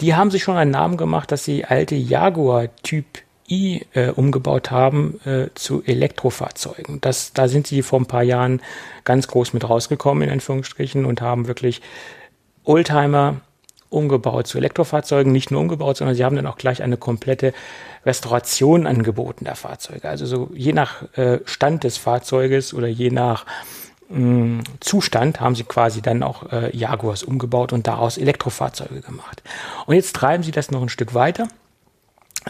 [0.00, 3.06] Die haben sich schon einen Namen gemacht, dass sie alte Jaguar Typ
[3.48, 7.00] I äh, umgebaut haben äh, zu Elektrofahrzeugen.
[7.00, 8.60] Das, da sind sie vor ein paar Jahren
[9.04, 11.82] ganz groß mit rausgekommen, in Anführungsstrichen, und haben wirklich
[12.64, 13.36] Oldtimer
[13.88, 17.52] umgebaut zu Elektrofahrzeugen, nicht nur umgebaut, sondern sie haben dann auch gleich eine komplette
[18.04, 20.08] Restauration angeboten der Fahrzeuge.
[20.08, 23.46] Also so je nach äh, Stand des Fahrzeuges oder je nach
[24.08, 29.42] mh, mm, Zustand haben sie quasi dann auch äh, Jaguars umgebaut und daraus Elektrofahrzeuge gemacht.
[29.86, 31.48] Und jetzt treiben sie das noch ein Stück weiter.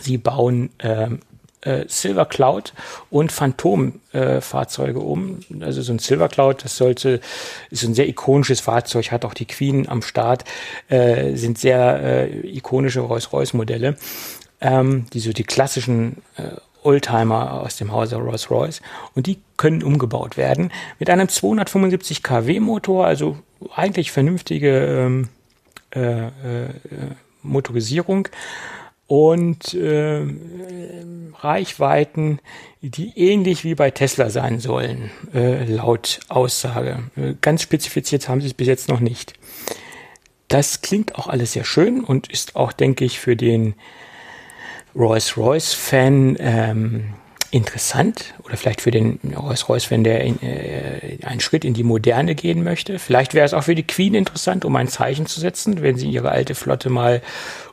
[0.00, 1.20] Sie bauen ähm,
[1.66, 2.72] äh, Silver Cloud
[3.10, 5.40] und Phantom-Fahrzeuge äh, um.
[5.60, 7.20] Also so ein Silver Cloud, das sollte,
[7.70, 10.44] ist ein sehr ikonisches Fahrzeug, hat auch die Queen am Start,
[10.88, 13.96] äh, sind sehr äh, ikonische Rolls-Royce-Modelle,
[14.60, 18.80] ähm, die so die klassischen äh, Oldtimer aus dem Hause Rolls-Royce.
[19.14, 23.38] Und die können umgebaut werden mit einem 275 kW Motor, also
[23.74, 25.28] eigentlich vernünftige ähm,
[25.94, 26.30] äh, äh,
[27.42, 28.28] Motorisierung
[29.06, 30.22] und äh,
[31.38, 32.40] Reichweiten,
[32.80, 37.04] die ähnlich wie bei Tesla sein sollen, äh, laut Aussage.
[37.16, 39.34] Äh, ganz spezifiziert haben sie es bis jetzt noch nicht.
[40.48, 43.74] Das klingt auch alles sehr schön und ist auch, denke ich, für den
[44.94, 47.14] Rolls-Royce-Fan ähm,
[47.56, 52.62] interessant oder vielleicht für den Rolls-Royce-Fan, der in, äh, einen Schritt in die Moderne gehen
[52.62, 52.98] möchte.
[52.98, 56.10] Vielleicht wäre es auch für die Queen interessant, um ein Zeichen zu setzen, wenn sie
[56.10, 57.22] ihre alte Flotte mal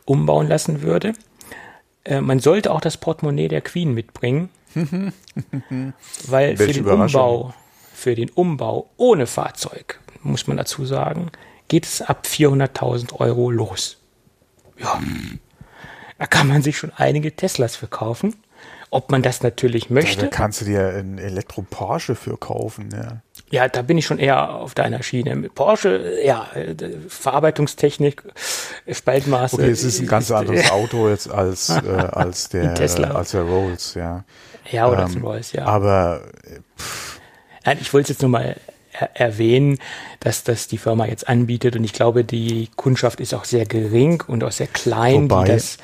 [0.05, 1.13] umbauen lassen würde.
[2.05, 4.49] Äh, man sollte auch das Portemonnaie der Queen mitbringen,
[6.27, 7.53] weil für den Umbau,
[7.93, 11.29] für den Umbau ohne Fahrzeug, muss man dazu sagen,
[11.67, 13.97] geht es ab 400.000 Euro los.
[14.79, 14.99] Ja,
[16.17, 18.35] da kann man sich schon einige Teslas verkaufen.
[18.93, 20.21] Ob man das natürlich möchte.
[20.21, 23.23] Da kannst du dir ein Elektro-Porsche für kaufen, ja.
[23.49, 25.35] Ja, da bin ich schon eher auf deiner Schiene.
[25.35, 26.47] Mit Porsche, ja,
[27.07, 28.21] Verarbeitungstechnik,
[28.87, 29.55] Spaltmaße.
[29.55, 33.15] Okay, es ist ein ganz anderes Auto jetzt als, äh, als der, Tesla.
[33.15, 34.25] als der Rolls, ja.
[34.69, 35.65] Ja, oder ähm, Rolls, ja.
[35.65, 36.21] Aber,
[36.77, 37.19] pff.
[37.65, 38.57] Nein, ich wollte es jetzt nur mal
[38.91, 39.79] er erwähnen,
[40.19, 44.23] dass das die Firma jetzt anbietet und ich glaube, die Kundschaft ist auch sehr gering
[44.27, 45.79] und auch sehr klein, Wobei, die das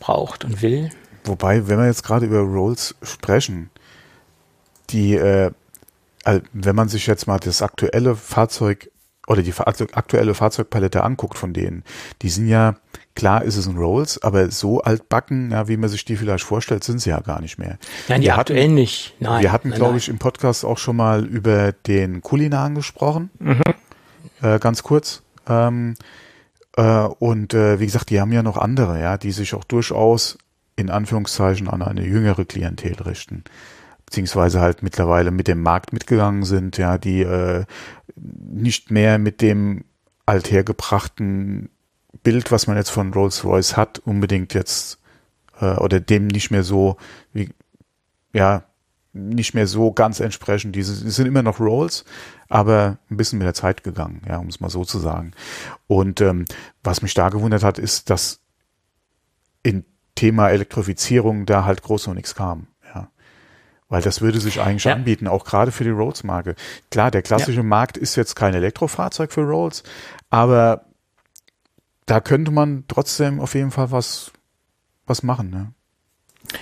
[0.00, 0.90] braucht und will.
[1.24, 3.70] Wobei, wenn wir jetzt gerade über Rolls sprechen,
[4.90, 5.50] die, äh,
[6.52, 8.90] wenn man sich jetzt mal das aktuelle Fahrzeug
[9.26, 11.84] oder die aktuelle Fahrzeugpalette anguckt von denen,
[12.22, 12.74] die sind ja,
[13.14, 16.82] klar ist es ein Rolls, aber so altbacken, ja, wie man sich die vielleicht vorstellt,
[16.82, 17.78] sind sie ja gar nicht mehr.
[18.08, 19.14] Nein, die wir aktuell hatten, nicht.
[19.20, 19.42] Nein.
[19.42, 23.30] Wir hatten, glaube ich, im Podcast auch schon mal über den Kulinan gesprochen.
[23.38, 23.62] Mhm.
[24.42, 25.22] Äh, ganz kurz.
[25.48, 25.94] Ähm,
[26.76, 30.38] äh, und äh, wie gesagt, die haben ja noch andere, ja, die sich auch durchaus
[30.76, 33.44] in Anführungszeichen an eine jüngere Klientel richten
[34.10, 37.64] beziehungsweise halt mittlerweile mit dem Markt mitgegangen sind, ja, die äh,
[38.16, 39.84] nicht mehr mit dem
[40.26, 41.70] althergebrachten
[42.24, 44.98] Bild, was man jetzt von Rolls-Royce hat, unbedingt jetzt
[45.60, 46.96] äh, oder dem nicht mehr so
[47.32, 47.50] wie
[48.32, 48.64] ja
[49.12, 50.74] nicht mehr so ganz entsprechend.
[50.74, 52.04] Diese die sind immer noch Rolls,
[52.48, 55.32] aber ein bisschen mit der Zeit gegangen, ja, um es mal so zu sagen.
[55.86, 56.46] Und ähm,
[56.82, 58.40] was mich da gewundert hat, ist, dass
[59.62, 59.84] in
[60.20, 62.66] Thema Elektrifizierung da halt groß noch nichts kam.
[62.94, 63.08] Ja.
[63.88, 64.92] Weil das würde sich eigentlich ja.
[64.92, 66.56] anbieten, auch gerade für die Rolls-Marke.
[66.90, 67.62] Klar, der klassische ja.
[67.62, 69.82] Markt ist jetzt kein Elektrofahrzeug für Rolls,
[70.28, 70.84] aber
[72.04, 74.30] da könnte man trotzdem auf jeden Fall was,
[75.06, 75.48] was machen.
[75.48, 75.72] Ne?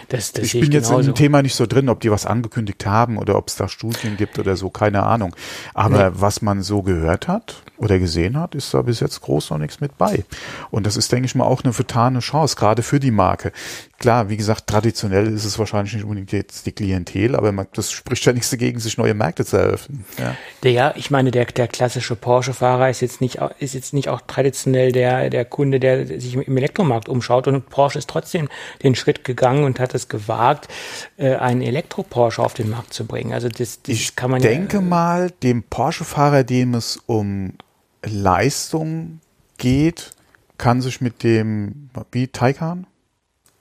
[0.09, 1.01] Das, das ich bin ich jetzt genauso.
[1.01, 3.66] in dem Thema nicht so drin, ob die was angekündigt haben oder ob es da
[3.66, 5.35] Studien gibt oder so, keine Ahnung.
[5.74, 6.16] Aber nee.
[6.20, 9.81] was man so gehört hat oder gesehen hat, ist da bis jetzt groß noch nichts
[9.81, 10.25] mit bei.
[10.71, 13.53] Und das ist, denke ich mal, auch eine vertane Chance, gerade für die Marke.
[13.99, 17.91] Klar, wie gesagt, traditionell ist es wahrscheinlich nicht unbedingt jetzt die Klientel, aber man, das
[17.91, 20.05] spricht ja nichts dagegen, sich neue Märkte zu eröffnen.
[20.19, 24.21] Ja, der, ich meine, der, der klassische Porsche-Fahrer ist jetzt nicht, ist jetzt nicht auch
[24.21, 28.49] traditionell der, der Kunde, der sich im Elektromarkt umschaut und Porsche ist trotzdem
[28.83, 30.69] den Schritt gegangen und hat es gewagt,
[31.17, 33.33] äh, einen Elektro-Porsche auf den Markt zu bringen.
[33.33, 37.55] Also das, das ich kann man denke ja, mal, dem Porsche-Fahrer, dem es um
[38.05, 39.20] Leistung
[39.57, 40.12] geht,
[40.57, 42.87] kann sich mit dem, wie, Taycan?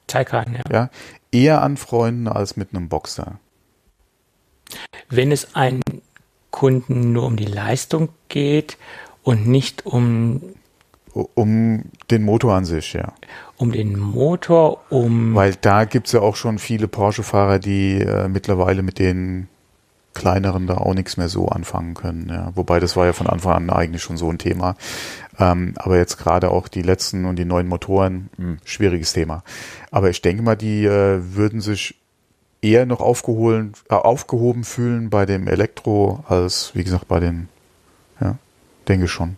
[0.07, 0.63] Taycan, ja.
[0.71, 0.89] ja.
[1.31, 3.39] Eher anfreunden als mit einem Boxer.
[5.09, 5.81] Wenn es ein
[6.51, 8.77] Kunden nur um die Leistung geht
[9.23, 10.41] und nicht um
[11.33, 13.13] um den Motor an sich, ja.
[13.57, 15.33] Um den Motor, um.
[15.33, 19.47] Weil da gibt's ja auch schon viele Porsche-Fahrer, die äh, mittlerweile mit den
[20.17, 22.29] kleineren da auch nichts mehr so anfangen können.
[22.29, 22.51] Ja.
[22.55, 24.75] Wobei das war ja von Anfang an eigentlich schon so ein Thema.
[25.39, 29.43] Ähm, aber jetzt gerade auch die letzten und die neuen Motoren, mh, hm, schwieriges Thema.
[29.91, 31.95] Aber ich denke mal, die äh, würden sich
[32.63, 37.47] eher noch aufgeholen, äh, aufgehoben fühlen bei dem Elektro als, wie gesagt, bei den,
[38.19, 38.37] ja,
[38.87, 39.37] denke schon.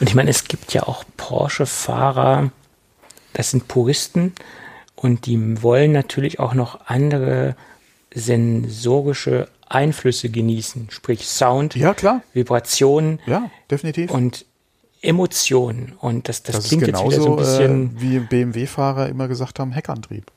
[0.00, 2.50] Und ich meine, es gibt ja auch Porsche-Fahrer,
[3.34, 4.32] das sind Puristen
[4.96, 7.54] und die wollen natürlich auch noch andere
[8.14, 12.22] sensorische Einflüsse genießen, sprich Sound, ja, klar.
[12.34, 13.20] Vibrationen.
[13.26, 14.10] Ja, definitiv.
[14.10, 14.44] Und
[15.00, 15.94] Emotionen.
[16.00, 17.96] Und das, das, das klingt genauso, jetzt wieder so ein bisschen.
[17.96, 20.30] Äh, wie BMW-Fahrer immer gesagt haben, Heckantrieb.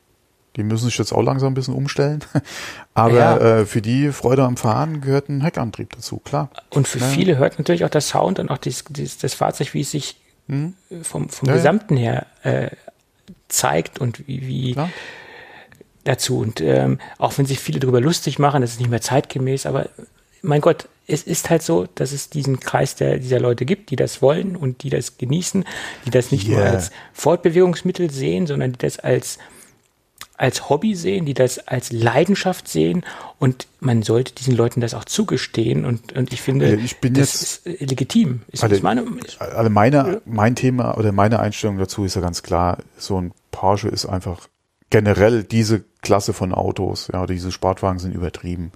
[0.56, 2.20] Die müssen sich jetzt auch langsam ein bisschen umstellen.
[2.94, 3.36] Aber ja.
[3.38, 6.48] äh, für die Freude am Fahren gehört ein Heckantrieb dazu, klar.
[6.70, 7.06] Und für ja.
[7.06, 10.16] viele hört natürlich auch der Sound und auch dies, dies, das Fahrzeug, wie es sich
[10.48, 10.74] hm.
[11.02, 12.70] vom, vom ja, Gesamten her äh,
[13.48, 14.76] zeigt und wie, wie
[16.04, 16.38] dazu.
[16.38, 19.88] Und ähm, auch wenn sich viele darüber lustig machen, das ist nicht mehr zeitgemäß, aber
[20.42, 23.96] mein Gott, es ist halt so, dass es diesen Kreis der, dieser Leute gibt, die
[23.96, 25.64] das wollen und die das genießen,
[26.06, 26.58] die das nicht yeah.
[26.58, 29.38] nur als Fortbewegungsmittel sehen, sondern die das als
[30.36, 33.04] als Hobby sehen, die das als Leidenschaft sehen
[33.38, 37.40] und man sollte diesen Leuten das auch zugestehen und, und ich finde, ich bin das
[37.40, 38.42] jetzt, ist legitim.
[38.48, 39.04] Ist also, meine,
[39.38, 43.88] also meine, mein Thema oder meine Einstellung dazu ist ja ganz klar, so ein Porsche
[43.88, 44.48] ist einfach
[44.90, 48.70] generell diese Klasse von Autos, ja, diese Sportwagen sind übertrieben.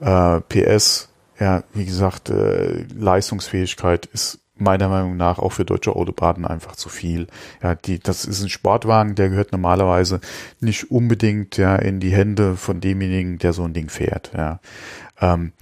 [0.00, 1.08] Äh, PS,
[1.38, 6.88] ja, wie gesagt, äh, Leistungsfähigkeit ist meiner Meinung nach auch für deutsche Autobahnen einfach zu
[6.88, 7.26] viel.
[7.62, 10.20] Ja, die, das ist ein Sportwagen, der gehört normalerweise
[10.60, 14.32] nicht unbedingt ja in die Hände von demjenigen, der so ein Ding fährt.
[14.36, 14.60] Ja.
[15.20, 15.52] Ähm,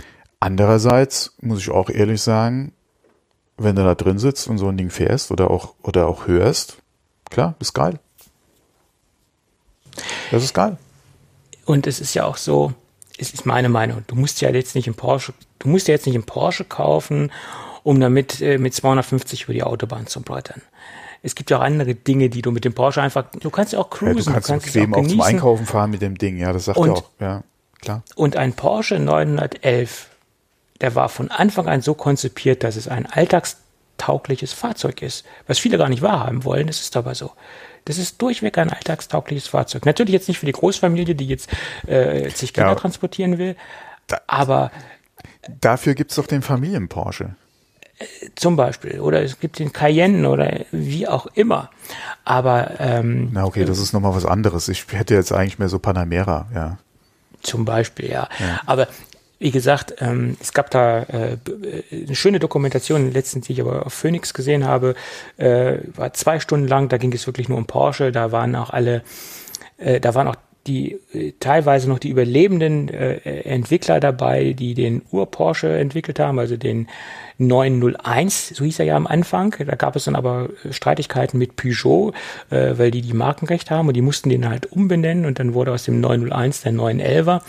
[0.40, 2.72] andererseits muss ich auch ehrlich sagen,
[3.56, 6.78] wenn du da drin sitzt und so ein Ding fährst oder auch oder auch hörst,
[7.30, 7.98] klar, ist geil.
[10.30, 10.76] Das ist geil.
[11.64, 12.72] Und es ist ja auch so,
[13.18, 14.02] es ist meine Meinung.
[14.06, 17.30] Du musst ja jetzt nicht im Porsche, du musst ja jetzt nicht im Porsche kaufen
[17.82, 20.62] um damit äh, mit 250 über die Autobahn zu brettern.
[21.22, 23.78] Es gibt ja auch andere Dinge, die du mit dem Porsche einfach, du kannst ja
[23.78, 24.18] auch cruisen.
[24.18, 26.52] Ja, du kannst, du kannst bequem auch, auch zum Einkaufen fahren mit dem Ding, ja,
[26.52, 27.42] das sagt und, er auch, ja,
[27.80, 28.02] klar.
[28.14, 30.08] Und ein Porsche 911,
[30.80, 35.76] der war von Anfang an so konzipiert, dass es ein alltagstaugliches Fahrzeug ist, was viele
[35.76, 37.32] gar nicht wahrhaben wollen, das ist aber so.
[37.84, 39.86] Das ist durchweg ein alltagstaugliches Fahrzeug.
[39.86, 41.50] Natürlich jetzt nicht für die Großfamilie, die jetzt
[41.86, 43.56] äh, sich Kinder ja, transportieren will,
[44.06, 44.70] da, aber
[45.60, 47.34] dafür gibt's doch den Familien-Porsche
[48.34, 49.00] zum Beispiel.
[49.00, 51.70] Oder es gibt den Cayenne oder wie auch immer.
[52.24, 54.68] Aber ähm, Na okay, das ist nochmal was anderes.
[54.68, 56.78] Ich hätte jetzt eigentlich mehr so Panamera, ja.
[57.42, 58.28] Zum Beispiel, ja.
[58.38, 58.60] ja.
[58.66, 58.88] Aber
[59.40, 61.38] wie gesagt, ähm, es gab da äh,
[61.90, 64.94] eine schöne Dokumentation, letztens, die ich aber auf Phoenix gesehen habe,
[65.38, 68.68] äh, war zwei Stunden lang, da ging es wirklich nur um Porsche, da waren auch
[68.68, 69.02] alle,
[69.78, 70.36] äh, da waren auch
[70.66, 76.58] die äh, teilweise noch die überlebenden äh, Entwickler dabei, die den Ur-Porsche entwickelt haben, also
[76.58, 76.86] den
[77.38, 79.56] 901, so hieß er ja am Anfang.
[79.58, 82.12] Da gab es dann aber äh, Streitigkeiten mit Peugeot,
[82.50, 85.72] äh, weil die die Markenrecht haben und die mussten den halt umbenennen und dann wurde
[85.72, 87.40] aus dem 901 der 911er.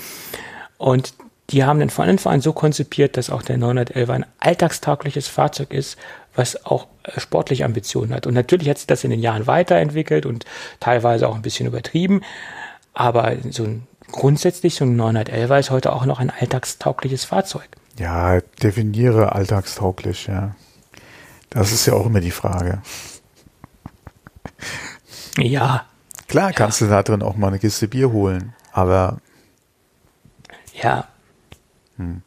[0.78, 1.14] Und
[1.52, 5.98] die haben Anfang an so konzipiert, dass auch der 911 ein alltagstaugliches Fahrzeug ist,
[6.36, 8.28] was auch äh, sportliche Ambitionen hat.
[8.28, 10.45] Und natürlich hat sich das in den Jahren weiterentwickelt und
[10.80, 12.22] teilweise auch ein bisschen übertrieben.
[12.94, 17.68] Aber so ein, grundsätzlich so ein 911er ist heute auch noch ein alltagstaugliches Fahrzeug.
[17.99, 20.56] Ja, definiere alltagstauglich, ja.
[21.49, 22.82] Das ist ja auch immer die Frage.
[25.38, 25.86] Ja.
[26.28, 26.88] Klar kannst ja.
[26.88, 29.18] du da drin auch mal eine Kiste Bier holen, aber.
[30.82, 31.07] Ja.
[32.02, 32.22] Hm.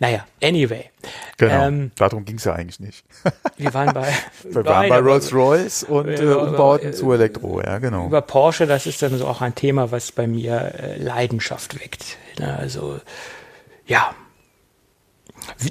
[0.00, 0.90] Naja, anyway.
[1.36, 3.04] Genau, ähm, darum ging es ja eigentlich nicht.
[3.56, 4.12] Wir waren bei,
[4.42, 8.06] wir waren bei Rolls-Royce und äh, Umbauten äh, zu Elektro, ja, genau.
[8.06, 12.16] Über Porsche, das ist dann so auch ein Thema, was bei mir äh, Leidenschaft weckt.
[12.40, 13.00] Also,
[13.86, 14.14] ja,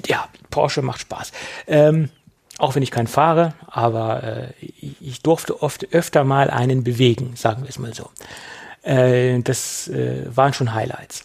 [0.06, 1.32] ja, Porsche macht Spaß.
[1.66, 2.10] Ähm,
[2.58, 4.66] auch wenn ich keinen fahre, aber äh,
[5.00, 8.10] ich durfte oft öfter mal einen bewegen, sagen wir es mal so.
[8.82, 11.24] Äh, das äh, waren schon Highlights.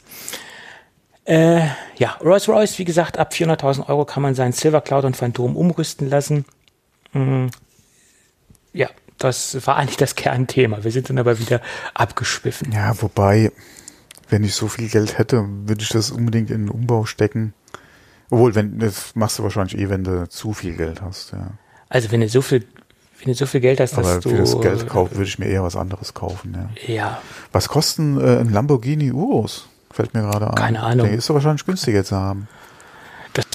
[1.25, 5.57] Äh, ja, Rolls-Royce, wie gesagt, ab 400.000 Euro kann man seinen Silver Cloud und Phantom
[5.57, 6.45] umrüsten lassen.
[7.13, 7.49] Mhm.
[8.73, 10.83] Ja, das war eigentlich das Kernthema.
[10.83, 11.61] Wir sind dann aber wieder
[11.95, 12.71] abgeschwiffen.
[12.71, 13.51] Ja, wobei,
[14.29, 17.53] wenn ich so viel Geld hätte, würde ich das unbedingt in den Umbau stecken.
[18.29, 21.51] Obwohl, wenn, das machst du wahrscheinlich eh, wenn du zu viel Geld hast, ja.
[21.89, 22.65] Also wenn du so viel,
[23.19, 24.29] wenn du so viel Geld hast, dass Aber du.
[24.29, 26.93] für das Geld kaufen, würde ich mir eher was anderes kaufen, ja.
[26.93, 27.21] Ja.
[27.51, 29.69] Was kosten äh, ein Lamborghini Urus?
[29.95, 30.55] Fällt mir gerade an.
[30.55, 31.07] Keine Ahnung.
[31.07, 32.49] Der ist doch wahrscheinlich günstiger zu haben.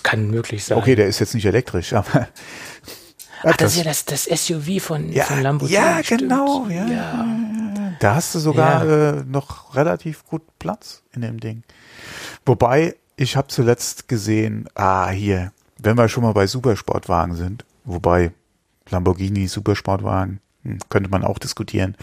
[0.03, 0.79] kann möglich sein.
[0.79, 2.29] Okay, der ist jetzt nicht elektrisch, aber.
[3.43, 5.79] Ach, das ist ja das, das SUV von, ja, von Lamborghini.
[5.79, 6.23] Ja, stimmt.
[6.23, 6.67] genau.
[6.71, 7.27] Ja, Ja.
[7.99, 11.63] Da hast du sogar äh, noch relativ gut Platz in dem Ding.
[12.47, 18.33] Wobei, ich habe zuletzt gesehen, ah, hier, wenn wir schon mal bei Supersportwagen sind, wobei
[18.89, 21.97] Lamborghini Supersportwagen, hm, könnte man auch diskutieren.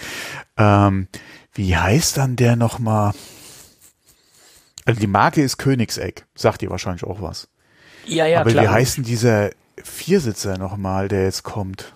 [0.58, 1.08] Ähm,
[1.56, 3.14] wie heißt dann der nochmal?
[4.88, 7.50] Also die Marke ist Königseck, sagt ihr wahrscheinlich auch was.
[8.06, 8.64] Ja, ja, Aber klar.
[8.64, 9.50] wie heißt denn dieser
[9.84, 11.94] Viersitzer nochmal, der jetzt kommt?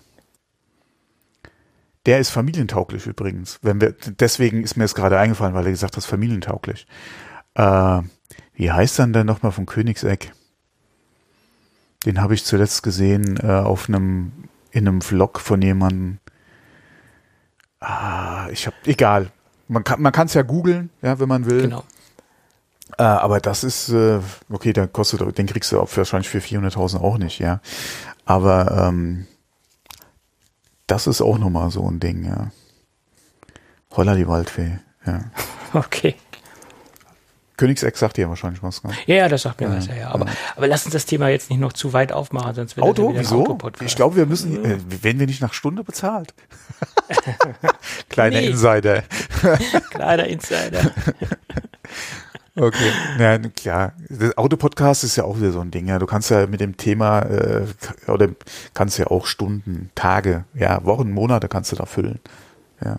[2.04, 3.58] Der ist familientauglich übrigens.
[3.62, 6.86] Wenn wir, deswegen ist mir es gerade eingefallen, weil er gesagt hat, familientauglich.
[7.54, 8.00] Äh,
[8.52, 10.32] wie heißt dann der nochmal von Königseck?
[12.04, 14.32] Den habe ich zuletzt gesehen äh, auf einem
[14.70, 16.18] in einem Vlog von jemandem.
[17.80, 19.30] Ah, ich habe egal.
[19.68, 21.62] Man kann man kann es ja googeln, ja, wenn man will.
[21.62, 21.84] Genau.
[22.98, 24.20] Äh, aber das ist, äh,
[24.50, 27.60] okay, der kostet, den kriegst du wahrscheinlich für 400.000 auch nicht, ja.
[28.24, 29.26] Aber ähm,
[30.86, 32.50] das ist auch nochmal so ein Ding, ja.
[33.96, 35.20] Holla die Waldfee, ja.
[35.74, 36.16] Okay.
[37.56, 38.92] Königseck sagt dir wahrscheinlich was, ne?
[39.06, 40.10] Ja, ja, das sagt mir was, ja, ja.
[40.10, 42.98] Aber, aber lass uns das Thema jetzt nicht noch zu weit aufmachen, sonst wird das
[42.98, 43.10] ja Auto?
[43.10, 43.40] ein Wieso?
[43.42, 43.88] Autopodcast.
[43.90, 46.34] Ich glaube, wir müssen, äh, werden wir nicht nach Stunde bezahlt?
[48.08, 48.40] Kleiner.
[48.40, 49.04] Insider.
[49.90, 50.90] Kleiner Insider.
[52.54, 53.92] Okay, ja, klar.
[54.10, 55.86] Das Autopodcast ist ja auch wieder so ein Ding.
[55.88, 57.64] Ja, du kannst ja mit dem Thema äh,
[58.08, 58.28] oder
[58.74, 62.20] kannst ja auch Stunden, Tage, ja, Wochen, Monate kannst du da füllen.
[62.84, 62.98] Ja.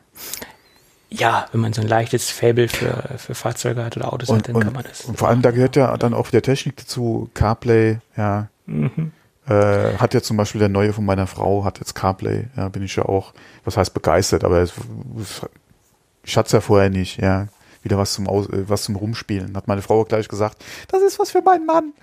[1.09, 4.47] Ja, wenn man so ein leichtes Fable für, für Fahrzeuge hat oder Autos hat, Und,
[4.47, 5.01] dann und, kann man das.
[5.01, 8.47] und vor allem da gehört ja dann auch wieder Technik dazu, CarPlay, ja.
[8.65, 9.11] Mhm.
[9.45, 12.81] Äh, hat ja zum Beispiel der neue von meiner Frau, hat jetzt CarPlay, ja, bin
[12.81, 13.34] ich ja auch,
[13.65, 14.73] was heißt begeistert, aber es,
[15.21, 15.41] es,
[16.23, 17.47] ich hatte es ja vorher nicht, ja.
[17.84, 19.55] Wieder was zum Aus, äh, was zum Rumspielen.
[19.55, 21.93] Hat meine Frau auch gleich gesagt, das ist was für meinen Mann.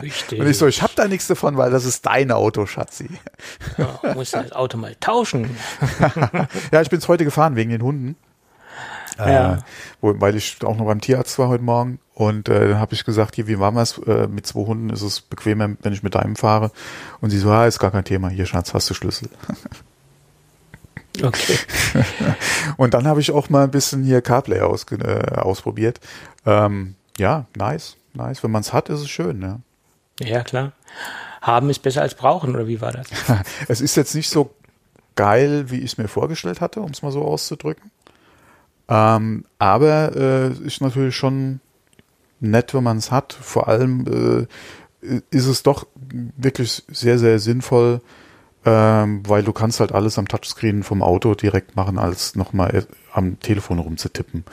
[0.00, 0.40] Richtig.
[0.40, 3.08] Und ich so, ich hab da nichts davon, weil das ist dein Auto, Schatzi.
[3.78, 5.56] ja, muss das Auto mal tauschen.
[6.72, 8.16] Ja, ich bin's heute gefahren wegen den Hunden.
[9.18, 9.54] Ja.
[9.54, 9.58] Äh,
[10.00, 11.98] wo, weil ich auch noch beim Tierarzt war heute Morgen.
[12.12, 13.98] Und äh, dann habe ich gesagt, hier, wie war es?
[13.98, 16.70] Äh, mit zwei Hunden ist es bequemer, wenn ich mit deinem fahre.
[17.20, 18.28] Und sie so, ah, ist gar kein Thema.
[18.28, 19.30] Hier, Schatz, hast du Schlüssel.
[21.22, 21.58] Okay.
[22.76, 26.00] Und dann habe ich auch mal ein bisschen hier CarPlay ausge äh, ausprobiert.
[26.44, 28.42] Ähm, ja, nice, nice.
[28.42, 29.42] Wenn man es hat, ist es schön.
[29.42, 29.60] Ja.
[30.20, 30.72] Ja, klar.
[31.42, 33.06] Haben ist besser als brauchen, oder wie war das?
[33.68, 34.54] Es ist jetzt nicht so
[35.14, 37.90] geil, wie ich es mir vorgestellt hatte, um es mal so auszudrücken.
[38.88, 41.60] Ähm, aber äh, ist natürlich schon
[42.40, 43.32] nett, wenn man es hat.
[43.32, 44.46] Vor allem
[45.02, 45.86] äh, ist es doch
[46.36, 48.00] wirklich sehr, sehr sinnvoll,
[48.66, 53.38] ähm, weil du kannst halt alles am Touchscreen vom Auto direkt machen, als nochmal am
[53.40, 54.44] Telefon rumzutippen.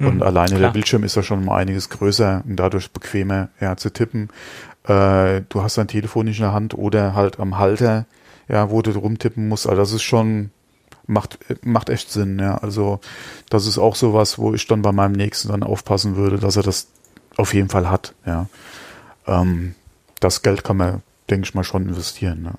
[0.00, 0.72] Und Mhm, alleine der klar.
[0.72, 4.30] Bildschirm ist ja schon mal einiges größer und dadurch bequemer ja, zu tippen.
[4.84, 8.06] Äh, du hast dein Telefon nicht in der Hand oder halt am Halter,
[8.48, 9.68] ja, wo du rumtippen musst.
[9.68, 10.50] Also das ist schon,
[11.06, 12.56] macht, macht echt Sinn, ja.
[12.56, 12.98] Also
[13.48, 16.64] das ist auch sowas, wo ich dann bei meinem nächsten dann aufpassen würde, dass er
[16.64, 16.88] das
[17.36, 18.46] auf jeden Fall hat, ja.
[19.28, 19.76] Ähm,
[20.18, 22.52] das Geld kann man, denke ich mal, schon investieren, ne?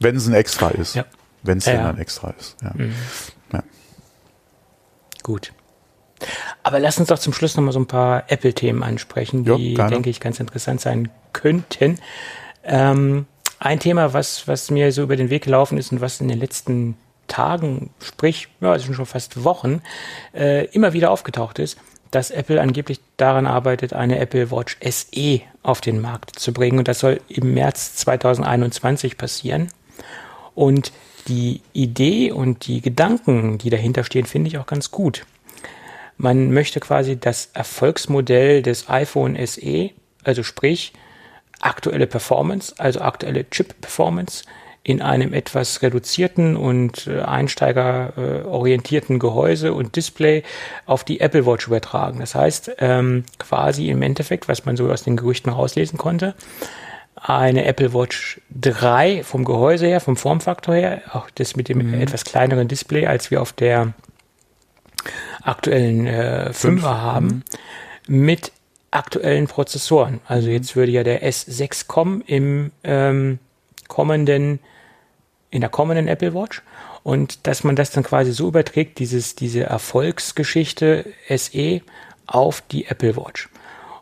[0.00, 0.96] Wenn es ein Extra ist.
[0.96, 1.04] Ja.
[1.42, 2.72] Wenn es Ja, denn ein Extra ist, ja.
[2.74, 2.94] Mhm.
[5.22, 5.52] Gut.
[6.62, 9.74] Aber lass uns doch zum Schluss noch mal so ein paar Apple-Themen ansprechen, Jo, die,
[9.74, 9.90] gerne.
[9.90, 11.98] denke ich, ganz interessant sein könnten.
[12.64, 13.26] Ähm,
[13.58, 16.38] ein Thema, was, was mir so über den Weg gelaufen ist und was in den
[16.38, 16.96] letzten
[17.26, 19.82] Tagen, sprich, ja, es sind schon fast Wochen,
[20.34, 21.78] äh, immer wieder aufgetaucht ist,
[22.10, 26.78] dass Apple angeblich daran arbeitet, eine Apple Watch SE auf den Markt zu bringen.
[26.78, 29.68] Und das soll im März 2021 passieren.
[30.60, 30.92] Und
[31.26, 35.24] die Idee und die Gedanken, die dahinter stehen, finde ich auch ganz gut.
[36.18, 39.88] Man möchte quasi das Erfolgsmodell des iPhone SE,
[40.22, 40.92] also sprich
[41.60, 44.44] aktuelle Performance, also aktuelle Chip-Performance,
[44.82, 50.42] in einem etwas reduzierten und äh, einsteigerorientierten Gehäuse und Display
[50.84, 52.20] auf die Apple Watch übertragen.
[52.20, 56.34] Das heißt, ähm, quasi im Endeffekt, was man so aus den Gerüchten rauslesen konnte,
[57.22, 62.24] eine Apple Watch 3 vom Gehäuse her, vom Formfaktor her, auch das mit dem etwas
[62.24, 63.92] kleineren Display, als wir auf der
[65.42, 67.44] aktuellen äh, 5er haben,
[68.08, 68.52] mit
[68.90, 70.20] aktuellen Prozessoren.
[70.26, 73.38] Also jetzt würde ja der S6 kommen im ähm,
[73.88, 74.58] kommenden,
[75.50, 76.62] in der kommenden Apple Watch.
[77.02, 81.80] Und dass man das dann quasi so überträgt, dieses, diese Erfolgsgeschichte SE
[82.26, 83.48] auf die Apple Watch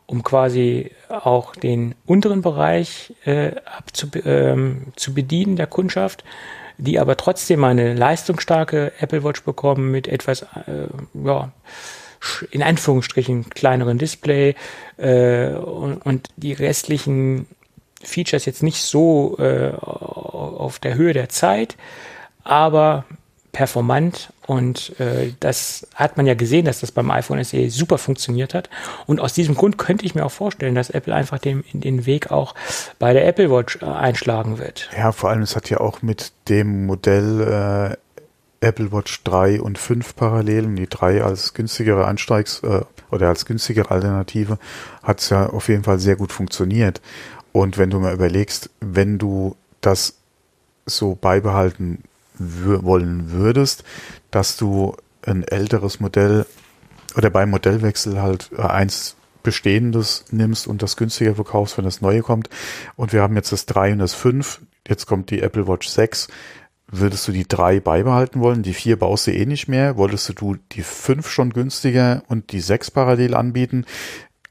[0.09, 6.25] um quasi auch den unteren Bereich äh, abzu, ähm, zu bedienen der Kundschaft,
[6.79, 11.53] die aber trotzdem eine leistungsstarke Apple Watch bekommen mit etwas, äh, ja,
[12.51, 14.55] in Anführungsstrichen kleineren Display
[14.97, 17.47] äh, und, und die restlichen
[18.03, 21.77] Features jetzt nicht so äh, auf der Höhe der Zeit,
[22.45, 23.05] aber
[23.53, 28.55] performant und äh, das hat man ja gesehen, dass das beim iPhone SE super funktioniert
[28.55, 28.69] hat
[29.07, 32.31] und aus diesem Grund könnte ich mir auch vorstellen, dass Apple einfach den, den Weg
[32.31, 32.55] auch
[32.99, 34.91] bei der Apple Watch äh, einschlagen wird.
[34.97, 37.97] Ja, vor allem es hat ja auch mit dem Modell
[38.61, 43.47] äh, Apple Watch 3 und 5 Parallelen, die 3 als günstigere Ansteigs- äh, oder als
[43.47, 44.59] günstigere Alternative,
[45.03, 47.01] hat es ja auf jeden Fall sehr gut funktioniert.
[47.53, 50.15] Und wenn du mal überlegst, wenn du das
[50.87, 52.03] so beibehalten
[52.39, 53.85] wollen würdest,
[54.31, 56.47] dass du ein älteres Modell
[57.17, 62.23] oder beim Modellwechsel halt äh, eins bestehendes nimmst und das günstiger verkaufst, wenn das neue
[62.23, 62.51] kommt.
[62.97, 64.61] Und wir haben jetzt das 3 und das 5.
[64.87, 66.29] Jetzt kommt die Apple Watch 6.
[66.91, 68.63] Würdest du die 3 beibehalten wollen?
[68.63, 69.97] Die 4 baust du eh nicht mehr.
[69.97, 73.85] Wolltest du die 5 schon günstiger und die 6 parallel anbieten?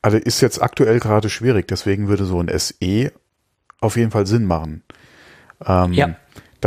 [0.02, 1.68] Also ist jetzt aktuell gerade schwierig.
[1.68, 3.12] Deswegen würde so ein SE
[3.82, 4.84] auf jeden Fall Sinn machen.
[5.66, 6.16] Ähm, ja.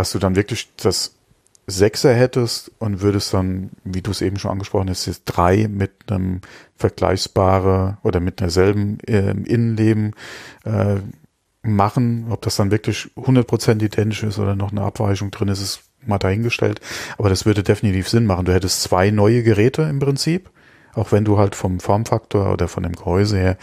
[0.01, 1.15] Dass du dann wirklich das
[1.67, 5.91] Sechser hättest und würdest dann, wie du es eben schon angesprochen hast, jetzt drei mit
[6.11, 6.41] einem
[6.77, 10.15] vergleichsbare oder mit derselben äh, Innenleben
[10.65, 11.01] äh,
[11.61, 12.29] machen.
[12.31, 16.17] Ob das dann wirklich 100% identisch ist oder noch eine Abweichung drin ist, ist mal
[16.17, 16.81] dahingestellt.
[17.19, 18.47] Aber das würde definitiv Sinn machen.
[18.47, 20.49] Du hättest zwei neue Geräte im Prinzip.
[20.95, 23.59] Auch wenn du halt vom Formfaktor oder von dem Gehäuse her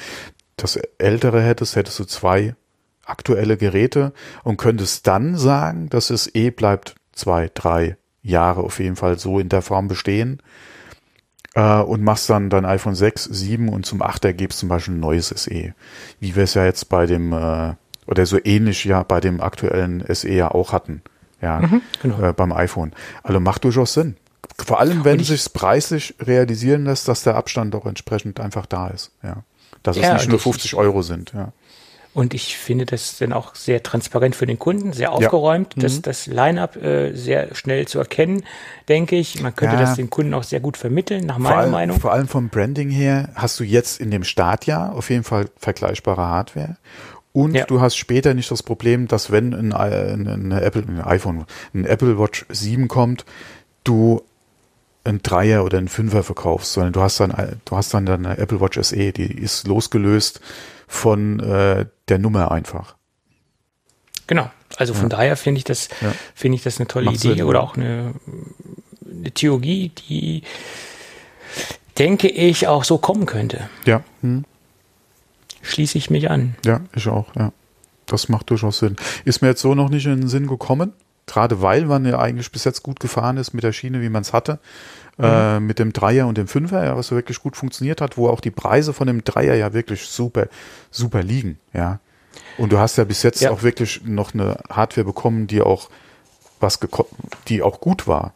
[0.55, 2.53] das ältere hättest, hättest du zwei
[3.07, 4.13] aktuelle Geräte
[4.43, 9.39] und könntest dann sagen, dass es eh bleibt zwei, drei Jahre auf jeden Fall so
[9.39, 10.41] in der Form bestehen
[11.55, 14.99] äh, und machst dann dein iPhone 6, 7 und zum 8er gibst zum Beispiel ein
[14.99, 15.73] neues SE.
[16.19, 17.73] Wie wir es ja jetzt bei dem, äh,
[18.05, 21.01] oder so ähnlich ja bei dem aktuellen SE ja auch hatten.
[21.41, 22.21] Ja, mhm, genau.
[22.21, 22.93] äh, beim iPhone.
[23.23, 24.17] Also macht durchaus Sinn.
[24.57, 29.11] Vor allem, wenn sich preislich realisieren lässt, dass der Abstand doch entsprechend einfach da ist.
[29.21, 29.43] Ja.
[29.83, 31.33] Dass ja, es nicht nur 50 Euro sind.
[31.33, 31.53] Ja.
[32.17, 35.87] Und ich finde das dann auch sehr transparent für den Kunden, sehr aufgeräumt, ja.
[35.87, 36.01] mhm.
[36.01, 38.41] das, Line-up äh, sehr schnell zu erkennen,
[38.89, 39.39] denke ich.
[39.43, 39.81] Man könnte ja.
[39.81, 41.99] das den Kunden auch sehr gut vermitteln, nach meiner allem, Meinung.
[41.99, 46.23] Vor allem vom Branding her hast du jetzt in dem Startjahr auf jeden Fall vergleichbare
[46.23, 46.77] Hardware.
[47.33, 47.65] Und ja.
[47.65, 51.45] du hast später nicht das Problem, dass wenn ein, ein, ein Apple, ein iPhone,
[51.75, 53.25] ein Apple Watch 7 kommt,
[53.83, 54.23] du
[55.07, 58.61] ein Dreier oder ein Fünfer verkaufst, sondern du hast dann, du hast dann deine Apple
[58.61, 60.41] Watch SE, die ist losgelöst
[60.87, 62.95] von äh, der Nummer einfach.
[64.27, 64.49] Genau.
[64.75, 65.17] Also von ja.
[65.17, 66.13] daher finde ich das, ja.
[66.35, 68.13] finde ich das eine tolle Macht Idee Sinn, oder auch eine,
[69.09, 70.43] eine Theorie, die
[71.97, 73.69] denke ich auch so kommen könnte.
[73.85, 74.03] Ja.
[74.21, 74.45] Hm.
[75.61, 76.55] Schließe ich mich an.
[76.65, 77.51] Ja, ich auch, ja.
[78.05, 78.95] Das macht durchaus Sinn.
[79.25, 80.93] Ist mir jetzt so noch nicht in den Sinn gekommen,
[81.27, 84.21] gerade weil man ja eigentlich bis jetzt gut gefahren ist mit der Schiene, wie man
[84.23, 84.59] es hatte.
[85.19, 85.65] Äh, mhm.
[85.65, 88.39] mit dem Dreier und dem Fünfer, ja, was so wirklich gut funktioniert hat, wo auch
[88.39, 90.47] die Preise von dem Dreier ja wirklich super,
[90.91, 91.99] super liegen, ja.
[92.59, 93.49] Und du hast ja bis jetzt ja.
[93.49, 95.89] auch wirklich noch eine Hardware bekommen, die auch
[96.59, 96.79] was
[97.47, 98.33] die auch gut war.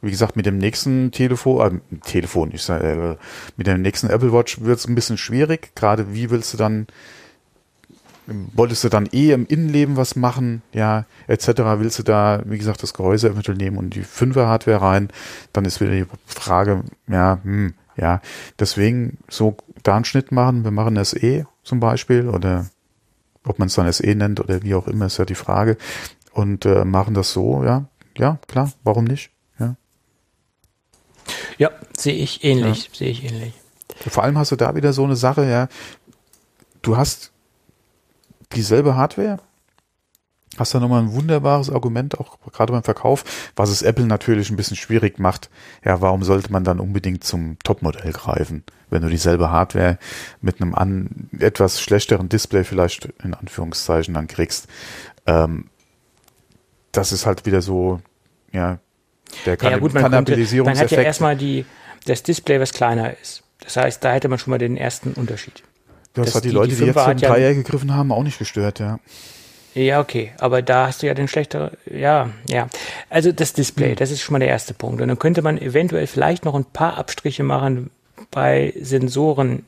[0.00, 3.24] Wie gesagt, mit dem nächsten Telefon, äh, Telefon, ich sage, äh,
[3.56, 5.74] mit dem nächsten Apple Watch wird es ein bisschen schwierig.
[5.74, 6.86] Gerade wie willst du dann
[8.52, 11.48] wolltest du dann eh im Innenleben was machen, ja, etc.
[11.78, 15.08] Willst du da, wie gesagt, das Gehäuse eventuell nehmen und die Fünfer-Hardware rein,
[15.52, 18.20] dann ist wieder die Frage, ja, hm, ja,
[18.58, 22.66] deswegen so da einen Schnitt machen, wir machen SE zum Beispiel oder
[23.44, 25.76] ob man es dann SE nennt oder wie auch immer, ist ja die Frage
[26.32, 27.86] und äh, machen das so, ja,
[28.16, 29.76] ja, klar, warum nicht, ja.
[31.56, 32.94] Ja, sehe ich ähnlich, ja.
[32.94, 33.54] sehe ich ähnlich.
[34.06, 35.68] Vor allem hast du da wieder so eine Sache, ja,
[36.82, 37.32] du hast
[38.52, 39.38] dieselbe Hardware.
[40.56, 44.56] Hast da nochmal ein wunderbares Argument, auch gerade beim Verkauf, was es Apple natürlich ein
[44.56, 45.50] bisschen schwierig macht.
[45.84, 49.98] Ja, warum sollte man dann unbedingt zum Topmodell greifen, wenn du dieselbe Hardware
[50.40, 54.66] mit einem an, etwas schlechteren Display vielleicht in Anführungszeichen dann kriegst?
[55.26, 55.66] Ähm,
[56.90, 58.00] das ist halt wieder so,
[58.52, 58.78] ja,
[59.46, 61.66] der kann ja, gut, man, könnte, man hat ja erstmal die,
[62.06, 63.42] das Display, was kleiner ist.
[63.60, 65.62] Das heißt, da hätte man schon mal den ersten Unterschied.
[66.26, 68.78] Das hat die, die Leute, die, die jetzt zum Dreier gegriffen haben, auch nicht gestört,
[68.78, 68.98] ja.
[69.74, 72.68] Ja, okay, aber da hast du ja den schlechteren, ja, ja.
[73.10, 75.00] Also das Display, das ist schon mal der erste Punkt.
[75.00, 77.90] Und dann könnte man eventuell vielleicht noch ein paar Abstriche machen
[78.30, 79.64] bei Sensoren.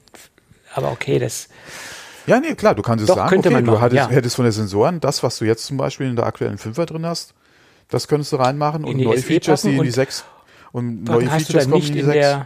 [0.75, 1.49] Aber okay, das.
[2.27, 4.09] Ja, nee, klar, du kannst es sagen, könnte okay, du hattest, ja.
[4.09, 7.07] hättest von den Sensoren das, was du jetzt zum Beispiel in der aktuellen 5er drin
[7.07, 7.35] hast,
[7.89, 10.25] das könntest du reinmachen und neue Features, die in die 6
[10.73, 12.37] und neue Features kommen in die 6.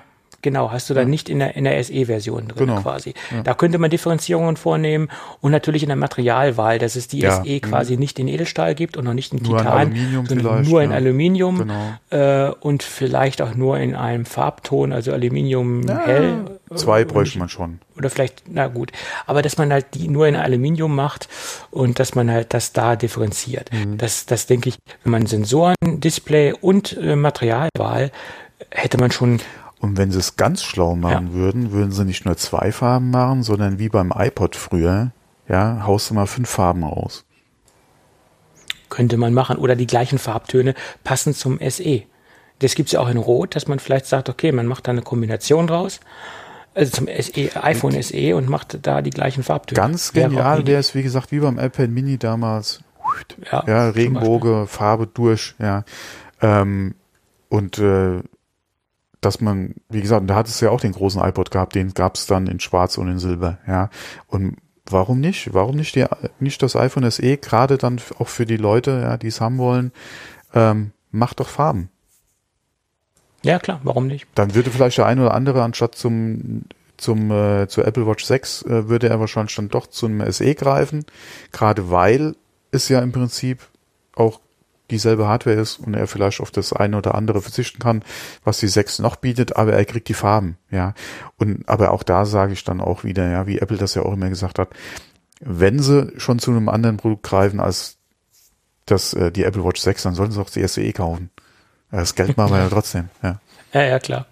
[0.45, 1.09] Genau, hast du dann ja.
[1.09, 2.83] nicht in der, in der SE-Version drin genau.
[2.83, 3.15] quasi.
[3.31, 3.43] Ja.
[3.43, 5.09] Da könnte man Differenzierungen vornehmen
[5.41, 7.43] und natürlich in der Materialwahl, dass es die ja.
[7.43, 8.01] SE quasi mhm.
[8.01, 10.93] nicht in Edelstahl gibt und noch nicht in nur Titan, in Aluminium sondern nur in
[10.93, 11.95] Aluminium genau.
[12.11, 16.59] äh, und vielleicht auch nur in einem Farbton, also Aluminium hell.
[16.75, 17.79] Zwei bräuchte man schon.
[17.97, 18.93] Oder vielleicht, na gut,
[19.25, 21.27] aber dass man halt die nur in Aluminium macht
[21.71, 23.71] und dass man halt das da differenziert.
[23.73, 23.97] Mhm.
[23.97, 28.11] Das, das denke ich, wenn man Sensoren, Display und äh, Materialwahl
[28.71, 29.41] hätte man schon
[29.85, 31.35] und wenn sie es ganz schlau machen ja.
[31.35, 35.13] würden, würden sie nicht nur zwei Farben machen, sondern wie beim iPod früher,
[35.49, 37.25] ja, haust du mal fünf Farben aus.
[38.89, 39.57] Könnte man machen.
[39.57, 42.03] Oder die gleichen Farbtöne passen zum SE.
[42.61, 44.93] Das gibt es ja auch in Rot, dass man vielleicht sagt, okay, man macht da
[44.93, 46.01] eine Kombination draus.
[46.75, 49.77] Also zum SE, iPhone SE und macht da die gleichen Farbtöne.
[49.77, 52.81] Ganz genial wäre es, wie gesagt, wie beim iPad Mini damals.
[53.51, 55.85] Ja, ja Regenbogen, Farbe durch, ja.
[56.41, 56.95] Ähm,
[57.49, 58.23] und äh,
[59.25, 62.17] dass man, wie gesagt, da hat es ja auch den großen iPod gehabt, den gab
[62.17, 63.91] es dann in Schwarz und in Silber, ja.
[64.27, 64.57] Und
[64.87, 65.55] warum nicht?
[65.55, 66.07] Warum nicht die,
[66.41, 69.93] nicht das iPhone SE, gerade dann auch für die Leute, ja, die es haben wollen,
[70.55, 71.91] ähm, macht doch Farben.
[73.43, 74.27] Ja, klar, warum nicht?
[74.35, 76.65] Dann würde vielleicht der eine oder andere anstatt zum
[76.97, 81.05] zum äh, zur Apple Watch 6 äh, würde er wahrscheinlich dann doch zum SE greifen,
[81.53, 82.37] gerade weil
[82.71, 83.61] es ja im Prinzip
[84.15, 84.41] auch
[84.91, 88.03] dieselbe Hardware ist und er vielleicht auf das eine oder andere verzichten kann,
[88.45, 90.95] was die 6 noch bietet, aber er kriegt die Farben, ja.
[91.39, 94.13] Und aber auch da sage ich dann auch wieder, ja, wie Apple das ja auch
[94.13, 94.69] immer gesagt hat,
[95.41, 97.97] wenn sie schon zu einem anderen Produkt greifen als
[98.87, 101.31] das äh, die Apple Watch 6, dann sollten sie auch die SE kaufen.
[101.91, 103.41] Das Geld machen wir ja trotzdem, ja.
[103.73, 104.27] Ja, ja, klar.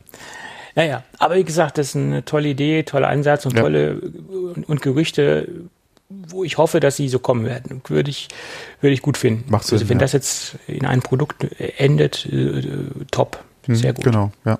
[0.74, 1.02] Ja, ja.
[1.18, 3.62] Aber wie gesagt, das ist eine tolle Idee, toller Ansatz und ja.
[3.62, 4.00] tolle
[4.66, 5.68] und Gerüchte
[6.28, 7.82] wo ich hoffe, dass sie so kommen werden.
[7.88, 8.28] Würde ich,
[8.80, 9.50] würde ich gut finden.
[9.50, 10.02] Macht Sinn, also wenn ja.
[10.02, 11.46] das jetzt in einem Produkt
[11.78, 12.62] endet, äh,
[13.10, 13.42] top.
[13.66, 14.04] Hm, Sehr gut.
[14.04, 14.58] Genau, ja.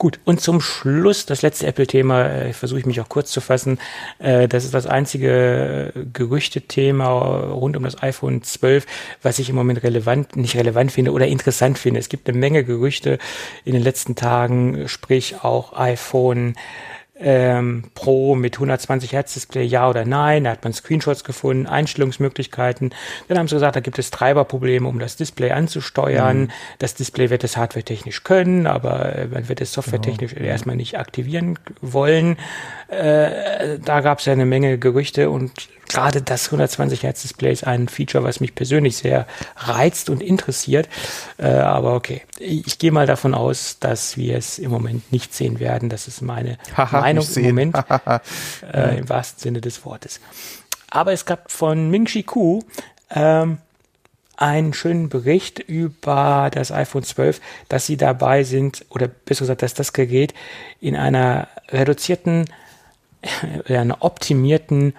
[0.00, 3.78] Gut, und zum Schluss das letzte Apple-Thema, äh, versuche ich mich auch kurz zu fassen.
[4.18, 7.10] Äh, das ist das einzige Gerüchte-Thema
[7.50, 8.86] rund um das iPhone 12,
[9.20, 12.00] was ich im Moment relevant, nicht relevant finde oder interessant finde.
[12.00, 13.18] Es gibt eine Menge Gerüchte
[13.66, 16.54] in den letzten Tagen, sprich auch iPhone
[17.20, 20.44] ähm, Pro mit 120 Hertz Display, ja oder nein.
[20.44, 22.94] Da hat man Screenshots gefunden, Einstellungsmöglichkeiten.
[23.28, 26.40] Dann haben sie gesagt, da gibt es Treiberprobleme, um das Display anzusteuern.
[26.40, 26.50] Mhm.
[26.78, 30.46] Das Display wird es hardwaretechnisch können, aber äh, man wird es softwaretechnisch genau.
[30.46, 32.36] erstmal nicht aktivieren wollen.
[32.90, 35.52] Äh, da gab es ja eine Menge Gerüchte und
[35.88, 39.26] gerade das 120 Hertz Display ist ein Feature, was mich persönlich sehr
[39.56, 40.88] reizt und interessiert.
[41.38, 45.60] Äh, aber okay, ich gehe mal davon aus, dass wir es im Moment nicht sehen
[45.60, 45.88] werden.
[45.88, 46.58] Das ist meine
[46.90, 47.76] Meinung im Moment,
[48.72, 50.20] äh, im wahrsten Sinne des Wortes.
[50.90, 52.62] Aber es gab von Ming-Chi Ku
[53.10, 53.58] ähm,
[54.36, 59.74] einen schönen Bericht über das iPhone 12, dass sie dabei sind, oder besser gesagt, dass
[59.74, 60.34] das Gerät
[60.80, 62.46] in einer reduzierten,
[63.68, 64.94] einer optimierten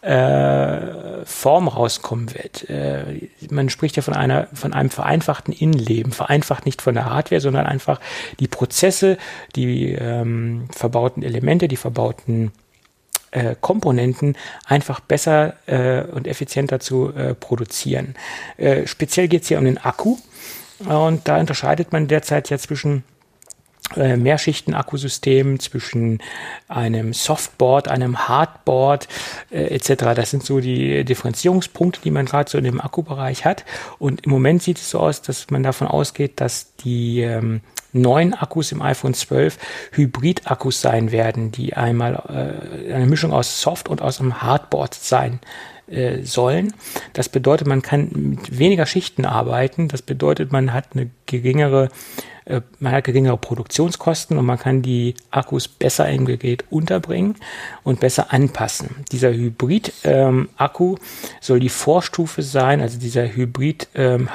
[0.00, 2.70] äh, Form rauskommen wird.
[2.70, 7.40] Äh, man spricht ja von einer, von einem vereinfachten Innenleben, vereinfacht nicht von der Hardware,
[7.40, 8.00] sondern einfach
[8.38, 9.18] die Prozesse,
[9.56, 12.52] die ähm, verbauten Elemente, die verbauten
[13.32, 18.14] äh, Komponenten einfach besser äh, und effizienter zu äh, produzieren.
[18.56, 20.16] Äh, speziell geht es hier um den Akku
[20.78, 23.02] und da unterscheidet man derzeit ja zwischen
[23.96, 26.20] äh, Mehrschichten-Akkusystem zwischen
[26.68, 29.08] einem Softboard, einem Hardboard
[29.50, 30.14] äh, etc.
[30.14, 33.64] Das sind so die Differenzierungspunkte, die man gerade so in dem Akkubereich hat.
[33.98, 38.34] Und im Moment sieht es so aus, dass man davon ausgeht, dass die ähm, neuen
[38.34, 39.58] Akkus im iPhone 12
[39.92, 45.40] Hybrid-Akkus sein werden, die einmal äh, eine Mischung aus Soft und aus einem Hardboard sein
[45.90, 46.74] äh, sollen.
[47.12, 49.88] Das bedeutet, man kann mit weniger Schichten arbeiten.
[49.88, 51.88] Das bedeutet, man hat eine geringere
[52.48, 57.36] äh, man hat geringere Produktionskosten und man kann die Akkus besser im Gerät unterbringen
[57.84, 59.04] und besser anpassen.
[59.12, 61.00] Dieser Hybrid-Akku ähm,
[61.40, 64.30] soll die Vorstufe sein, also dieser Hybrid ähm,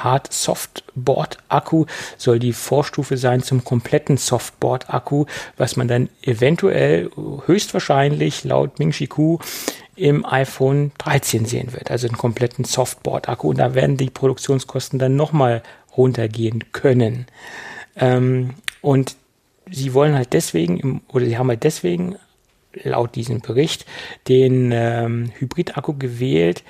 [2.16, 5.26] soll die Vorstufe sein zum kompletten Softboard-Akku,
[5.56, 7.10] was man dann eventuell
[7.46, 9.38] höchstwahrscheinlich laut Ming Chi Ku
[9.96, 13.50] im iPhone 13 sehen wird, also einen kompletten Softboard-Akku.
[13.50, 15.62] Und da werden die Produktionskosten dann nochmal
[15.96, 17.26] runtergehen können.
[17.96, 19.16] Ähm, und
[19.70, 22.16] sie wollen halt deswegen, oder sie haben halt deswegen
[22.82, 23.86] laut diesem Bericht
[24.28, 26.64] den ähm, Hybrid-Akku gewählt,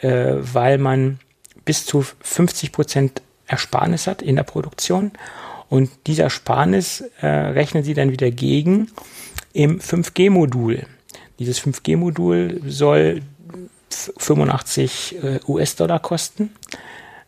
[0.00, 1.20] äh, weil man
[1.64, 5.12] bis zu 50 Prozent Ersparnis hat in der Produktion.
[5.68, 8.88] Und dieser Ersparnis äh, rechnen sie dann wieder gegen
[9.52, 10.86] im 5G-Modul.
[11.38, 13.22] Dieses 5G-Modul soll
[13.94, 16.50] 85 äh, US-Dollar kosten.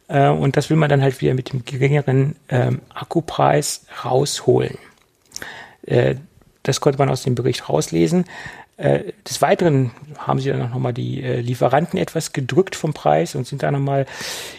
[0.08, 4.78] Äh, und das will man dann halt wieder mit dem geringeren ähm, Akkupreis rausholen.
[5.82, 6.16] Äh,
[6.62, 8.24] das konnte man aus dem Bericht rauslesen.
[8.78, 13.62] Des Weiteren haben sie dann noch mal die Lieferanten etwas gedrückt vom Preis und sind
[13.62, 14.04] dann noch mal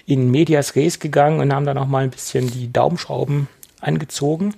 [0.07, 3.48] in Medias Res gegangen und haben dann noch mal ein bisschen die Daumenschrauben
[3.80, 4.56] angezogen.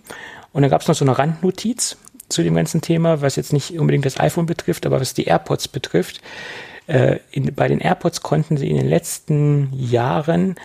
[0.54, 1.98] Und dann gab es noch so eine Randnotiz
[2.30, 5.68] zu dem ganzen Thema, was jetzt nicht unbedingt das iPhone betrifft, aber was die AirPods
[5.68, 6.22] betrifft.
[6.88, 10.56] Äh, in, bei den AirPods konnten sie in den letzten Jahren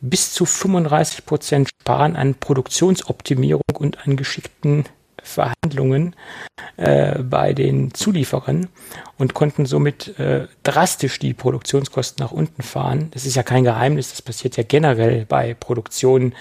[0.00, 4.84] bis zu 35 Prozent sparen an Produktionsoptimierung und an geschickten
[5.22, 6.14] Verhandlungen
[6.76, 8.68] äh, bei den Zulieferern
[9.18, 13.08] und konnten somit äh, drastisch die Produktionskosten nach unten fahren.
[13.12, 16.34] Das ist ja kein Geheimnis, das passiert ja generell bei Produktionen,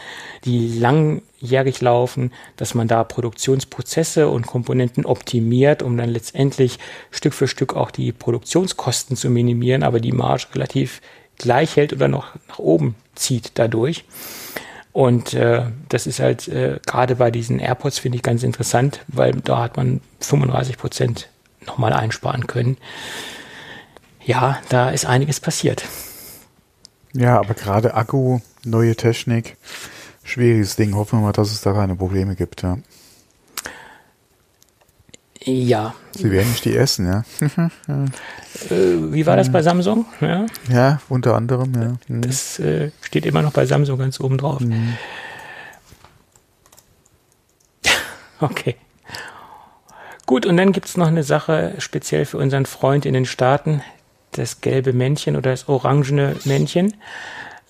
[0.46, 6.80] die langjährig laufen, dass man da Produktionsprozesse und Komponenten optimiert, um dann letztendlich
[7.12, 11.02] Stück für Stück auch die Produktionskosten zu minimieren, aber die Marge relativ
[11.38, 14.06] gleich hält oder noch nach oben zieht dadurch.
[15.00, 19.32] Und äh, das ist halt äh, gerade bei diesen AirPods finde ich ganz interessant, weil
[19.32, 21.30] da hat man 35 Prozent
[21.66, 22.76] nochmal einsparen können.
[24.26, 25.86] Ja, da ist einiges passiert.
[27.14, 29.56] Ja, aber gerade Akku, neue Technik,
[30.26, 30.94] schwieriges Ding.
[30.94, 32.64] Hoffen wir mal, dass es da keine Probleme gibt.
[32.64, 32.78] Ja.
[35.44, 35.96] Ja.
[36.12, 37.24] Sie werden nicht die essen, ja.
[38.70, 40.06] äh, wie war das bei Samsung?
[40.20, 41.96] Ja, ja unter anderem, ja.
[42.08, 42.22] Mhm.
[42.22, 44.60] Das äh, steht immer noch bei Samsung ganz oben drauf.
[44.62, 44.96] Mhm.
[48.42, 48.78] Okay.
[50.26, 53.82] Gut, und dann gibt es noch eine Sache speziell für unseren Freund in den Staaten,
[54.32, 56.94] das gelbe Männchen oder das orangene Männchen.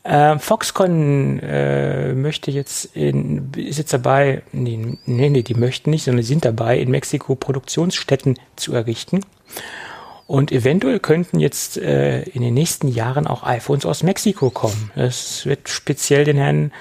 [0.03, 6.05] Äh, Foxconn äh, möchte jetzt in, ist jetzt dabei, nee, nee, nee, die möchten nicht,
[6.05, 9.21] sondern sind dabei, in Mexiko Produktionsstätten zu errichten.
[10.25, 14.91] Und eventuell könnten jetzt äh, in den nächsten Jahren auch iPhones aus Mexiko kommen.
[14.95, 16.71] Das wird speziell den Herrn,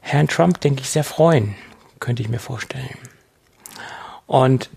[0.00, 1.56] Herrn Trump, denke ich, sehr freuen,
[1.98, 2.96] könnte ich mir vorstellen.
[4.26, 4.70] Und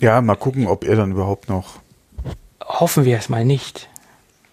[0.00, 1.78] ja, mal gucken, ob er dann überhaupt noch.
[2.62, 3.88] Hoffen wir es mal nicht.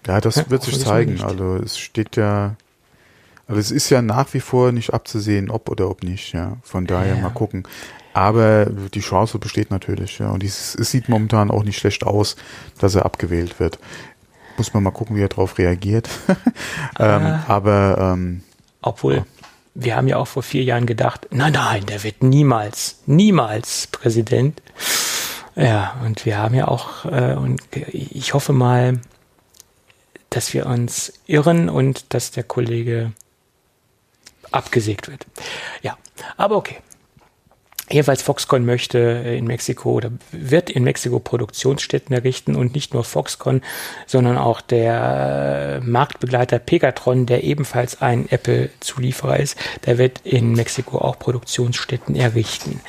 [0.06, 1.22] Ja, das wird sich zeigen.
[1.22, 2.56] Also es steht ja,
[3.46, 6.32] also es ist ja nach wie vor nicht abzusehen, ob oder ob nicht.
[6.32, 7.20] Ja, von daher ja.
[7.20, 7.66] mal gucken.
[8.12, 10.18] Aber die Chance besteht natürlich.
[10.18, 12.36] Ja, und es, es sieht momentan auch nicht schlecht aus,
[12.78, 13.78] dass er abgewählt wird.
[14.56, 16.08] Muss man mal gucken, wie er darauf reagiert.
[17.00, 17.44] ähm, ah.
[17.48, 18.42] aber ähm,
[18.82, 19.16] obwohl.
[19.16, 19.24] Ja.
[19.76, 24.62] Wir haben ja auch vor vier Jahren gedacht, nein, nein, der wird niemals, niemals Präsident.
[25.56, 29.00] Ja, und wir haben ja auch, äh, und ich hoffe mal,
[30.34, 33.12] dass wir uns irren und dass der Kollege
[34.50, 35.26] abgesägt wird.
[35.82, 35.96] Ja,
[36.36, 36.78] aber okay.
[37.90, 43.60] Jedenfalls Foxconn möchte in Mexiko oder wird in Mexiko Produktionsstätten errichten und nicht nur Foxconn,
[44.06, 51.18] sondern auch der Marktbegleiter Pegatron, der ebenfalls ein Apple-Zulieferer ist, der wird in Mexiko auch
[51.18, 52.80] Produktionsstätten errichten.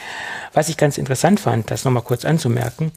[0.54, 2.94] Was ich ganz interessant fand, das nochmal kurz anzumerken,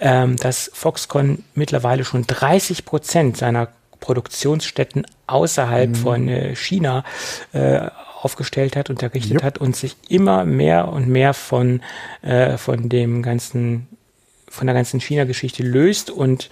[0.00, 3.68] ähm, dass Foxconn mittlerweile schon 30 Prozent seiner
[4.00, 5.94] Produktionsstätten außerhalb mhm.
[5.94, 7.04] von äh, China
[7.52, 7.88] äh,
[8.22, 9.42] aufgestellt hat und errichtet yep.
[9.42, 11.80] hat und sich immer mehr und mehr von,
[12.22, 13.86] äh, von dem ganzen,
[14.48, 16.48] von der ganzen China-Geschichte löst und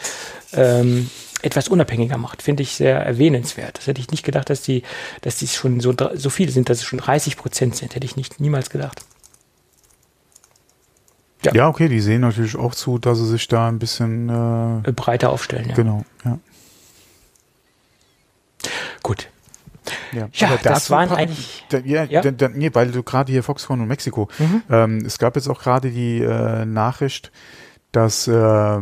[0.52, 1.10] ähm,
[1.42, 3.78] etwas unabhängiger macht, finde ich sehr erwähnenswert.
[3.78, 4.82] Das hätte ich nicht gedacht, dass die,
[5.20, 8.16] dass die schon so, so viele sind, dass es schon 30 Prozent sind, hätte ich
[8.16, 9.04] nicht niemals gedacht.
[11.44, 11.52] Ja.
[11.54, 14.30] ja, okay, die sehen natürlich auch zu, dass sie sich da ein bisschen
[14.86, 15.68] äh, breiter aufstellen.
[15.68, 15.74] Ja.
[15.74, 16.38] Genau, ja.
[19.02, 19.28] Gut.
[20.12, 21.64] Ja, ja das waren eigentlich.
[21.68, 22.22] Da, ja, ja?
[22.22, 24.28] Da, da, nee, weil du gerade hier Foxconn und Mexiko.
[24.38, 24.62] Mhm.
[24.70, 27.30] Ähm, es gab jetzt auch gerade die äh, Nachricht,
[27.92, 28.80] dass äh,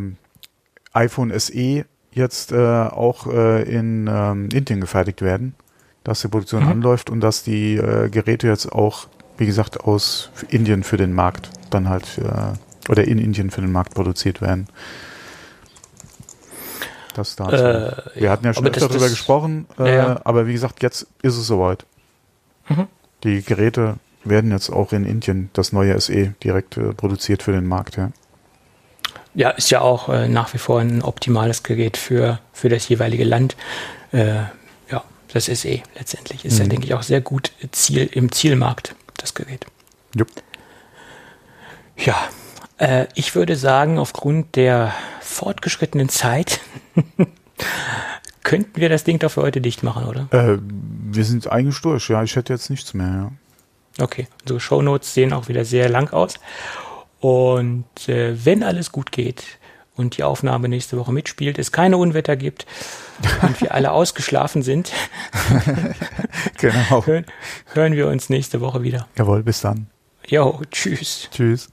[0.93, 5.55] iPhone SE jetzt äh, auch äh, in ähm, Indien gefertigt werden,
[6.05, 6.71] dass die Produktion mhm.
[6.71, 11.51] anläuft und dass die äh, Geräte jetzt auch, wie gesagt, aus Indien für den Markt
[11.71, 14.67] dann halt äh, oder in Indien für den Markt produziert werden.
[17.15, 17.55] Das dazu.
[17.55, 20.21] Äh, Wir hatten ja schon öfter darüber gesprochen, äh, ja.
[20.25, 21.85] aber wie gesagt, jetzt ist es soweit.
[22.69, 22.87] Mhm.
[23.25, 27.67] Die Geräte werden jetzt auch in Indien, das neue SE, direkt äh, produziert für den
[27.67, 27.97] Markt.
[27.97, 28.11] Ja.
[29.35, 33.25] ja, ist ja auch äh, nach wie vor ein optimales Gerät für, für das jeweilige
[33.25, 33.57] Land.
[34.13, 34.45] Äh,
[34.91, 36.63] ja, das SE letztendlich ist mhm.
[36.63, 39.67] ja, denke ich, auch sehr gut Ziel, im Zielmarkt, das Gerät.
[40.15, 40.29] Jupp.
[41.97, 42.17] Ja,
[42.83, 46.61] äh, ich würde sagen, aufgrund der fortgeschrittenen Zeit
[48.43, 50.29] könnten wir das Ding doch für heute dicht machen, oder?
[50.33, 52.23] Äh, wir sind eigentlich durch, ja.
[52.23, 53.33] Ich hätte jetzt nichts mehr, ja.
[54.03, 56.35] Okay, also Shownotes sehen auch wieder sehr lang aus.
[57.21, 59.45] Und äh, wenn alles gut geht
[59.95, 62.67] und die Aufnahme nächste Woche mitspielt, es keine Unwetter gibt
[63.43, 64.93] und wir alle ausgeschlafen sind,
[66.59, 67.07] genau.
[67.07, 67.27] hören,
[67.75, 69.07] hören wir uns nächste Woche wieder.
[69.17, 69.87] Jawohl, bis dann.
[70.27, 71.29] Jo, tschüss.
[71.31, 71.69] Tschüss.